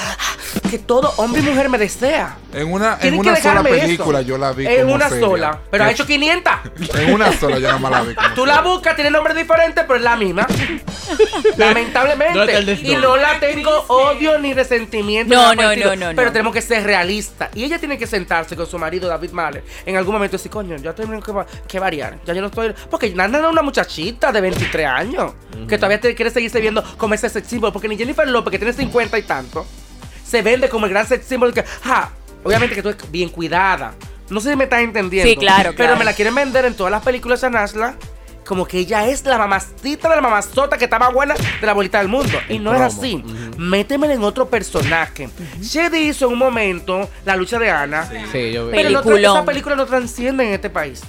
que 0.69 0.79
todo 0.79 1.13
hombre 1.17 1.41
y 1.41 1.43
mujer 1.45 1.69
me 1.69 1.77
desea. 1.77 2.37
En 2.53 2.71
una, 2.71 2.97
en 3.01 3.17
una 3.17 3.35
sola 3.35 3.63
película 3.63 4.19
eso. 4.19 4.27
yo 4.29 4.37
la 4.37 4.51
vi. 4.53 4.65
En 4.67 4.81
como 4.83 4.95
una 4.95 5.09
seria. 5.09 5.25
sola. 5.27 5.59
Pero 5.71 5.83
ha 5.83 5.91
hecho 5.91 6.05
500. 6.07 6.53
En 6.99 7.13
una 7.13 7.31
sola 7.33 7.59
yo 7.59 7.71
no 7.71 7.79
me 7.79 7.89
la 7.89 8.01
vi. 8.03 8.15
como 8.15 8.29
Tú 8.35 8.45
la 8.45 8.61
buscas, 8.61 8.95
tiene 8.95 9.09
nombre 9.11 9.33
diferente, 9.33 9.81
pero 9.83 9.95
es 9.95 10.01
la 10.03 10.15
misma. 10.15 10.47
Lamentablemente. 11.57 12.79
Y 12.83 12.95
no 12.95 13.17
la 13.17 13.39
tengo 13.39 13.71
odio 13.87 14.37
ni 14.39 14.53
resentimiento. 14.53 15.33
No, 15.35 15.53
por 15.55 15.73
el 15.73 15.83
no, 15.95 16.05
estilo, 16.05 16.05
no, 16.05 16.11
no, 16.11 16.15
Pero 16.15 16.31
tenemos 16.31 16.53
que 16.53 16.61
ser 16.61 16.83
realistas. 16.83 17.49
Y 17.55 17.63
ella 17.63 17.79
tiene 17.79 17.97
que 17.97 18.07
sentarse 18.07 18.55
con 18.55 18.65
su 18.67 18.77
marido, 18.77 19.07
David 19.07 19.31
Mahler, 19.31 19.63
en 19.85 19.95
algún 19.97 20.13
momento 20.13 20.35
y 20.35 20.37
decir, 20.37 20.51
coño, 20.51 20.75
ya 20.77 20.93
tengo 20.93 21.19
que, 21.21 21.31
va- 21.31 21.45
que 21.67 21.79
variar. 21.79 22.19
Ya 22.25 22.33
yo 22.33 22.41
no 22.41 22.47
estoy. 22.47 22.73
Porque 22.89 23.09
Nana 23.13 23.39
es 23.39 23.45
una 23.45 23.61
muchachita 23.61 24.31
de 24.31 24.41
23 24.41 24.85
años. 24.87 25.33
Que 25.67 25.77
todavía 25.77 25.99
te 25.99 26.13
quiere 26.15 26.31
seguirse 26.31 26.59
viendo 26.61 26.83
como 26.97 27.13
ese 27.13 27.29
sex 27.29 27.47
symbol. 27.47 27.71
Porque 27.73 27.87
ni 27.87 27.97
Jennifer 27.97 28.27
López, 28.27 28.51
que 28.51 28.57
tiene 28.59 28.73
50 28.73 29.17
y 29.17 29.23
tanto, 29.23 29.65
se 30.25 30.41
vende 30.41 30.69
como 30.69 30.85
el 30.85 30.91
gran 30.91 31.07
sex 31.07 31.25
symbol. 31.25 31.53
Que, 31.53 31.63
ja, 31.83 32.11
obviamente 32.43 32.75
que 32.75 32.81
tú 32.83 32.89
eres 32.89 33.11
bien 33.11 33.29
cuidada. 33.29 33.93
No 34.29 34.39
sé 34.39 34.49
si 34.51 34.55
me 34.55 34.63
estás 34.63 34.81
entendiendo. 34.81 35.29
Sí, 35.29 35.37
claro, 35.37 35.71
Pero 35.71 35.75
claro. 35.89 35.97
me 35.97 36.05
la 36.05 36.13
quieren 36.13 36.33
vender 36.33 36.65
en 36.65 36.73
todas 36.75 36.91
las 36.91 37.03
películas 37.03 37.41
de 37.41 37.49
Nasla 37.51 37.95
como 38.45 38.65
que 38.65 38.79
ella 38.79 39.07
es 39.07 39.25
la 39.25 39.37
mamacita 39.37 40.07
de 40.09 40.15
la 40.15 40.21
mamazota 40.21 40.77
que 40.77 40.85
estaba 40.85 41.09
buena 41.09 41.33
de 41.35 41.65
la 41.65 41.73
bolita 41.73 41.97
del 41.99 42.07
mundo. 42.07 42.37
Y 42.47 42.57
El 42.57 42.63
no 42.63 42.73
es 42.73 42.81
así. 42.81 43.23
Métemela 43.57 44.13
en 44.13 44.23
otro 44.23 44.47
personaje. 44.49 45.29
Shady 45.59 46.09
hizo 46.09 46.27
en 46.27 46.33
un 46.33 46.39
momento 46.39 47.09
la 47.25 47.35
lucha 47.35 47.57
de 47.57 47.69
Ana. 47.71 48.07
Sí, 48.31 48.51
yo 48.51 48.67
vi. 48.67 48.71
Pero 48.73 48.89
no 48.91 49.15
esa 49.17 49.45
película 49.45 49.75
no 49.75 49.85
transciende 49.85 50.45
en 50.47 50.53
este 50.53 50.69
país. 50.69 51.01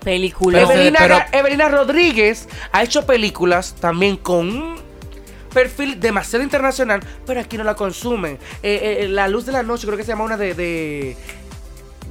Película. 0.00 0.60
Evelina, 0.60 0.98
pero- 1.00 1.18
Evelina 1.32 1.68
Rodríguez 1.68 2.48
ha 2.72 2.82
hecho 2.82 3.04
películas 3.06 3.74
también 3.80 4.16
con 4.18 4.48
un 4.48 4.76
perfil 5.52 5.98
demasiado 5.98 6.42
internacional, 6.44 7.00
pero 7.26 7.40
aquí 7.40 7.56
no 7.56 7.64
la 7.64 7.74
consumen. 7.74 8.38
Eh, 8.62 8.98
eh, 9.02 9.08
la 9.08 9.28
Luz 9.28 9.46
de 9.46 9.52
la 9.52 9.62
Noche, 9.62 9.86
creo 9.86 9.96
que 9.96 10.04
se 10.04 10.08
llama 10.12 10.24
una 10.24 10.36
de... 10.36 10.54
de 10.54 11.16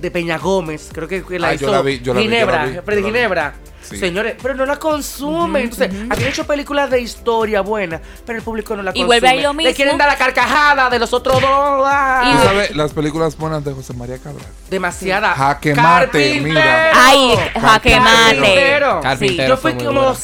de 0.02 0.12
Peña 0.12 0.38
Gómez, 0.38 0.90
creo 0.92 1.08
que, 1.08 1.24
la 1.40 1.48
Ah, 1.50 1.54
hizo 1.54 1.68
yo 1.68 1.72
la 1.72 1.82
vi, 1.82 2.00
yo 2.02 2.14
la 2.14 2.20
vi, 2.20 2.26
yo 2.26 2.30
Ginebra, 2.32 2.66
la 2.66 2.72
vi, 2.72 2.80
Freddy 2.84 3.02
yo 3.02 3.08
la 3.08 3.14
vi. 3.14 3.20
Ginebra. 3.20 3.54
Sí. 3.84 3.98
Señores, 3.98 4.36
pero 4.42 4.56
no 4.56 4.66
la 4.66 4.78
consumen. 4.78 5.64
Entonces, 5.64 5.90
aquí 6.10 6.24
han 6.24 6.30
hecho 6.30 6.46
películas 6.48 6.90
de 6.90 7.02
historia 7.02 7.62
buena, 7.62 8.02
pero 8.26 8.38
el 8.40 8.44
público 8.44 8.76
no 8.76 8.84
la 8.84 8.92
Y 8.92 8.94
consume. 8.94 9.08
vuelve 9.08 9.28
ahí 9.28 9.42
lo 9.42 9.52
Le 9.54 9.58
mismo. 9.58 9.76
quieren 9.76 9.98
dar 9.98 10.08
la 10.08 10.18
carcajada 10.18 10.90
de 10.90 11.00
los 11.00 11.12
otros 11.14 11.42
dos. 11.42 11.50
ah. 11.52 12.22
Y- 12.26 12.38
¿Tú 12.38 12.44
sabes 12.44 12.76
las 12.76 12.94
películas 12.94 13.38
buenas 13.38 13.64
de 13.64 13.74
José 13.74 13.94
María 13.94 14.18
Cabral? 14.18 14.46
Demasiada. 14.70 15.34
Jaque 15.34 15.76
mate, 15.76 16.40
mira. 16.42 16.92
Ay, 16.94 17.36
jaque 17.60 18.00
mate. 18.00 18.36
Carpintero. 18.38 19.02
Carpintero 19.02 19.50
Yo 19.50 19.58
fui 19.58 19.74
como 19.74 19.92
buena. 20.02 20.16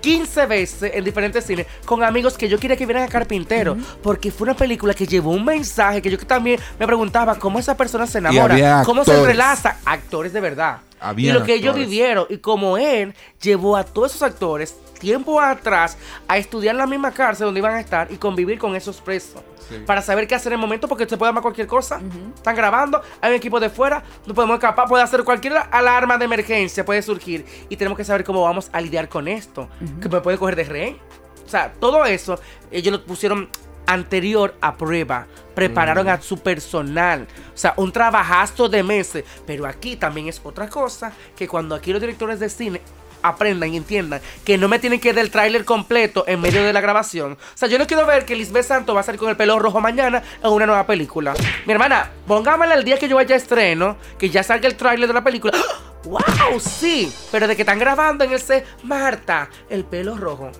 15 0.00 0.46
veces 0.46 0.92
en 0.94 1.04
diferentes 1.04 1.44
cines 1.44 1.66
con 1.84 2.02
amigos 2.02 2.38
que 2.38 2.48
yo 2.48 2.58
quería 2.58 2.74
que 2.74 2.86
vieran 2.86 3.02
a 3.04 3.08
Carpintero. 3.08 3.76
Porque 4.02 4.30
fue 4.30 4.46
una 4.46 4.56
película 4.56 4.94
que 4.94 5.06
llevó 5.06 5.30
un 5.32 5.44
mensaje 5.44 6.00
que 6.00 6.10
yo 6.10 6.18
también 6.18 6.58
me 6.78 6.86
preguntaba 6.86 7.34
cómo 7.34 7.58
esa 7.58 7.76
persona 7.76 8.06
se 8.06 8.18
enamora. 8.18 8.82
Cómo 8.84 9.04
se 9.04 9.14
entrelaza. 9.16 9.76
Actores 9.84 10.32
de 10.32 10.40
verdad. 10.40 10.78
Habían 11.00 11.36
y 11.36 11.38
lo 11.38 11.44
que 11.44 11.54
ellos 11.54 11.74
vivieron. 11.74 12.26
Y 12.28 12.38
como 12.38 12.76
él 12.76 13.14
llevó 13.40 13.76
a 13.76 13.84
todos 13.84 14.10
esos 14.10 14.22
actores 14.22 14.76
tiempo 15.00 15.40
atrás 15.40 15.96
a 16.28 16.38
estudiar 16.38 16.74
en 16.74 16.78
la 16.78 16.86
misma 16.86 17.10
cárcel 17.10 17.46
donde 17.46 17.58
iban 17.58 17.74
a 17.74 17.80
estar 17.80 18.12
y 18.12 18.16
convivir 18.16 18.58
con 18.58 18.76
esos 18.76 19.00
presos. 19.00 19.42
Sí. 19.68 19.78
Para 19.86 20.02
saber 20.02 20.28
qué 20.28 20.34
hacer 20.34 20.52
en 20.52 20.58
el 20.58 20.60
momento 20.60 20.86
porque 20.86 21.08
se 21.08 21.16
puede 21.16 21.30
armar 21.30 21.42
cualquier 21.42 21.66
cosa. 21.66 22.00
Están 22.34 22.54
grabando, 22.54 23.00
hay 23.20 23.30
un 23.30 23.36
equipo 23.36 23.58
de 23.58 23.70
fuera, 23.70 24.04
no 24.26 24.34
podemos 24.34 24.54
escapar, 24.54 24.86
puede 24.88 25.02
hacer 25.02 25.24
cualquier 25.24 25.54
alarma 25.70 26.18
de 26.18 26.26
emergencia, 26.26 26.84
puede 26.84 27.02
surgir. 27.02 27.44
Y 27.68 27.76
tenemos 27.76 27.96
que 27.96 28.04
saber 28.04 28.22
cómo 28.22 28.42
vamos 28.42 28.68
a 28.72 28.80
lidiar 28.80 29.08
con 29.08 29.26
esto. 29.26 29.68
Que 30.00 30.08
me 30.08 30.20
puede 30.20 30.38
coger 30.38 30.56
de 30.56 30.64
rehén. 30.64 30.98
O 31.44 31.48
sea, 31.48 31.72
todo 31.72 32.04
eso 32.04 32.38
ellos 32.70 32.92
lo 32.92 33.04
pusieron 33.04 33.48
anterior 33.86 34.54
a 34.60 34.76
prueba. 34.76 35.26
Prepararon 35.60 36.08
a 36.08 36.20
su 36.22 36.38
personal. 36.38 37.28
O 37.54 37.58
sea, 37.58 37.74
un 37.76 37.92
trabajazo 37.92 38.68
de 38.68 38.82
meses. 38.82 39.24
Pero 39.46 39.66
aquí 39.66 39.96
también 39.96 40.28
es 40.28 40.40
otra 40.42 40.68
cosa 40.70 41.12
que 41.36 41.46
cuando 41.46 41.74
aquí 41.74 41.92
los 41.92 42.00
directores 42.00 42.40
de 42.40 42.48
cine 42.48 42.80
aprendan 43.22 43.74
y 43.74 43.76
entiendan 43.76 44.22
que 44.44 44.56
no 44.56 44.68
me 44.68 44.78
tienen 44.78 44.98
que 44.98 45.12
dar 45.12 45.22
el 45.22 45.30
tráiler 45.30 45.66
completo 45.66 46.24
en 46.26 46.40
medio 46.40 46.64
de 46.64 46.72
la 46.72 46.80
grabación. 46.80 47.32
O 47.32 47.56
sea, 47.56 47.68
yo 47.68 47.78
no 47.78 47.86
quiero 47.86 48.06
ver 48.06 48.24
que 48.24 48.34
Lisbeth 48.34 48.64
Santo 48.64 48.94
va 48.94 49.00
a 49.00 49.02
salir 49.02 49.18
con 49.18 49.28
el 49.28 49.36
pelo 49.36 49.58
rojo 49.58 49.82
mañana 49.82 50.22
en 50.42 50.50
una 50.50 50.64
nueva 50.64 50.86
película. 50.86 51.34
Mi 51.66 51.74
hermana, 51.74 52.10
pongámosla 52.26 52.74
el 52.74 52.84
día 52.84 52.98
que 52.98 53.08
yo 53.08 53.16
vaya 53.16 53.34
a 53.34 53.38
estreno, 53.38 53.98
que 54.18 54.30
ya 54.30 54.42
salga 54.42 54.66
el 54.66 54.76
tráiler 54.76 55.08
de 55.08 55.14
la 55.14 55.22
película. 55.22 55.52
¡Wow! 56.04 56.58
Sí, 56.58 57.12
pero 57.30 57.46
de 57.46 57.56
que 57.56 57.62
están 57.62 57.78
grabando 57.78 58.24
en 58.24 58.32
el 58.32 58.40
set, 58.40 58.66
Marta, 58.82 59.50
el 59.68 59.84
pelo 59.84 60.16
rojo. 60.16 60.50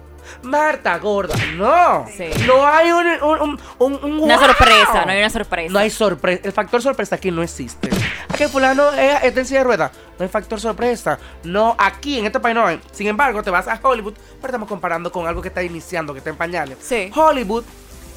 Marta, 0.43 0.99
gorda. 0.99 1.35
No. 1.57 2.07
Sí. 2.16 2.28
No 2.47 2.66
hay 2.66 2.93
un, 2.93 3.07
un, 3.07 3.41
un, 3.41 3.59
un- 3.78 4.05
un 4.05 4.20
Una 4.20 4.39
sorpresa, 4.39 5.05
no 5.05 5.12
hay 5.12 5.18
una 5.18 5.31
sorpresa. 5.31 5.72
No 5.72 5.78
hay 5.78 5.91
sorpresa. 5.91 6.41
El 6.45 6.53
factor 6.53 6.83
sorpresa 6.83 7.16
aquí 7.16 7.31
no 7.31 7.43
existe. 7.43 7.91
¿A 8.28 8.35
que 8.37 8.49
fulano 8.49 8.91
es, 8.93 9.24
está 9.24 9.41
en 9.41 9.47
silla 9.47 9.61
de 9.61 9.64
ruedas? 9.64 9.93
No 10.18 10.22
hay 10.24 10.28
factor 10.28 10.61
sorpresa. 10.61 11.18
No, 11.45 11.74
aquí 11.78 12.18
en 12.18 12.26
este 12.26 12.41
país 12.41 12.55
no 12.55 12.66
hay. 12.66 12.81
Sin 12.93 13.07
embargo, 13.07 13.43
te 13.43 13.51
vas 13.51 13.66
a 13.68 13.78
Hollywood, 13.83 14.14
pero 14.41 14.47
estamos 14.49 14.68
comparando 14.68 15.11
con 15.12 15.26
algo 15.26 15.41
que 15.43 15.49
está 15.49 15.62
iniciando, 15.62 16.12
que 16.12 16.18
está 16.18 16.31
en 16.31 16.37
pañales. 16.37 16.78
Sí. 16.81 17.11
Hollywood, 17.14 17.64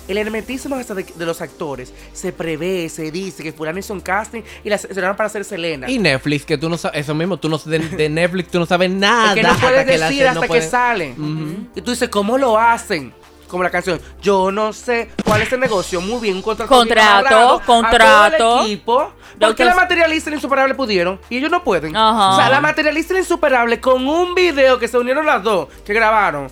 el 0.07 0.17
hermetismo 0.17 0.75
hasta 0.75 0.93
de, 0.93 1.03
de 1.03 1.25
los 1.25 1.41
actores, 1.41 1.93
se 2.13 2.31
prevé, 2.33 2.89
se 2.89 3.11
dice 3.11 3.41
que 3.43 3.53
fulano 3.53 3.79
hizo 3.79 3.93
un 3.93 4.01
casting 4.01 4.41
y 4.63 4.69
la 4.69 4.77
seleccionaron 4.77 5.15
para 5.15 5.29
ser 5.29 5.45
Selena. 5.45 5.89
Y 5.89 5.99
Netflix, 5.99 6.45
que 6.45 6.57
tú 6.57 6.69
no 6.69 6.77
sabes, 6.77 7.01
eso 7.01 7.13
mismo, 7.15 7.37
tú 7.37 7.49
no 7.49 7.57
de, 7.57 7.79
de 7.79 8.09
Netflix 8.09 8.51
tú 8.51 8.59
no 8.59 8.65
sabes 8.65 8.89
nada. 8.91 9.29
Es 9.29 9.35
que 9.35 9.43
no 9.43 9.55
puedes 9.55 9.79
hasta 9.79 9.91
que 9.91 9.97
la 9.97 10.05
decir 10.09 10.27
hasta 10.27 10.35
no 10.35 10.41
que 10.41 10.47
puede- 10.47 10.61
sale. 10.69 11.15
Y 11.75 11.81
tú 11.81 11.91
dices, 11.91 12.09
¿cómo 12.09 12.37
lo 12.37 12.57
hacen? 12.57 13.13
Como 13.47 13.61
la 13.63 13.69
canción, 13.69 14.01
yo 14.19 14.51
no 14.51 14.73
sé 14.73 15.11
cuál 15.23 15.43
es 15.43 15.53
el 15.53 15.59
negocio. 15.59 16.01
Muy 16.01 16.19
bien, 16.19 16.37
un 16.37 16.41
contrato. 16.41 16.73
Contrato, 16.73 17.07
amarrado 17.19 17.55
a 17.57 17.61
contrato. 17.63 18.37
todo 18.37 18.59
el 18.61 18.65
equipo. 18.65 18.97
¿Por 18.97 19.13
qué 19.13 19.45
Doctor- 19.45 19.65
la 19.67 19.75
materialista 19.75 20.29
y 20.29 20.31
la 20.31 20.35
insuperable 20.37 20.73
pudieron? 20.73 21.19
Y 21.29 21.37
ellos 21.37 21.51
no 21.51 21.63
pueden. 21.63 21.95
Ajá. 21.95 22.31
O 22.33 22.35
sea, 22.37 22.49
la 22.49 22.59
materialista 22.61 23.13
y 23.13 23.17
la 23.17 23.19
insuperable 23.19 23.79
con 23.79 24.07
un 24.07 24.33
video 24.33 24.79
que 24.79 24.87
se 24.87 24.97
unieron 24.97 25.23
las 25.27 25.43
dos, 25.43 25.67
que 25.85 25.93
grabaron. 25.93 26.47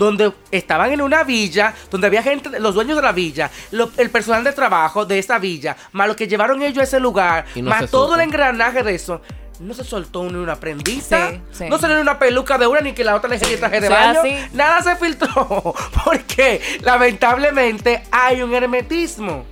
Donde 0.00 0.32
estaban 0.50 0.90
en 0.92 1.02
una 1.02 1.24
villa, 1.24 1.74
donde 1.90 2.06
había 2.06 2.22
gente, 2.22 2.58
los 2.58 2.74
dueños 2.74 2.96
de 2.96 3.02
la 3.02 3.12
villa, 3.12 3.50
lo- 3.70 3.90
el 3.98 4.08
personal 4.08 4.42
de 4.42 4.52
trabajo 4.52 5.04
de 5.04 5.18
esa 5.18 5.38
villa, 5.38 5.76
más 5.92 6.08
lo 6.08 6.16
que 6.16 6.26
llevaron 6.26 6.62
ellos 6.62 6.78
a 6.78 6.84
ese 6.84 6.98
lugar, 7.00 7.44
no 7.54 7.68
más 7.68 7.90
todo 7.90 8.04
supo. 8.06 8.14
el 8.14 8.22
engranaje 8.22 8.82
de 8.82 8.94
eso. 8.94 9.20
No 9.60 9.74
se 9.74 9.84
soltó 9.84 10.22
ni 10.24 10.36
una 10.38 10.56
prendita. 10.56 11.30
Sí, 11.32 11.40
sí. 11.52 11.64
No 11.68 11.76
salió 11.76 11.96
ni 11.96 12.00
una 12.02 12.18
peluca 12.18 12.56
de 12.56 12.66
una 12.66 12.80
ni 12.80 12.94
que 12.94 13.04
la 13.04 13.14
otra 13.14 13.28
le 13.28 13.36
el 13.36 13.58
traje 13.58 13.78
de 13.82 13.88
o 13.88 13.90
sea, 13.90 14.06
baño. 14.14 14.22
sí. 14.22 14.34
Nada 14.54 14.80
se 14.82 14.96
filtró. 14.96 15.74
Porque 16.04 16.62
lamentablemente 16.80 18.02
hay 18.10 18.40
un 18.42 18.54
hermetismo. 18.54 19.44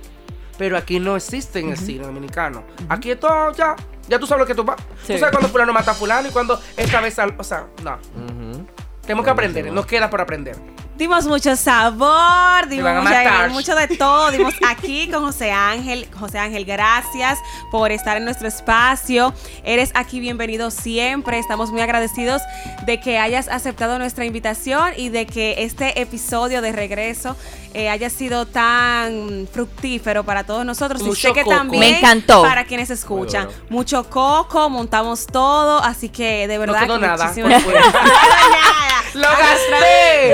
Pero 0.57 0.77
aquí 0.77 0.99
no 0.99 1.15
existe 1.15 1.59
en 1.59 1.69
el 1.69 1.77
cine 1.77 2.05
dominicano. 2.07 2.63
Aquí 2.89 3.15
todo 3.15 3.51
ya. 3.53 3.75
Ya 4.07 4.17
tú 4.17 4.25
sabes 4.25 4.41
lo 4.41 4.47
que 4.47 4.55
tú 4.55 4.63
vas. 4.63 4.77
Sí. 5.05 5.13
Tú 5.13 5.19
sabes 5.19 5.31
cuando 5.31 5.47
fulano 5.49 5.71
mata 5.73 5.91
a 5.91 5.93
fulano 5.93 6.27
y 6.27 6.31
cuando 6.31 6.59
esta 6.75 6.99
vez... 7.01 7.19
al- 7.19 7.35
O 7.37 7.43
sea, 7.43 7.67
no. 7.83 7.93
Ujú. 7.93 8.65
Tenemos 9.09 9.25
que 9.25 9.31
aprender. 9.31 9.73
Nos 9.73 9.87
queda 9.87 10.07
por 10.07 10.21
aprender. 10.21 10.55
Dimos 10.99 11.25
mucho 11.27 11.55
sabor, 11.55 12.67
dimos 12.67 12.93
mucha- 13.03 13.47
mucho 13.47 13.73
de 13.73 13.87
todo. 13.87 14.31
Dimos 14.31 14.53
aquí 14.67 15.09
con 15.09 15.23
José 15.23 15.49
Ángel. 15.49 16.09
José 16.19 16.39
Ángel, 16.39 16.65
gracias 16.65 17.39
por 17.71 17.93
estar 17.93 18.17
en 18.17 18.25
nuestro 18.25 18.49
espacio. 18.49 19.33
Eres 19.63 19.91
aquí 19.93 20.19
bienvenido 20.19 20.71
siempre. 20.71 21.39
Estamos 21.39 21.71
muy 21.71 21.79
agradecidos 21.79 22.41
de 22.85 22.99
que 22.99 23.17
hayas 23.17 23.47
aceptado 23.47 23.97
nuestra 23.97 24.25
invitación 24.25 24.91
y 24.97 25.07
de 25.07 25.25
que 25.25 25.63
este 25.63 26.01
episodio 26.01 26.61
de 26.61 26.73
regreso 26.73 27.37
eh, 27.73 27.87
haya 27.89 28.09
sido 28.09 28.45
tan 28.45 29.47
fructífero 29.53 30.25
para 30.25 30.43
todos 30.43 30.65
nosotros. 30.65 31.01
y 31.01 31.15
sé 31.15 31.31
que 31.31 31.43
coco. 31.43 31.55
también 31.55 31.79
Me 31.79 31.97
encantó. 31.99 32.41
para 32.41 32.65
quienes 32.65 32.89
escuchan. 32.89 33.45
Bueno. 33.45 33.61
Mucho 33.69 34.09
coco, 34.09 34.69
montamos 34.69 35.25
todo, 35.27 35.81
así 35.81 36.09
que 36.09 36.45
de 36.49 36.57
verdad 36.57 36.81
quedó 36.83 36.99
que 36.99 37.07
nada. 37.07 37.23
muchísimas- 37.27 37.63
Por 37.63 37.73
No 37.79 37.79
quedó 37.79 37.91
nada. 38.01 39.03
¡Lo 39.13 39.27
gasté! 39.27 40.33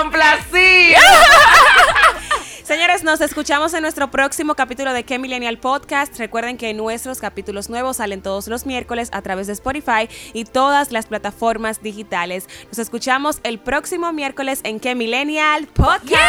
¡Me 0.00 0.04
complací! 0.04 0.94
Señores, 2.64 3.04
nos 3.04 3.20
escuchamos 3.20 3.74
en 3.74 3.82
nuestro 3.82 4.10
próximo 4.10 4.54
capítulo 4.54 4.94
de 4.94 5.04
Que 5.04 5.18
Millennial 5.18 5.58
Podcast. 5.58 6.16
Recuerden 6.16 6.56
que 6.56 6.72
nuestros 6.72 7.18
capítulos 7.18 7.68
nuevos 7.68 7.98
salen 7.98 8.22
todos 8.22 8.48
los 8.48 8.64
miércoles 8.64 9.10
a 9.12 9.20
través 9.20 9.46
de 9.46 9.52
Spotify 9.52 10.08
y 10.32 10.44
todas 10.46 10.90
las 10.90 11.04
plataformas 11.04 11.82
digitales. 11.82 12.48
Nos 12.68 12.78
escuchamos 12.78 13.40
el 13.42 13.58
próximo 13.58 14.10
miércoles 14.14 14.60
en 14.64 14.80
Que 14.80 14.94
Millennial 14.94 15.66
Podcast. 15.66 16.20